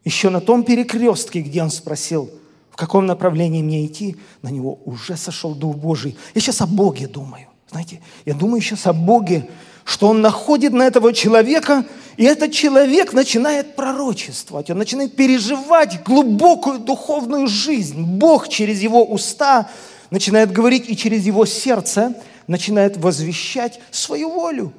Еще 0.06 0.30
на 0.30 0.42
том 0.42 0.64
перекрестке, 0.64 1.42
где 1.42 1.64
он 1.64 1.72
спросил, 1.72 2.30
в 2.70 2.76
каком 2.76 3.08
направлении 3.08 3.64
мне 3.64 3.86
идти, 3.86 4.16
на 4.44 4.50
него 4.50 4.80
уже 4.86 5.18
сошел 5.18 5.56
Дух 5.56 5.76
Божий. 5.76 6.16
Я 6.36 6.42
сейчас 6.42 6.62
о 6.62 6.68
Боге 6.68 7.08
думаю. 7.08 7.48
Знаете, 7.72 8.00
я 8.26 8.36
думаю 8.36 8.62
сейчас 8.62 8.86
о 8.86 8.94
Боге, 8.94 9.50
что 9.84 10.08
Он 10.08 10.22
находит 10.22 10.74
на 10.74 10.84
этого 10.84 11.12
человека, 11.14 11.84
и 12.16 12.24
этот 12.24 12.52
человек 12.52 13.14
начинает 13.14 13.76
пророчествовать, 13.76 14.70
он 14.70 14.78
начинает 14.78 15.16
переживать 15.16 16.04
глубокую 16.04 16.80
духовную 16.80 17.48
жизнь. 17.48 18.02
Бог 18.02 18.50
через 18.50 18.82
его 18.82 19.04
уста 19.04 19.70
начинает 20.10 20.52
говорить, 20.52 20.90
и 20.90 20.96
через 20.96 21.26
его 21.26 21.46
сердце 21.46 22.14
начинает 22.48 22.98
возвещать 22.98 23.80
свою 23.92 24.30
волю. 24.30 24.74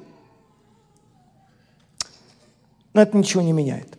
Но 2.93 3.01
это 3.01 3.17
ничего 3.17 3.41
не 3.41 3.51
меняет. 3.51 3.97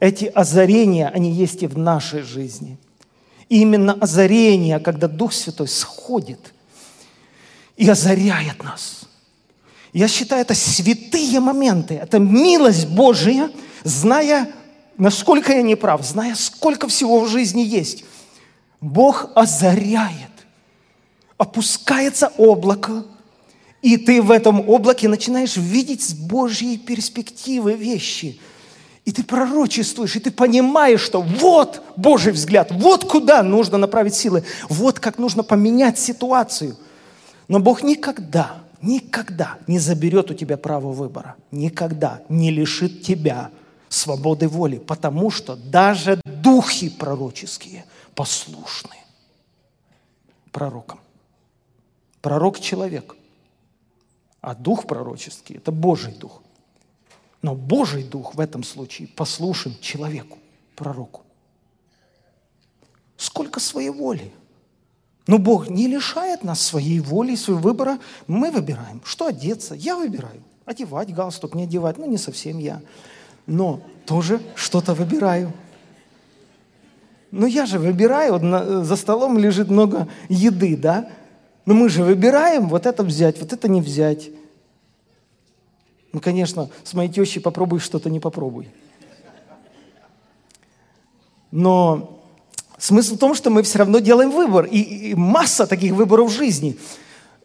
Эти 0.00 0.26
озарения, 0.26 1.08
они 1.08 1.32
есть 1.32 1.62
и 1.62 1.66
в 1.66 1.76
нашей 1.76 2.22
жизни– 2.22 2.78
и 3.48 3.62
именно 3.62 3.94
озарение, 3.94 4.78
когда 4.78 5.08
Дух 5.08 5.32
Святой 5.32 5.68
сходит 5.68 6.52
и 7.76 7.88
озаряет 7.88 8.62
нас. 8.62 9.04
Я 9.92 10.06
считаю, 10.06 10.42
это 10.42 10.54
святые 10.54 11.40
моменты, 11.40 11.94
это 11.94 12.18
милость 12.18 12.88
Божия, 12.88 13.50
зная, 13.84 14.52
насколько 14.98 15.52
я 15.52 15.62
не 15.62 15.76
прав, 15.76 16.04
зная, 16.04 16.34
сколько 16.34 16.88
всего 16.88 17.20
в 17.20 17.28
жизни 17.28 17.62
есть. 17.62 18.04
Бог 18.80 19.30
озаряет, 19.34 20.30
опускается 21.38 22.30
облако, 22.36 23.04
и 23.82 23.96
ты 23.96 24.20
в 24.20 24.30
этом 24.30 24.68
облаке 24.68 25.08
начинаешь 25.08 25.56
видеть 25.56 26.02
с 26.02 26.14
Божьей 26.14 26.78
перспективы 26.78 27.74
вещи– 27.74 28.40
и 29.08 29.10
ты 29.10 29.24
пророчествуешь, 29.24 30.16
и 30.16 30.20
ты 30.20 30.30
понимаешь, 30.30 31.00
что 31.00 31.22
вот 31.22 31.82
Божий 31.96 32.30
взгляд, 32.30 32.70
вот 32.70 33.06
куда 33.06 33.42
нужно 33.42 33.78
направить 33.78 34.14
силы, 34.14 34.44
вот 34.68 35.00
как 35.00 35.16
нужно 35.16 35.42
поменять 35.42 35.98
ситуацию. 35.98 36.76
Но 37.48 37.58
Бог 37.58 37.82
никогда, 37.82 38.56
никогда 38.82 39.56
не 39.66 39.78
заберет 39.78 40.30
у 40.30 40.34
тебя 40.34 40.58
право 40.58 40.92
выбора, 40.92 41.36
никогда 41.50 42.20
не 42.28 42.50
лишит 42.50 43.02
тебя 43.02 43.50
свободы 43.88 44.46
воли, 44.46 44.76
потому 44.76 45.30
что 45.30 45.56
даже 45.56 46.20
духи 46.26 46.90
пророческие 46.90 47.86
послушны 48.14 48.96
пророкам. 50.52 51.00
Пророк– 52.20 52.60
человек, 52.60 53.16
а 54.48 54.54
дух 54.54 54.86
пророческий– 54.86 55.56
это 55.58 55.70
Божий 55.70 56.14
дух. 56.14 56.40
Но 57.42 57.54
Божий 57.54 58.02
Дух 58.02 58.34
в 58.34 58.40
этом 58.40 58.64
случае 58.64 59.06
послушен 59.08 59.76
человеку, 59.80 60.38
пророку. 60.74 61.20
Сколько 63.18 63.60
своей 63.60 63.90
воли. 63.90 64.32
Но 65.26 65.38
Бог 65.38 65.68
не 65.68 65.86
лишает 65.86 66.44
нас 66.44 66.62
своей 66.62 66.98
воли, 67.00 67.34
своего 67.34 67.60
выбора. 67.60 67.98
Мы 68.26 68.50
выбираем, 68.50 69.02
что 69.04 69.26
одеться. 69.26 69.74
Я 69.74 69.96
выбираю. 69.96 70.42
Одевать 70.64 71.14
галстук, 71.14 71.54
не 71.54 71.64
одевать. 71.64 71.98
Ну, 71.98 72.06
не 72.06 72.16
совсем 72.16 72.58
я. 72.58 72.80
Но 73.46 73.82
тоже 74.06 74.40
что-то 74.54 74.94
выбираю. 74.94 75.52
Но 77.30 77.46
я 77.46 77.66
же 77.66 77.78
выбираю, 77.78 78.32
вот 78.32 78.42
на, 78.42 78.82
за 78.82 78.96
столом 78.96 79.36
лежит 79.36 79.68
много 79.68 80.08
еды, 80.30 80.74
да? 80.74 81.10
Но 81.66 81.74
мы 81.74 81.90
же 81.90 82.02
выбираем 82.02 82.68
вот 82.68 82.86
это 82.86 83.02
взять, 83.02 83.38
вот 83.40 83.52
это 83.52 83.68
не 83.68 83.82
взять. 83.82 84.30
Ну, 86.12 86.20
конечно, 86.20 86.70
с 86.84 86.94
моей 86.94 87.10
тещей 87.10 87.40
попробуй 87.40 87.80
что-то 87.80 88.10
не 88.10 88.20
попробуй. 88.20 88.68
Но 91.50 92.20
смысл 92.78 93.16
в 93.16 93.18
том, 93.18 93.34
что 93.34 93.50
мы 93.50 93.62
все 93.62 93.78
равно 93.78 93.98
делаем 93.98 94.30
выбор. 94.30 94.66
И, 94.66 94.80
и 95.10 95.14
масса 95.14 95.66
таких 95.66 95.92
выборов 95.92 96.30
в 96.30 96.34
жизни. 96.34 96.78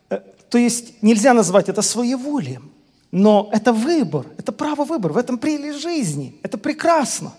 Э, 0.09 0.20
то 0.49 0.57
есть 0.57 1.01
нельзя 1.01 1.34
назвать 1.34 1.70
это 1.70 1.82
своеволием. 1.82 2.72
Но 3.11 3.49
это 3.53 3.74
выбор, 3.74 4.26
это 4.38 4.51
право 4.51 4.86
выбора. 4.86 5.14
В 5.14 5.18
этом 5.18 5.38
прелесть 5.38 5.82
жизни. 5.82 6.36
Это 6.41 6.57
прекрасно. 6.57 7.34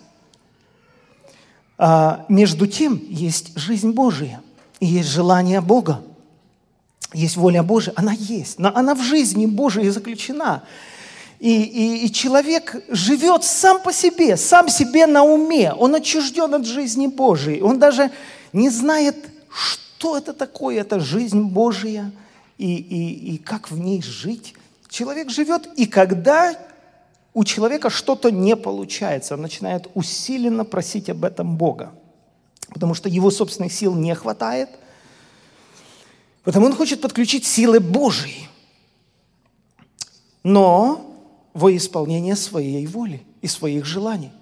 А 1.77 2.25
между 2.29 2.67
тем 2.67 3.03
есть 3.09 3.59
жизнь 3.59 3.91
Божия. 3.91 4.41
И 4.81 4.87
есть 4.87 5.09
желание 5.09 5.61
Бога. 5.61 6.03
Есть 7.13 7.37
воля 7.37 7.63
Божия. 7.63 7.93
Она 7.97 8.13
есть. 8.13 8.59
Но 8.59 8.71
она 8.75 8.95
в 8.95 9.03
жизни 9.03 9.47
Божией 9.47 9.91
заключена. 9.91 10.63
И, 11.41 11.63
и, 11.63 12.07
и 12.07 12.13
человек 12.13 12.77
живет 12.89 13.45
сам 13.45 13.83
по 13.83 13.93
себе, 13.93 14.37
сам 14.37 14.69
себе 14.69 15.07
на 15.07 15.25
уме. 15.25 15.73
Он 15.73 15.95
отчужден 15.95 16.55
от 16.55 16.65
жизни 16.65 17.07
Божией. 17.07 17.61
Он 17.61 17.79
даже 17.79 18.11
не 18.53 18.71
знает, 18.71 19.17
что 19.51 20.17
это 20.17 20.33
такое, 20.33 20.81
это 20.81 21.01
жизнь 21.01 21.43
Божия 21.43 22.13
и, 22.57 22.77
и, 22.77 23.35
и 23.35 23.39
как 23.39 23.71
в 23.71 23.79
ней 23.79 24.03
жить. 24.03 24.55
Человек 24.89 25.31
живет, 25.31 25.69
и 25.77 25.87
когда 25.87 26.57
у 27.35 27.45
человека 27.45 27.91
что-то 27.91 28.31
не 28.31 28.55
получается, 28.55 29.35
он 29.35 29.43
начинает 29.43 29.89
усиленно 29.95 30.65
просить 30.65 31.11
об 31.11 31.25
этом 31.25 31.57
Бога, 31.57 31.93
потому 32.69 32.95
что 32.95 33.09
его 33.09 33.31
собственных 33.31 33.73
сил 33.73 33.95
не 33.95 34.15
хватает, 34.15 34.69
потому 36.45 36.67
он 36.67 36.77
хочет 36.77 37.01
подключить 37.01 37.45
силы 37.45 37.81
Божьи. 37.81 38.49
Но 40.45 41.14
во 41.55 41.75
исполнение 41.75 42.37
своей 42.37 42.87
воли 42.87 43.23
и 43.41 43.47
своих 43.47 43.85
желаний. 43.87 44.33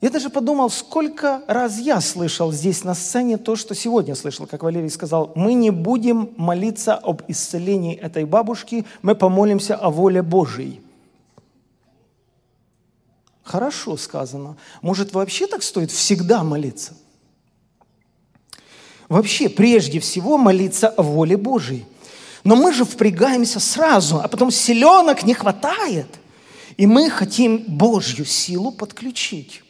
Я 0.00 0.10
даже 0.10 0.30
подумал, 0.30 0.70
сколько 0.70 1.42
раз 1.48 1.78
я 1.78 2.00
слышал 2.00 2.52
здесь 2.52 2.84
на 2.84 2.94
сцене 2.94 3.38
то, 3.38 3.56
что 3.56 3.74
сегодня 3.74 4.14
слышал, 4.14 4.46
как 4.46 4.62
Валерий 4.62 4.90
сказал, 4.90 5.32
мы 5.34 5.54
не 5.54 5.70
будем 5.70 6.34
молиться 6.36 6.94
об 6.94 7.22
исцелении 7.28 7.96
этой 7.96 8.24
бабушки, 8.24 8.84
мы 9.02 9.14
помолимся 9.14 9.74
о 9.74 9.90
воле 9.90 10.22
Божией. 10.22 10.80
Хорошо 13.42 13.96
сказано. 13.96 14.56
Может, 14.82 15.14
вообще 15.14 15.46
так 15.46 15.62
стоит 15.62 15.90
всегда 15.90 16.44
молиться? 16.44 16.94
Вообще, 19.08 19.48
прежде 19.48 19.98
всего, 20.00 20.36
молиться 20.36 20.88
о 20.88 21.02
воле 21.02 21.36
Божией. 21.36 21.86
Но 22.46 22.54
мы 22.54 22.72
же 22.72 22.84
впрягаемся 22.84 23.58
сразу, 23.58 24.20
а 24.20 24.28
потом 24.28 24.52
селенок 24.52 25.24
не 25.24 25.34
хватает. 25.34 26.06
И 26.76 26.86
мы 26.86 27.10
хотим 27.10 27.64
Божью 27.66 28.24
силу 28.24 28.70
подключить. 28.70 29.64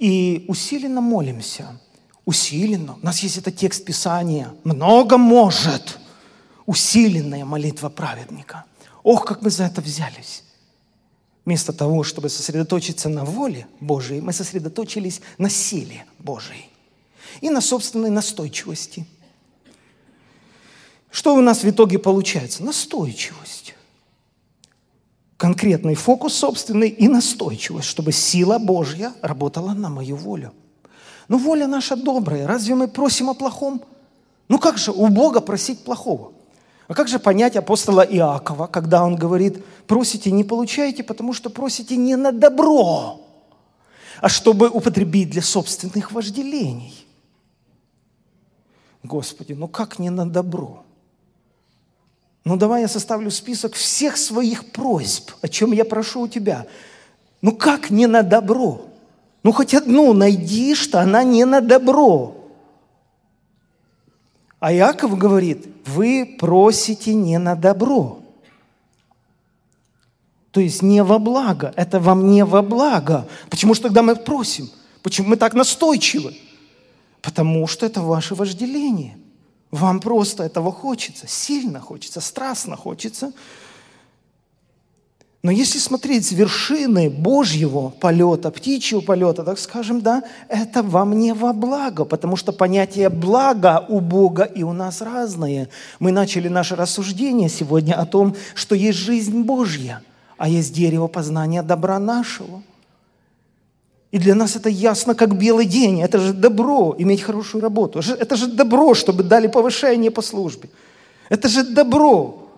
И 0.00 0.44
усиленно 0.48 1.00
молимся. 1.00 1.80
Усиленно. 2.24 2.96
У 3.00 3.06
нас 3.06 3.20
есть 3.20 3.38
этот 3.38 3.56
текст 3.56 3.84
Писания. 3.84 4.52
Много 4.64 5.18
может. 5.18 6.00
Усиленная 6.66 7.44
молитва 7.44 7.90
праведника. 7.90 8.64
Ох, 9.04 9.24
как 9.24 9.40
мы 9.42 9.50
за 9.50 9.66
это 9.66 9.80
взялись. 9.80 10.42
Вместо 11.44 11.72
того, 11.72 12.02
чтобы 12.02 12.28
сосредоточиться 12.28 13.08
на 13.08 13.24
воле 13.24 13.68
Божией, 13.78 14.20
мы 14.20 14.32
сосредоточились 14.32 15.20
на 15.38 15.48
силе 15.48 16.06
Божией 16.18 16.68
и 17.40 17.50
на 17.50 17.60
собственной 17.60 18.10
настойчивости– 18.10 19.06
Что 21.10 21.34
у 21.34 21.40
нас 21.40 21.62
в 21.62 21.68
итоге 21.68 21.98
получается? 21.98 22.64
Настойчивость. 22.64 23.74
Конкретный 25.36 25.94
фокус 25.94 26.34
собственный 26.34 26.88
и 26.88 27.08
настойчивость, 27.08 27.88
чтобы 27.88 28.12
сила 28.12 28.58
Божья 28.58 29.12
работала 29.22 29.72
на 29.72 29.88
мою 29.88 30.16
волю. 30.16 30.52
Но 31.28 31.38
воля 31.38 31.66
наша 31.66 31.94
добрая. 31.94 32.46
Разве 32.46 32.74
мы 32.74 32.88
просим 32.88 33.30
о 33.30 33.34
плохом? 33.34 33.82
Ну 34.48 34.58
как 34.58 34.78
же 34.78 34.90
у 34.90 35.08
Бога 35.08 35.40
просить 35.40 35.84
плохого? 35.84 36.32
А 36.88 36.94
как 36.94 37.06
же 37.06 37.18
понять 37.18 37.54
апостола 37.54 38.00
Иакова, 38.00 38.66
когда 38.66 39.04
он 39.04 39.14
говорит, 39.14 39.62
просите, 39.86 40.32
не 40.32 40.42
получаете, 40.42 41.04
потому 41.04 41.34
что 41.34 41.50
просите 41.50 41.96
не 41.96 42.16
на 42.16 42.32
добро, 42.32 43.20
а 44.22 44.28
чтобы 44.30 44.68
употребить 44.70 45.28
для 45.28 45.42
собственных 45.42 46.12
вожделений. 46.12 47.06
Господи, 49.02 49.52
ну 49.52 49.68
как 49.68 49.98
не 49.98 50.08
на 50.08 50.28
добро? 50.28 50.84
Ну 52.48 52.56
давай 52.56 52.80
я 52.80 52.88
составлю 52.88 53.30
список 53.30 53.74
всех 53.74 54.16
своих 54.16 54.72
просьб, 54.72 55.32
о 55.42 55.48
чем 55.48 55.72
я 55.72 55.84
прошу 55.84 56.22
у 56.22 56.28
тебя. 56.28 56.66
Ну 57.42 57.52
как 57.52 57.90
не 57.90 58.06
на 58.06 58.22
добро? 58.22 58.86
Ну 59.42 59.52
хоть 59.52 59.74
одну 59.74 60.14
найди, 60.14 60.74
что 60.74 60.98
она 60.98 61.24
не 61.24 61.44
на 61.44 61.60
добро. 61.60 62.34
А 64.60 64.72
Иаков 64.72 65.18
говорит, 65.18 65.66
вы 65.84 66.36
просите 66.40 67.12
не 67.12 67.38
на 67.38 67.54
добро. 67.54 68.20
То 70.50 70.60
есть 70.60 70.80
не 70.80 71.02
во 71.02 71.18
благо. 71.18 71.74
Это 71.76 72.00
вам 72.00 72.30
не 72.30 72.46
во 72.46 72.62
благо. 72.62 73.28
Почему 73.50 73.74
же 73.74 73.82
тогда 73.82 74.00
мы 74.00 74.16
просим? 74.16 74.70
Почему 75.02 75.28
мы 75.28 75.36
так 75.36 75.52
настойчивы? 75.52 76.34
Потому 77.20 77.66
что 77.66 77.84
это 77.84 78.00
ваше 78.00 78.34
вожделение. 78.34 79.18
Вам 79.70 80.00
просто 80.00 80.44
этого 80.44 80.72
хочется, 80.72 81.26
сильно 81.26 81.80
хочется, 81.80 82.20
страстно 82.20 82.76
хочется– 82.76 83.32
но 85.42 85.52
если 85.52 85.78
смотреть 85.78 86.26
с 86.26 86.32
вершины 86.32 87.08
Божьего 87.08 87.90
полета, 87.90 88.50
птичьего 88.50 89.00
полета, 89.00 89.44
так 89.44 89.60
скажем, 89.60 90.00
да, 90.00 90.24
это 90.48 90.82
вам 90.82 91.16
не 91.16 91.32
во 91.32 91.52
благо, 91.52 92.04
потому 92.04 92.34
что 92.34 92.52
понятие 92.52 93.08
блага 93.08 93.84
у 93.88 94.00
Бога 94.00 94.42
и 94.42 94.64
у 94.64 94.72
нас 94.72 95.00
разное. 95.00 95.68
Мы 96.00 96.10
начали 96.10 96.48
наше 96.48 96.74
рассуждение 96.74 97.48
сегодня 97.48 97.94
о 97.94 98.04
том, 98.04 98.34
что 98.54 98.74
есть 98.74 98.98
жизнь 98.98 99.42
Божья, 99.42 100.02
а 100.38 100.48
есть 100.48 100.74
дерево 100.74 101.06
познания 101.06 101.62
добра 101.62 102.00
нашего. 102.00 102.62
И 104.10 104.18
для 104.18 104.34
нас 104.34 104.56
это 104.56 104.68
ясно, 104.68 105.14
как 105.14 105.36
белый 105.36 105.66
день. 105.66 106.00
Это 106.00 106.18
же 106.18 106.32
добро 106.32 106.94
иметь 106.98 107.22
хорошую 107.22 107.62
работу. 107.62 107.98
Это 107.98 108.36
же 108.36 108.46
добро, 108.46 108.94
чтобы 108.94 109.22
дали 109.22 109.48
повышение 109.48 110.10
по 110.10 110.22
службе. 110.22 110.70
Это 111.28 111.48
же 111.48 111.62
добро 111.62 112.48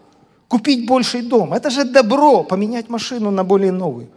купить 0.49 0.87
больший 0.87 1.23
дом. 1.23 1.53
Это 1.53 1.71
же 1.71 1.85
добро, 1.85 2.45
поменять 2.45 2.89
машину 2.89 3.31
на 3.31 3.45
более 3.45 3.73
новую. 3.73 4.09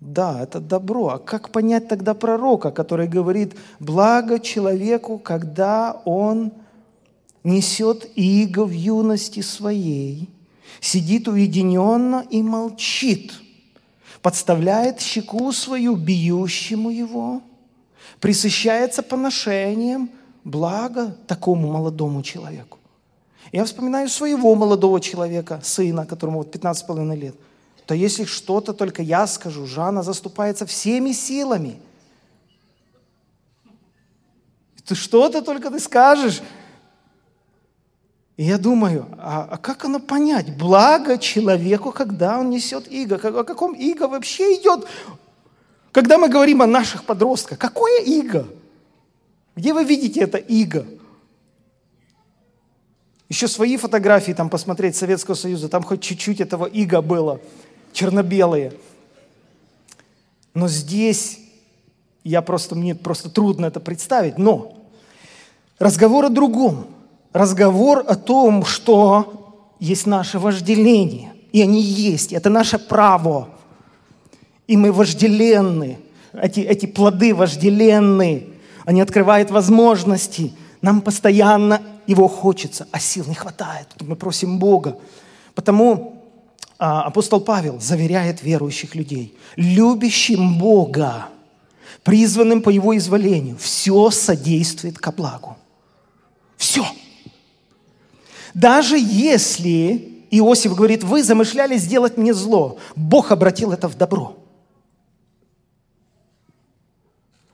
Да, 0.00 0.42
это 0.42 0.60
добро. 0.60 1.08
А 1.08 1.18
как 1.18 1.50
понять 1.50 1.88
тогда 1.88 2.14
пророка, 2.14 2.70
который 2.70 3.08
говорит, 3.08 3.54
благо 3.78 4.40
человеку, 4.40 5.18
когда 5.18 6.02
он 6.04 6.52
несет 7.44 8.08
иго 8.16 8.64
в 8.64 8.72
юности 8.72 9.42
своей, 9.42 10.28
сидит 10.80 11.28
уединенно 11.28 12.24
и 12.30 12.42
молчит, 12.42 13.32
подставляет 14.22 15.00
щеку 15.00 15.52
свою 15.52 15.96
бьющему 15.96 16.90
его, 16.90 17.42
присыщается 18.20 19.02
поношением, 19.02 20.10
благо 20.44 21.16
такому 21.26 21.72
молодому 21.72 22.22
человеку. 22.22 22.78
Я 23.50 23.64
вспоминаю 23.64 24.08
своего 24.08 24.54
молодого 24.54 25.00
человека, 25.00 25.60
сына, 25.62 26.06
которому 26.06 26.38
вот 26.38 26.54
15,5 26.54 27.16
лет. 27.16 27.34
То 27.86 27.94
если 27.94 28.24
что-то 28.24 28.72
только 28.72 29.02
я 29.02 29.26
скажу, 29.26 29.66
Жанна 29.66 30.02
заступается 30.02 30.64
всеми 30.64 31.12
силами. 31.12 31.78
Ты 34.86 34.94
что-то 34.94 35.42
только 35.42 35.70
ты 35.70 35.80
скажешь. 35.80 36.40
И 38.36 38.44
я 38.44 38.58
думаю, 38.58 39.06
а, 39.18 39.46
а 39.50 39.56
как 39.58 39.84
оно 39.84 40.00
понять? 40.00 40.56
Благо 40.56 41.18
человеку, 41.18 41.92
когда 41.92 42.38
он 42.38 42.50
несет 42.50 42.90
иго. 42.90 43.16
О 43.16 43.44
каком 43.44 43.74
иго 43.74 44.08
вообще 44.08 44.54
идет? 44.54 44.86
Когда 45.92 46.16
мы 46.16 46.28
говорим 46.28 46.62
о 46.62 46.66
наших 46.66 47.04
подростках, 47.04 47.58
какое 47.58 48.00
иго? 48.02 48.46
Где 49.54 49.74
вы 49.74 49.84
видите 49.84 50.20
это 50.20 50.38
иго? 50.38 50.86
Еще 53.28 53.48
свои 53.48 53.76
фотографии 53.76 54.32
там 54.32 54.48
посмотреть 54.48 54.96
Советского 54.96 55.34
Союза, 55.34 55.68
там 55.68 55.82
хоть 55.82 56.02
чуть-чуть 56.02 56.40
этого 56.40 56.66
иго 56.66 57.02
было, 57.02 57.40
черно-белые. 57.92 58.72
Но 60.54 60.68
здесь 60.68 61.38
я 62.24 62.42
просто, 62.42 62.74
мне 62.74 62.94
просто 62.94 63.30
трудно 63.30 63.66
это 63.66 63.80
представить. 63.80 64.38
Но 64.38 64.76
разговор 65.78 66.26
о 66.26 66.28
другом. 66.28 66.86
Разговор 67.32 68.04
о 68.06 68.14
том, 68.14 68.64
что 68.64 69.64
есть 69.78 70.06
наше 70.06 70.38
вожделение. 70.38 71.32
И 71.52 71.62
они 71.62 71.80
есть. 71.80 72.32
Это 72.32 72.50
наше 72.50 72.78
право. 72.78 73.48
И 74.66 74.76
мы 74.76 74.92
вожделенны. 74.92 75.98
Эти, 76.32 76.60
эти 76.60 76.86
плоды 76.86 77.34
вожделенны. 77.34 78.48
Они 78.84 79.00
открывают 79.00 79.50
возможности. 79.50 80.52
Нам 80.80 81.00
постоянно 81.00 81.82
его 82.06 82.28
хочется, 82.28 82.88
а 82.90 82.98
сил 82.98 83.24
не 83.26 83.34
хватает. 83.34 83.88
Мы 84.00 84.16
просим 84.16 84.58
Бога. 84.58 84.98
Потому 85.54 86.22
а, 86.78 87.02
апостол 87.02 87.40
Павел 87.40 87.80
заверяет 87.80 88.42
верующих 88.42 88.94
людей, 88.94 89.38
любящим 89.56 90.58
Бога, 90.58 91.28
призванным 92.02 92.60
по 92.60 92.70
его 92.70 92.96
изволению, 92.96 93.56
все 93.56 94.10
содействует 94.10 94.98
ко 94.98 95.12
благу. 95.12 95.56
Все. 96.56 96.84
Даже 98.54 98.98
если 98.98 100.24
Иосиф 100.30 100.74
говорит, 100.74 101.04
вы 101.04 101.22
замышляли 101.22 101.76
сделать 101.76 102.16
мне 102.16 102.34
зло, 102.34 102.78
Бог 102.96 103.32
обратил 103.32 103.72
это 103.72 103.88
в 103.88 103.96
добро. 103.96 104.36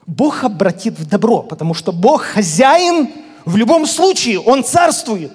Бог 0.07 0.45
обратит 0.45 0.99
в 0.99 1.07
добро, 1.07 1.43
потому 1.43 1.75
что 1.75 1.93
Бог 1.93 2.23
хозяин 2.23 3.11
в 3.45 3.57
любом 3.57 3.87
случае 3.87 4.41
Он 4.41 4.65
царствует. 4.65 5.33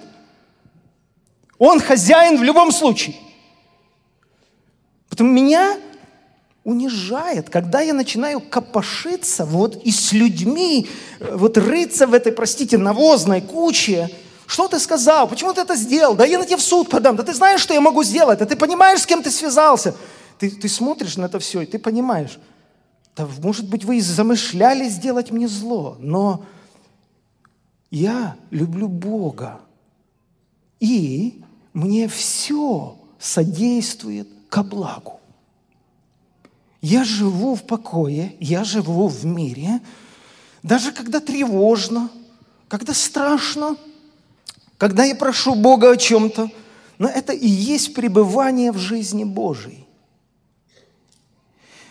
Он 1.60 1.80
хозяин 1.80 2.38
в 2.40 2.44
любом 2.44 2.72
случае. 2.72 3.16
Потому 5.10 5.30
меня 5.30 5.78
унижает, 6.64 7.50
когда 7.50 7.82
я 7.82 7.94
начинаю 7.94 8.40
копошиться 8.40 9.46
вот 9.46 9.76
и 9.84 9.92
с 9.92 10.14
людьми, 10.14 10.88
э, 11.20 11.36
вот 11.36 11.58
рыться 11.58 12.08
в 12.08 12.14
этой, 12.14 12.32
простите, 12.32 12.78
навозной 12.78 13.42
куче. 13.42 14.10
Что 14.54 14.68
ты 14.68 14.78
сказал? 14.78 15.28
Почему 15.28 15.52
ты 15.52 15.62
это 15.62 15.76
сделал? 15.76 16.14
Да 16.14 16.26
я 16.26 16.38
на 16.38 16.46
тебя 16.46 16.58
в 16.58 16.62
суд 16.62 16.88
подам. 16.88 17.16
Да 17.16 17.24
ты 17.24 17.34
знаешь, 17.34 17.60
что 17.60 17.74
я 17.74 17.82
могу 17.82 18.04
сделать? 18.04 18.38
Да 18.38 18.46
ты 18.46 18.56
понимаешь, 18.56 19.02
с 19.02 19.08
кем 19.08 19.24
ты 19.24 19.32
связался? 19.32 19.96
Ты, 20.38 20.52
ты 20.52 20.70
смотришь 20.70 21.18
на 21.18 21.26
это 21.26 21.40
все, 21.40 21.62
и 21.62 21.66
ты 21.66 21.80
понимаешь, 21.80 22.38
да, 23.16 23.28
может 23.42 23.68
быть, 23.68 23.84
вы 23.84 23.98
и 23.98 24.02
замышляли 24.02 24.88
сделать 24.90 25.32
мне 25.32 25.48
зло, 25.48 25.98
но 26.00 26.46
я 27.90 28.36
люблю 28.52 28.88
Бога. 28.88 29.60
И 30.80 31.42
мне 31.74 32.08
все 32.08 32.96
содействует 33.18 34.28
ко 34.50 34.62
благу. 34.62 35.20
Я 36.80 37.04
живу 37.04 37.56
в 37.56 37.64
покое, 37.64 38.36
я 38.40 38.64
живу 38.64 39.08
в 39.08 39.26
мире, 39.26 39.82
даже 40.62 40.92
когда 40.92 41.20
тревожно, 41.20 42.12
когда 42.68 42.94
страшно, 42.94 43.78
когда 44.84 45.06
я 45.06 45.16
прошу 45.16 45.56
Бога 45.56 45.92
о 45.92 45.96
чем-то, 45.96 46.50
но 46.98 47.08
это 47.08 47.32
и 47.32 47.48
есть 47.48 47.94
пребывание 47.94 48.74
в 48.74 48.78
жизни 48.78 49.24
Божией. 49.24 49.88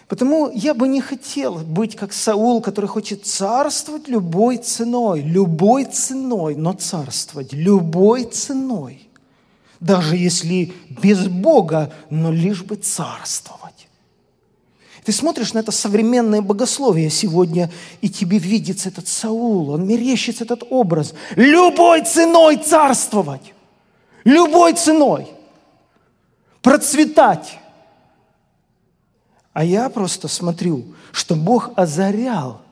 Потому 0.09 0.51
я 0.51 0.75
бы 0.75 0.89
не 0.89 1.01
хотел 1.01 1.55
быть 1.55 1.97
как 1.97 2.13
Саул, 2.13 2.61
который 2.61 2.85
хочет 2.85 3.25
царствовать 3.25 4.09
любой 4.09 4.59
ценой, 4.59 5.23
любой 5.23 5.87
ценой, 5.87 6.55
но 6.55 6.75
царствовать 6.75 7.55
любой 7.55 8.25
ценой. 8.25 9.09
Даже 9.81 10.19
если 10.19 10.75
без 11.03 11.29
Бога, 11.29 11.95
но 12.11 12.31
лишь 12.31 12.63
бы 12.63 12.77
царствовать. 12.77 13.62
Ты 15.05 15.13
смотришь 15.13 15.53
на 15.53 15.59
это 15.59 15.73
современное 15.73 16.43
богословие 16.43 17.11
сегодня, 17.11 17.71
и 18.01 18.09
тебе 18.09 18.39
видится 18.39 18.89
этот 18.89 19.09
Саул, 19.09 19.71
он 19.71 19.87
мерещится 19.87 20.45
этот 20.45 20.63
образ. 20.71 21.15
Любой 21.35 22.05
ценой 22.05 22.57
царствовать. 22.57 23.53
Любой 24.25 24.75
ценой. 24.75 25.27
Процветать 26.61 27.59
а 29.53 29.65
я 29.65 29.89
просто 29.91 30.29
смотрю, 30.29 30.95
что 31.13 31.37
Бог 31.37 31.71
озарял 31.77 32.63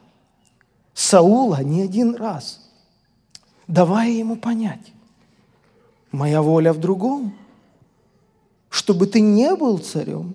Саула 0.95 1.63
не 1.63 1.83
один 1.83 2.15
раз, 2.15 2.61
давая 3.67 4.11
ему 4.11 4.37
понять, 4.37 4.93
Моя 6.11 6.43
воля 6.43 6.73
в 6.73 6.79
другом, 6.81 7.37
чтобы 8.69 9.07
ты 9.07 9.21
не 9.21 9.55
был 9.55 9.79
царем. 9.79 10.35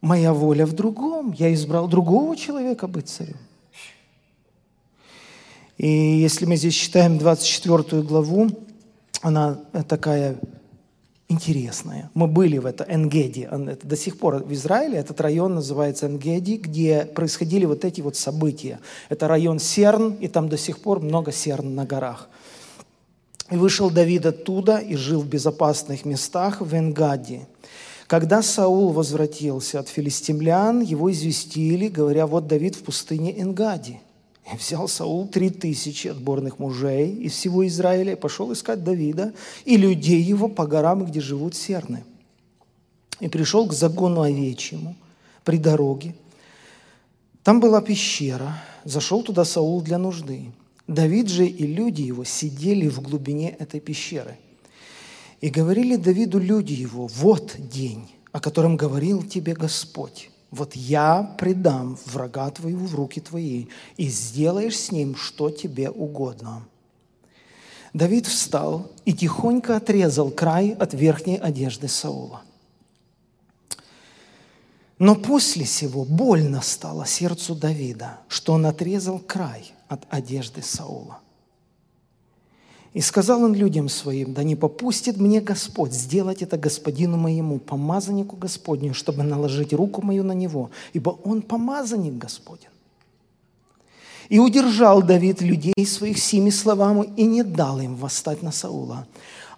Моя 0.00 0.32
воля 0.32 0.66
в 0.66 0.72
другом. 0.72 1.32
Я 1.32 1.52
избрал 1.54 1.88
другого 1.88 2.36
человека 2.36 2.86
быть 2.86 3.08
царем. 3.08 3.36
И 5.78 5.88
если 5.88 6.46
мы 6.46 6.56
здесь 6.56 6.74
читаем 6.74 7.18
24 7.18 8.02
главу, 8.02 8.48
она 9.20 9.58
такая 9.88 10.38
интересная. 11.28 12.10
Мы 12.14 12.28
были 12.28 12.58
в 12.58 12.66
это 12.66 12.86
Энгеди. 12.88 13.48
Это 13.50 13.86
до 13.86 13.96
сих 13.96 14.18
пор 14.18 14.36
в 14.36 14.52
Израиле 14.52 14.98
этот 14.98 15.20
район 15.20 15.56
называется 15.56 16.06
Энгеди, 16.06 16.56
где 16.56 17.04
происходили 17.04 17.64
вот 17.64 17.84
эти 17.84 18.00
вот 18.00 18.16
события. 18.16 18.78
Это 19.08 19.28
район 19.28 19.58
Серн, 19.58 20.14
и 20.14 20.28
там 20.28 20.48
до 20.48 20.56
сих 20.56 20.78
пор 20.78 21.00
много 21.00 21.32
серн 21.32 21.74
на 21.74 21.84
горах. 21.84 22.28
И 23.50 23.56
вышел 23.56 23.90
Давид 23.90 24.26
оттуда 24.26 24.78
и 24.78 24.96
жил 24.96 25.20
в 25.20 25.28
безопасных 25.28 26.04
местах 26.04 26.60
в 26.60 26.74
Энгаде. 26.74 27.46
Когда 28.06 28.40
Саул 28.40 28.92
возвратился 28.92 29.80
от 29.80 29.88
филистимлян, 29.88 30.80
его 30.80 31.10
известили, 31.10 31.88
говоря, 31.88 32.26
вот 32.26 32.46
Давид 32.46 32.76
в 32.76 32.82
пустыне 32.82 33.40
Энгади. 33.40 34.00
И 34.52 34.56
взял 34.56 34.86
Саул 34.86 35.26
три 35.26 35.50
тысячи 35.50 36.06
отборных 36.06 36.60
мужей 36.60 37.10
из 37.10 37.32
всего 37.32 37.66
Израиля 37.66 38.12
и 38.12 38.16
пошел 38.16 38.52
искать 38.52 38.84
Давида 38.84 39.32
и 39.64 39.76
людей 39.76 40.22
его 40.22 40.46
по 40.46 40.66
горам, 40.66 41.04
где 41.04 41.20
живут 41.20 41.56
серны. 41.56 42.04
И 43.18 43.28
пришел 43.28 43.66
к 43.66 43.72
загону 43.72 44.22
овечьему 44.22 44.94
при 45.42 45.58
дороге. 45.58 46.14
Там 47.42 47.58
была 47.58 47.80
пещера. 47.80 48.62
Зашел 48.84 49.24
туда 49.24 49.44
Саул 49.44 49.80
для 49.80 49.98
нужды. 49.98 50.52
Давид 50.86 51.28
же 51.28 51.44
и 51.44 51.66
люди 51.66 52.02
его 52.02 52.22
сидели 52.22 52.86
в 52.88 53.00
глубине 53.00 53.50
этой 53.50 53.80
пещеры. 53.80 54.36
И 55.40 55.50
говорили 55.50 55.96
Давиду 55.96 56.38
люди 56.38 56.72
его, 56.72 57.06
вот 57.06 57.54
день, 57.58 58.10
о 58.32 58.40
котором 58.40 58.76
говорил 58.76 59.22
тебе 59.22 59.54
Господь 59.54 60.30
вот 60.50 60.74
я 60.74 61.34
предам 61.38 61.98
врага 62.06 62.50
твоего 62.50 62.86
в 62.86 62.94
руки 62.94 63.20
твои, 63.20 63.66
и 63.96 64.08
сделаешь 64.08 64.78
с 64.78 64.92
ним, 64.92 65.16
что 65.16 65.50
тебе 65.50 65.90
угодно. 65.90 66.66
Давид 67.92 68.26
встал 68.26 68.90
и 69.04 69.12
тихонько 69.12 69.76
отрезал 69.76 70.30
край 70.30 70.70
от 70.70 70.94
верхней 70.94 71.36
одежды 71.36 71.88
Саула. 71.88 72.42
Но 74.98 75.14
после 75.14 75.66
сего 75.66 76.04
больно 76.04 76.62
стало 76.62 77.06
сердцу 77.06 77.54
Давида, 77.54 78.20
что 78.28 78.54
он 78.54 78.66
отрезал 78.66 79.18
край 79.18 79.72
от 79.88 80.06
одежды 80.10 80.62
Саула. 80.62 81.20
И 82.96 83.02
сказал 83.02 83.42
он 83.42 83.52
людям 83.52 83.90
своим, 83.90 84.32
да 84.32 84.42
не 84.42 84.56
попустит 84.56 85.18
мне 85.18 85.42
Господь 85.42 85.92
сделать 85.92 86.40
это 86.40 86.56
господину 86.56 87.18
моему, 87.18 87.58
помазаннику 87.58 88.36
Господню, 88.36 88.94
чтобы 88.94 89.22
наложить 89.22 89.74
руку 89.74 90.00
мою 90.00 90.24
на 90.24 90.32
него, 90.32 90.70
ибо 90.94 91.10
он 91.10 91.42
помазанник 91.42 92.14
Господен. 92.14 92.70
И 94.30 94.38
удержал 94.38 95.02
Давид 95.02 95.42
людей 95.42 95.86
своих 95.86 96.16
сими 96.16 96.48
словами 96.48 97.12
и 97.18 97.26
не 97.26 97.42
дал 97.42 97.80
им 97.80 97.96
восстать 97.96 98.42
на 98.42 98.50
Саула. 98.50 99.06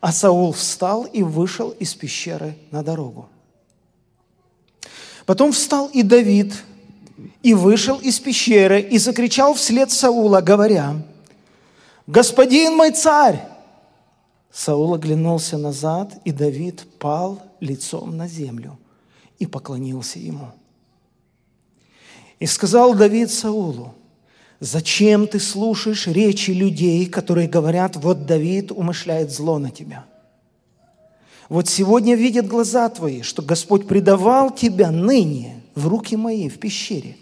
А 0.00 0.10
Саул 0.10 0.50
встал 0.50 1.04
и 1.04 1.22
вышел 1.22 1.70
из 1.70 1.94
пещеры 1.94 2.56
на 2.72 2.82
дорогу. 2.82 3.28
Потом 5.26 5.52
встал 5.52 5.86
и 5.94 6.02
Давид, 6.02 6.54
и 7.44 7.54
вышел 7.54 7.98
из 7.98 8.18
пещеры, 8.18 8.80
и 8.80 8.98
закричал 8.98 9.54
вслед 9.54 9.92
Саула, 9.92 10.40
говоря, 10.40 10.96
«Господин 12.08 12.74
мой 12.74 12.92
царь!» 12.92 13.38
Саул 14.50 14.94
оглянулся 14.94 15.58
назад, 15.58 16.18
и 16.24 16.32
Давид 16.32 16.86
пал 16.98 17.42
лицом 17.60 18.16
на 18.16 18.26
землю 18.26 18.78
и 19.38 19.44
поклонился 19.44 20.18
ему. 20.18 20.52
И 22.40 22.46
сказал 22.46 22.94
Давид 22.94 23.30
Саулу, 23.30 23.94
«Зачем 24.58 25.26
ты 25.26 25.38
слушаешь 25.38 26.06
речи 26.06 26.50
людей, 26.50 27.04
которые 27.04 27.46
говорят, 27.46 27.96
вот 27.96 28.24
Давид 28.24 28.72
умышляет 28.72 29.30
зло 29.30 29.58
на 29.58 29.70
тебя?» 29.70 30.06
Вот 31.50 31.68
сегодня 31.68 32.14
видят 32.14 32.46
глаза 32.46 32.88
твои, 32.88 33.20
что 33.20 33.42
Господь 33.42 33.86
предавал 33.86 34.50
тебя 34.50 34.90
ныне 34.90 35.62
в 35.74 35.86
руки 35.86 36.16
мои 36.16 36.48
в 36.48 36.58
пещере. 36.58 37.18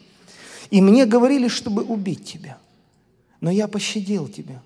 И 0.70 0.80
мне 0.80 1.06
говорили, 1.06 1.48
чтобы 1.48 1.82
убить 1.82 2.24
тебя. 2.24 2.58
Но 3.40 3.50
я 3.50 3.66
пощадил 3.66 4.28
тебя 4.28 4.62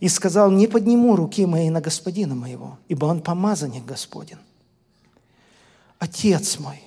и 0.00 0.08
сказал, 0.08 0.50
не 0.50 0.66
подниму 0.66 1.14
руки 1.14 1.44
моей 1.46 1.70
на 1.70 1.80
господина 1.80 2.34
моего, 2.34 2.78
ибо 2.88 3.04
он 3.04 3.20
помазанник 3.20 3.84
Господен. 3.84 4.38
Отец 5.98 6.58
мой, 6.58 6.82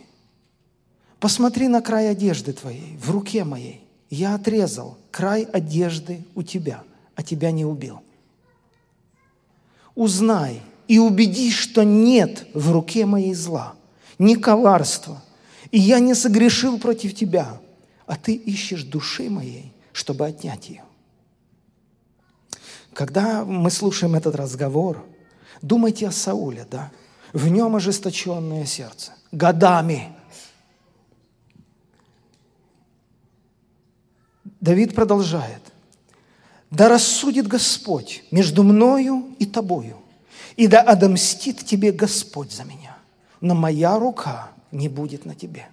посмотри 1.20 1.68
на 1.68 1.82
край 1.82 2.10
одежды 2.10 2.54
твоей, 2.54 2.98
в 2.98 3.12
руке 3.12 3.44
моей. 3.44 3.88
Я 4.10 4.36
отрезал 4.36 4.98
край 5.12 5.44
одежды 5.44 6.26
у 6.34 6.42
тебя, 6.42 6.84
а 7.16 7.24
тебя 7.24 7.52
не 7.52 7.66
убил. 7.66 8.02
Узнай 9.96 10.62
и 10.88 10.98
убедись, 10.98 11.54
что 11.54 11.84
нет 11.84 12.48
в 12.56 12.72
руке 12.72 13.06
моей 13.06 13.36
зла, 13.36 13.76
ни 14.18 14.34
коварства, 14.34 15.24
и 15.70 15.80
я 15.80 16.00
не 16.00 16.16
согрешил 16.16 16.80
против 16.80 17.14
тебя, 17.16 17.62
а 18.08 18.16
ты 18.16 18.34
ищешь 18.34 18.84
души 18.84 19.30
моей, 19.30 19.72
чтобы 19.92 20.26
отнять 20.26 20.70
ее. 20.70 20.84
Когда 22.94 23.44
мы 23.44 23.72
слушаем 23.72 24.16
этот 24.16 24.36
разговор, 24.36 25.04
думайте 25.62 26.08
о 26.08 26.12
Сауле, 26.12 26.66
да? 26.70 26.92
В 27.32 27.48
нем 27.48 27.76
ожесточенное 27.76 28.66
сердце. 28.66 29.14
Годами. 29.32 30.14
Давид 34.62 34.94
продолжает. 34.96 35.62
«Да 36.70 36.90
рассудит 36.90 37.48
Господь 37.48 38.24
между 38.32 38.64
мною 38.64 39.36
и 39.38 39.46
тобою, 39.46 39.98
и 40.56 40.66
да 40.66 40.82
отомстит 40.82 41.64
тебе 41.64 41.92
Господь 41.92 42.52
за 42.52 42.64
меня, 42.64 42.98
но 43.42 43.54
моя 43.54 44.00
рука 44.00 44.52
не 44.72 44.90
будет 44.90 45.26
на 45.26 45.36
тебе». 45.36 45.68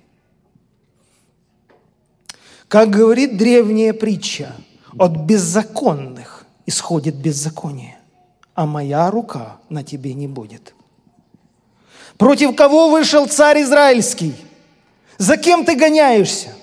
Как 2.68 2.90
говорит 2.90 3.38
древняя 3.38 3.94
притча, 3.94 4.54
от 4.98 5.16
беззаконных 5.16 6.29
исходит 6.70 7.16
беззаконие, 7.16 7.98
а 8.54 8.64
моя 8.64 9.10
рука 9.10 9.58
на 9.68 9.82
тебе 9.82 10.14
не 10.14 10.28
будет. 10.28 10.74
Против 12.16 12.54
кого 12.54 12.90
вышел 12.90 13.26
царь 13.26 13.62
Израильский? 13.62 14.34
За 15.18 15.36
кем 15.36 15.64
ты 15.64 15.74
гоняешься? 15.74 16.54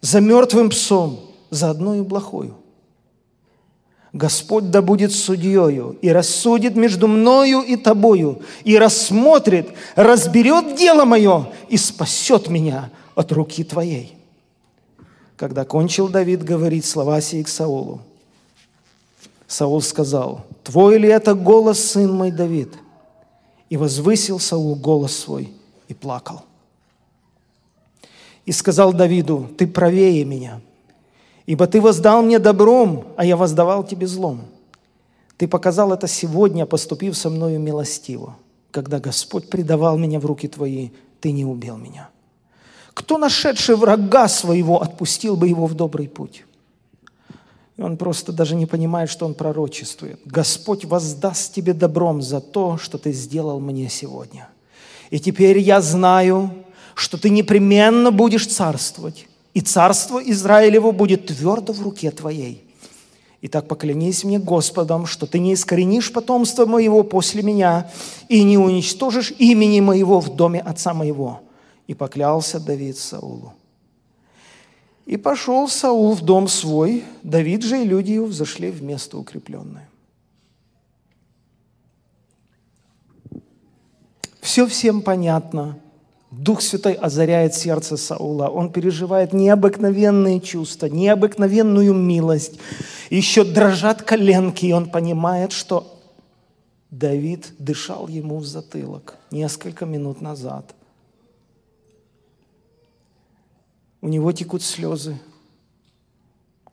За 0.00 0.20
мертвым 0.20 0.70
псом, 0.70 1.20
за 1.50 1.70
одною 1.70 2.04
плохою. 2.04 2.54
Господь 4.12 4.70
да 4.70 4.80
будет 4.80 5.12
судьею 5.12 5.98
и 6.00 6.10
рассудит 6.10 6.76
между 6.76 7.08
мною 7.08 7.62
и 7.62 7.76
тобою, 7.76 8.42
и 8.62 8.78
рассмотрит, 8.78 9.70
разберет 9.96 10.76
дело 10.76 11.04
мое 11.04 11.48
и 11.68 11.76
спасет 11.76 12.48
меня 12.48 12.90
от 13.16 13.32
руки 13.32 13.64
твоей. 13.64 14.16
Когда 15.36 15.64
кончил 15.64 16.08
Давид 16.08 16.44
говорить 16.44 16.84
слова 16.84 17.20
сии 17.20 17.42
к 17.42 17.48
Саулу, 17.48 18.02
Саул 19.46 19.82
сказал, 19.82 20.44
«Твой 20.62 20.98
ли 20.98 21.08
это 21.08 21.34
голос, 21.34 21.78
сын 21.78 22.12
мой 22.12 22.30
Давид?» 22.30 22.72
И 23.68 23.76
возвысил 23.76 24.38
Саул 24.38 24.74
голос 24.74 25.16
свой 25.16 25.52
и 25.88 25.94
плакал. 25.94 26.42
И 28.46 28.52
сказал 28.52 28.92
Давиду, 28.92 29.48
«Ты 29.56 29.66
правее 29.66 30.24
меня, 30.24 30.60
ибо 31.46 31.66
ты 31.66 31.80
воздал 31.80 32.22
мне 32.22 32.38
добром, 32.38 33.06
а 33.16 33.24
я 33.24 33.36
воздавал 33.36 33.84
тебе 33.84 34.06
злом. 34.06 34.42
Ты 35.36 35.48
показал 35.48 35.92
это 35.92 36.06
сегодня, 36.06 36.66
поступив 36.66 37.16
со 37.16 37.30
мною 37.30 37.58
милостиво. 37.58 38.36
Когда 38.70 39.00
Господь 39.00 39.50
предавал 39.50 39.98
меня 39.98 40.20
в 40.20 40.26
руки 40.26 40.48
твои, 40.48 40.90
ты 41.20 41.32
не 41.32 41.44
убил 41.44 41.76
меня. 41.76 42.10
Кто, 42.92 43.18
нашедший 43.18 43.76
врага 43.76 44.28
своего, 44.28 44.80
отпустил 44.80 45.36
бы 45.36 45.48
его 45.48 45.66
в 45.66 45.74
добрый 45.74 46.08
путь?» 46.08 46.44
И 47.76 47.82
он 47.82 47.96
просто 47.96 48.32
даже 48.32 48.54
не 48.54 48.66
понимает, 48.66 49.10
что 49.10 49.26
он 49.26 49.34
пророчествует. 49.34 50.20
Господь 50.24 50.84
воздаст 50.84 51.52
тебе 51.52 51.72
добром 51.72 52.22
за 52.22 52.40
то, 52.40 52.78
что 52.78 52.98
ты 52.98 53.12
сделал 53.12 53.58
мне 53.58 53.88
сегодня. 53.88 54.48
И 55.10 55.18
теперь 55.18 55.58
я 55.58 55.80
знаю, 55.80 56.50
что 56.94 57.18
ты 57.18 57.30
непременно 57.30 58.12
будешь 58.12 58.46
царствовать, 58.46 59.26
и 59.52 59.60
царство 59.60 60.18
Израилево 60.18 60.92
будет 60.92 61.26
твердо 61.26 61.72
в 61.72 61.82
руке 61.82 62.10
твоей. 62.10 62.64
Итак, 63.42 63.68
поклянись 63.68 64.24
мне 64.24 64.38
Господом, 64.38 65.04
что 65.04 65.26
ты 65.26 65.38
не 65.38 65.52
искоренишь 65.52 66.12
потомство 66.12 66.64
моего 66.64 67.02
после 67.02 67.42
меня 67.42 67.90
и 68.28 68.42
не 68.42 68.56
уничтожишь 68.56 69.34
имени 69.38 69.80
моего 69.80 70.20
в 70.20 70.34
доме 70.34 70.60
отца 70.60 70.94
моего. 70.94 71.40
И 71.86 71.92
поклялся 71.92 72.58
Давид 72.58 72.96
Саулу. 72.96 73.52
И 75.06 75.16
пошел 75.18 75.68
Саул 75.68 76.14
в 76.14 76.22
дом 76.22 76.48
свой, 76.48 77.04
Давид 77.22 77.62
же 77.62 77.82
и 77.82 77.84
люди 77.84 78.12
его 78.12 78.26
взошли 78.26 78.70
в 78.70 78.82
место 78.82 79.18
укрепленное. 79.18 79.88
Все 84.40 84.66
всем 84.66 85.02
понятно. 85.02 85.78
Дух 86.30 86.62
Святой 86.62 86.94
озаряет 86.94 87.54
сердце 87.54 87.96
Саула. 87.96 88.48
Он 88.48 88.72
переживает 88.72 89.32
необыкновенные 89.32 90.40
чувства, 90.40 90.86
необыкновенную 90.86 91.92
милость. 91.94 92.58
Еще 93.10 93.44
дрожат 93.44 94.02
коленки, 94.02 94.66
и 94.66 94.72
он 94.72 94.90
понимает, 94.90 95.52
что 95.52 96.00
Давид 96.90 97.52
дышал 97.58 98.08
ему 98.08 98.38
в 98.38 98.46
затылок 98.46 99.16
несколько 99.30 99.84
минут 99.86 100.20
назад– 100.22 100.74
У 104.04 104.08
него 104.08 104.32
текут 104.32 104.62
слезы. 104.62 105.18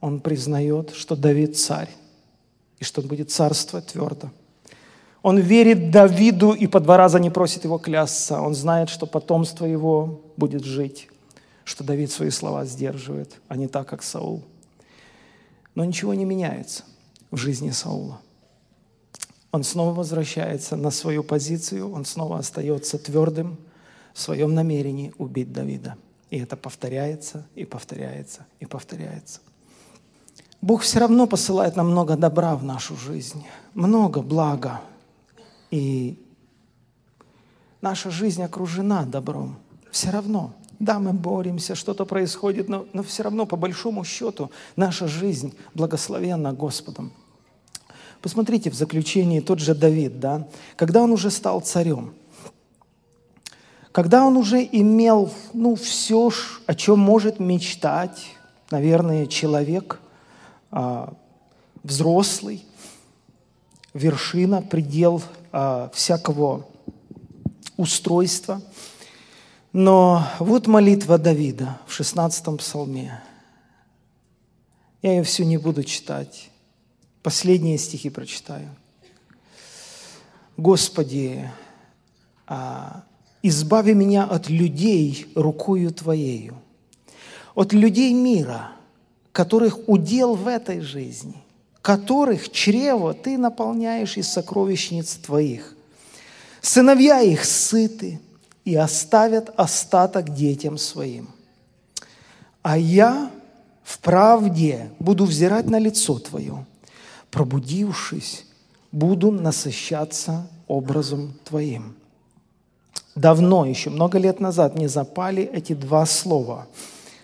Он 0.01 0.19
признает, 0.19 0.89
что 0.91 1.15
Давид 1.15 1.57
царь, 1.57 1.87
и 2.79 2.83
что 2.83 2.99
он 2.99 3.07
будет 3.07 3.31
царствовать 3.31 3.87
твердо. 3.87 4.31
Он 5.21 5.39
верит 5.39 5.91
Давиду 5.91 6.51
и 6.51 6.67
по 6.67 6.81
два 6.81 6.97
раза 6.97 7.19
не 7.19 7.29
просит 7.29 7.63
его 7.63 7.77
клясться. 7.77 8.41
Он 8.41 8.53
знает, 8.53 8.89
что 8.89 9.05
потомство 9.05 9.63
его 9.63 10.21
будет 10.35 10.65
жить, 10.65 11.07
что 11.63 11.85
Давид 11.85 12.11
свои 12.11 12.31
слова 12.31 12.65
сдерживает, 12.65 13.39
а 13.47 13.55
не 13.55 13.69
так, 13.69 13.87
как 13.87 14.03
Саул. 14.03 14.43
Но 15.73 15.85
ничего 15.85 16.13
не 16.13 16.25
меняется 16.25 16.83
в 17.29 17.37
жизни 17.37 17.69
Саула– 17.69 18.19
он 19.53 19.63
снова 19.63 19.93
возвращается 19.93 20.77
на 20.77 20.91
свою 20.91 21.23
позицию, 21.23 21.91
он 21.91 22.05
снова 22.05 22.39
остается 22.39 22.97
твердым 22.97 23.57
в 24.13 24.21
своем 24.21 24.53
намерении 24.53 25.13
убить 25.17 25.51
Давида. 25.51 25.97
И 26.31 26.39
это 26.39 26.55
повторяется, 26.55 27.45
и 27.55 27.65
повторяется, 27.65 28.47
и 28.61 28.65
повторяется. 28.65 29.41
Бог 30.61 30.81
все 30.81 30.99
равно 30.99 31.27
посылает 31.27 31.75
нам 31.75 31.91
много 31.91 32.15
добра 32.15 32.55
в 32.55 32.63
нашу 32.63 32.95
жизнь, 32.95 33.45
много 33.73 34.21
блага. 34.21 34.81
И 35.71 36.17
наша 37.81 38.11
жизнь 38.11 38.41
окружена 38.41 39.03
добром. 39.03 39.57
Все 39.91 40.09
равно. 40.09 40.53
Да, 40.79 40.99
мы 40.99 41.11
боремся, 41.11 41.75
что-то 41.75 42.05
происходит, 42.05 42.69
но, 42.69 42.85
но 42.93 43.03
все 43.03 43.23
равно, 43.23 43.45
по 43.45 43.57
большому 43.57 44.03
счету, 44.05 44.51
наша 44.75 45.07
жизнь 45.07 45.53
благословенна 45.73 46.53
Господом. 46.53 47.11
Посмотрите 48.21 48.71
в 48.71 48.75
заключении 48.75 49.41
тот 49.41 49.59
же 49.59 49.75
Давид, 49.75 50.19
да, 50.19 50.47
когда 50.77 51.01
он 51.03 51.11
уже 51.11 51.29
стал 51.29 51.59
царем, 51.59 52.13
когда 53.91 54.25
он 54.25 54.37
уже 54.37 54.63
имел 54.63 55.31
ну, 55.53 55.75
все, 55.75 56.31
о 56.65 56.75
чем 56.75 56.99
может 56.99 57.39
мечтать, 57.39 58.35
наверное, 58.69 59.27
человек 59.27 59.99
а, 60.71 61.13
взрослый, 61.83 62.65
вершина, 63.93 64.61
предел 64.61 65.21
а, 65.51 65.89
всякого 65.93 66.67
устройства. 67.75 68.61
Но 69.73 70.25
вот 70.39 70.67
молитва 70.67 71.17
Давида 71.17 71.79
в 71.85 71.99
16-м 71.99 72.57
псалме. 72.57 73.21
Я 75.01 75.11
ее 75.11 75.23
всю 75.23 75.43
не 75.43 75.57
буду 75.57 75.83
читать. 75.83 76.49
Последние 77.23 77.77
стихи 77.77 78.09
прочитаю. 78.09 78.69
Господи, 80.55 81.49
а, 82.47 83.03
избави 83.43 83.93
меня 83.93 84.23
от 84.23 84.49
людей 84.49 85.27
рукою 85.35 85.91
Твоею, 85.91 86.55
от 87.55 87.73
людей 87.73 88.13
мира, 88.13 88.71
которых 89.31 89.87
удел 89.87 90.35
в 90.35 90.47
этой 90.47 90.81
жизни, 90.81 91.35
которых 91.81 92.51
чрево 92.51 93.13
Ты 93.13 93.37
наполняешь 93.37 94.17
из 94.17 94.27
сокровищниц 94.27 95.15
Твоих. 95.15 95.75
Сыновья 96.61 97.21
их 97.21 97.45
сыты 97.45 98.19
и 98.65 98.75
оставят 98.75 99.51
остаток 99.57 100.33
детям 100.33 100.77
своим. 100.77 101.29
А 102.61 102.77
я 102.77 103.31
в 103.83 103.99
правде 103.99 104.91
буду 104.99 105.25
взирать 105.25 105.65
на 105.65 105.79
лицо 105.79 106.19
Твое– 106.19 106.65
пробудившись, 107.31 108.45
буду 108.91 109.31
насыщаться 109.31 110.47
образом 110.67 111.33
Твоим. 111.45 111.95
Давно, 113.15 113.65
еще 113.65 113.89
много 113.89 114.17
лет 114.17 114.39
назад, 114.39 114.75
не 114.75 114.87
запали 114.87 115.43
эти 115.43 115.73
два 115.73 116.05
слова– 116.05 116.67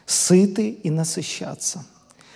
сыты 0.08 0.70
и 0.70 0.90
насыщаться. 0.90 1.86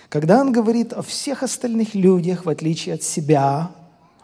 Когда 0.08 0.40
он 0.40 0.52
говорит 0.52 0.92
о 0.92 1.02
всех 1.02 1.42
остальных 1.42 1.94
людях, 1.94 2.44
в 2.44 2.48
отличие 2.50 2.94
от 2.94 3.02
себя, 3.02 3.72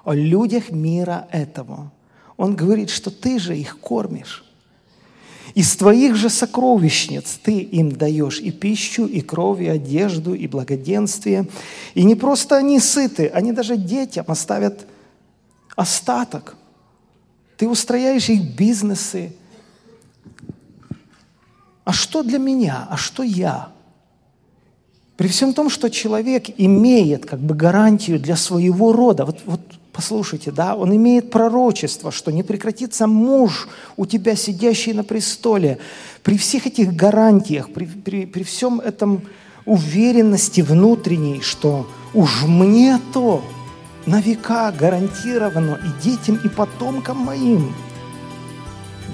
о 0.04 0.12
людях 0.12 0.70
мира 0.70 1.26
этого, 1.32 1.90
он 2.36 2.54
говорит, 2.54 2.90
что 2.90 3.11
ты 3.11 3.38
же 3.38 3.56
их 3.56 3.80
кормишь. 3.80 4.44
Из 5.54 5.74
твоих 5.76 6.14
же 6.14 6.28
сокровищниц 6.28 7.40
ты 7.42 7.59
им 7.61 7.90
даешь 7.90 8.38
и 8.38 8.52
пищу, 8.52 9.06
и 9.06 9.22
кровь, 9.22 9.61
и 9.61 9.66
одежду, 9.66 10.34
и 10.34 10.46
благоденствие. 10.46 11.48
И 11.94 12.04
не 12.04 12.14
просто 12.14 12.59
они 12.59 12.78
сыты, 12.78 13.28
они 13.28 13.52
даже 13.52 13.78
детям 13.78 14.26
оставят 14.28 14.86
остаток. 15.74 16.57
Ты 17.59 17.68
устрояешь 17.68 18.30
их 18.30 18.56
бизнесы. 18.56 19.32
А 21.84 21.92
что 21.92 22.22
для 22.22 22.38
меня? 22.38 22.86
А 22.88 22.96
что 22.96 23.22
я? 23.22 23.72
При 25.16 25.26
всем 25.28 25.52
том, 25.52 25.68
что 25.68 25.90
человек 25.90 26.46
имеет 26.56 27.26
как 27.26 27.40
бы 27.40 27.54
гарантию 27.54 28.20
для 28.20 28.36
своего 28.36 28.92
рода. 28.92 29.24
Вот, 29.24 29.40
вот 29.44 29.61
Послушайте, 29.98 30.52
да, 30.52 30.76
он 30.76 30.94
имеет 30.94 31.32
пророчество, 31.32 32.12
что 32.12 32.30
не 32.30 32.44
прекратится 32.44 33.09
муж 33.09 33.68
у 33.96 34.06
тебя, 34.06 34.36
сидящий 34.36 34.92
на 34.92 35.02
престоле. 35.02 35.78
При 36.22 36.38
всех 36.38 36.68
этих 36.68 36.94
гарантиях, 36.94 37.72
при, 37.72 37.86
при, 37.86 38.24
при 38.24 38.44
всем 38.44 38.78
этом 38.78 39.22
уверенности 39.64 40.61
внутренней, 40.61 41.40
что 41.40 41.88
уж 42.14 42.44
мне 42.44 43.00
то 43.12 43.42
на 44.09 44.22
века 44.22 44.72
гарантировано 44.72 45.78
и 45.84 46.02
детям, 46.02 46.40
и 46.42 46.48
потомкам 46.48 47.18
моим 47.18 47.74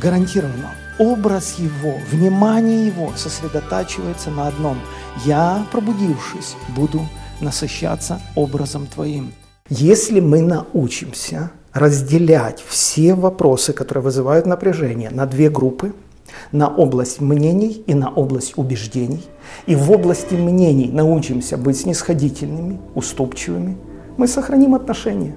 гарантировано. 0.00 0.70
Образ 1.00 1.56
его, 1.58 1.94
внимание 2.12 2.86
его 2.86 3.12
сосредотачивается 3.16 4.30
на 4.30 4.46
одном. 4.46 4.78
Я, 5.24 5.66
пробудившись, 5.72 6.54
буду 6.76 7.00
насыщаться 7.40 8.20
образом 8.36 8.86
твоим. 8.86 9.32
Если 9.68 10.20
мы 10.20 10.42
научимся 10.42 11.50
разделять 11.72 12.62
все 12.64 13.14
вопросы, 13.14 13.72
которые 13.72 14.04
вызывают 14.04 14.46
напряжение, 14.46 15.10
на 15.10 15.26
две 15.26 15.50
группы, 15.50 15.92
на 16.52 16.68
область 16.68 17.20
мнений 17.20 17.82
и 17.88 17.94
на 17.94 18.10
область 18.10 18.52
убеждений, 18.56 19.24
и 19.66 19.74
в 19.74 19.90
области 19.90 20.34
мнений 20.34 20.90
научимся 20.92 21.56
быть 21.56 21.80
снисходительными, 21.80 22.78
уступчивыми, 22.94 23.76
мы 24.16 24.28
сохраним 24.28 24.74
отношения. 24.74 25.34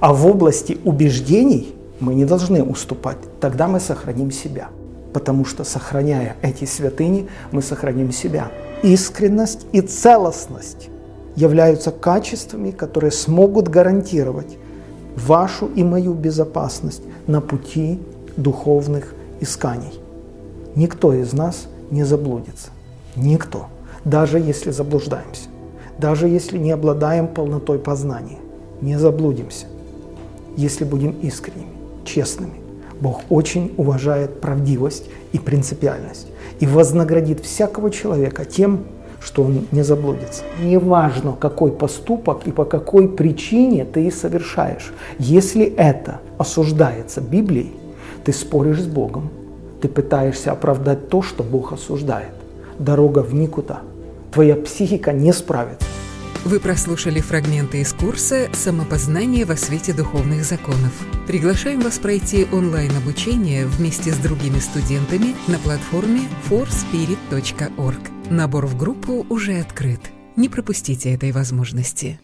А 0.00 0.12
в 0.12 0.26
области 0.26 0.78
убеждений 0.84 1.74
мы 2.00 2.14
не 2.14 2.24
должны 2.24 2.62
уступать, 2.62 3.18
тогда 3.40 3.68
мы 3.68 3.80
сохраним 3.80 4.30
себя. 4.30 4.68
Потому 5.12 5.44
что, 5.44 5.64
сохраняя 5.64 6.36
эти 6.42 6.66
святыни, 6.66 7.28
мы 7.52 7.62
сохраним 7.62 8.12
себя. 8.12 8.50
Искренность 8.82 9.66
и 9.72 9.80
целостность 9.80 10.90
являются 11.36 11.90
качествами, 11.90 12.70
которые 12.70 13.12
смогут 13.12 13.68
гарантировать 13.68 14.58
вашу 15.16 15.66
и 15.66 15.82
мою 15.82 16.12
безопасность 16.12 17.02
на 17.26 17.40
пути 17.40 17.98
духовных 18.36 19.14
исканий. 19.40 20.00
Никто 20.74 21.14
из 21.14 21.32
нас 21.32 21.68
не 21.90 22.04
заблудится. 22.04 22.68
Никто. 23.16 23.66
Даже 24.04 24.38
если 24.38 24.70
заблуждаемся. 24.70 25.48
Даже 25.98 26.28
если 26.28 26.58
не 26.58 26.70
обладаем 26.70 27.28
полнотой 27.28 27.78
познания. 27.78 28.38
Не 28.80 28.98
заблудимся. 28.98 29.66
Если 30.56 30.84
будем 30.84 31.12
искренними, 31.22 31.70
честными. 32.04 32.60
Бог 33.00 33.22
очень 33.28 33.74
уважает 33.76 34.40
правдивость 34.40 35.04
и 35.32 35.38
принципиальность 35.38 36.28
и 36.60 36.66
вознаградит 36.66 37.40
всякого 37.40 37.90
человека 37.90 38.44
тем, 38.44 38.84
что 39.20 39.42
он 39.42 39.66
не 39.72 39.82
заблудится. 39.82 40.42
Неважно, 40.62 41.34
какой 41.38 41.72
поступок 41.72 42.46
и 42.46 42.52
по 42.52 42.64
какой 42.64 43.08
причине 43.08 43.84
ты 43.84 44.10
совершаешь. 44.10 44.92
Если 45.18 45.64
это 45.64 46.20
осуждается 46.38 47.20
Библией, 47.20 47.72
ты 48.24 48.32
споришь 48.32 48.82
с 48.82 48.86
Богом, 48.86 49.30
ты 49.80 49.88
пытаешься 49.88 50.52
оправдать 50.52 51.08
то, 51.08 51.22
что 51.22 51.42
Бог 51.42 51.72
осуждает. 51.72 52.32
Дорога 52.78 53.20
в 53.20 53.34
никуда. 53.34 53.80
Твоя 54.32 54.56
психика 54.56 55.12
не 55.12 55.32
справится. 55.32 55.85
Вы 56.46 56.60
прослушали 56.60 57.20
фрагменты 57.20 57.80
из 57.80 57.92
курса 57.92 58.48
«Самопознание 58.52 59.44
во 59.44 59.56
свете 59.56 59.92
духовных 59.92 60.44
законов». 60.44 60.92
Приглашаем 61.26 61.80
вас 61.80 61.98
пройти 61.98 62.46
онлайн-обучение 62.52 63.66
вместе 63.66 64.12
с 64.12 64.16
другими 64.16 64.60
студентами 64.60 65.34
на 65.48 65.58
платформе 65.58 66.20
forspirit.org. 66.48 67.98
Набор 68.30 68.66
в 68.66 68.78
группу 68.78 69.26
уже 69.28 69.58
открыт. 69.58 70.00
Не 70.36 70.48
пропустите 70.48 71.12
этой 71.12 71.32
возможности. 71.32 72.20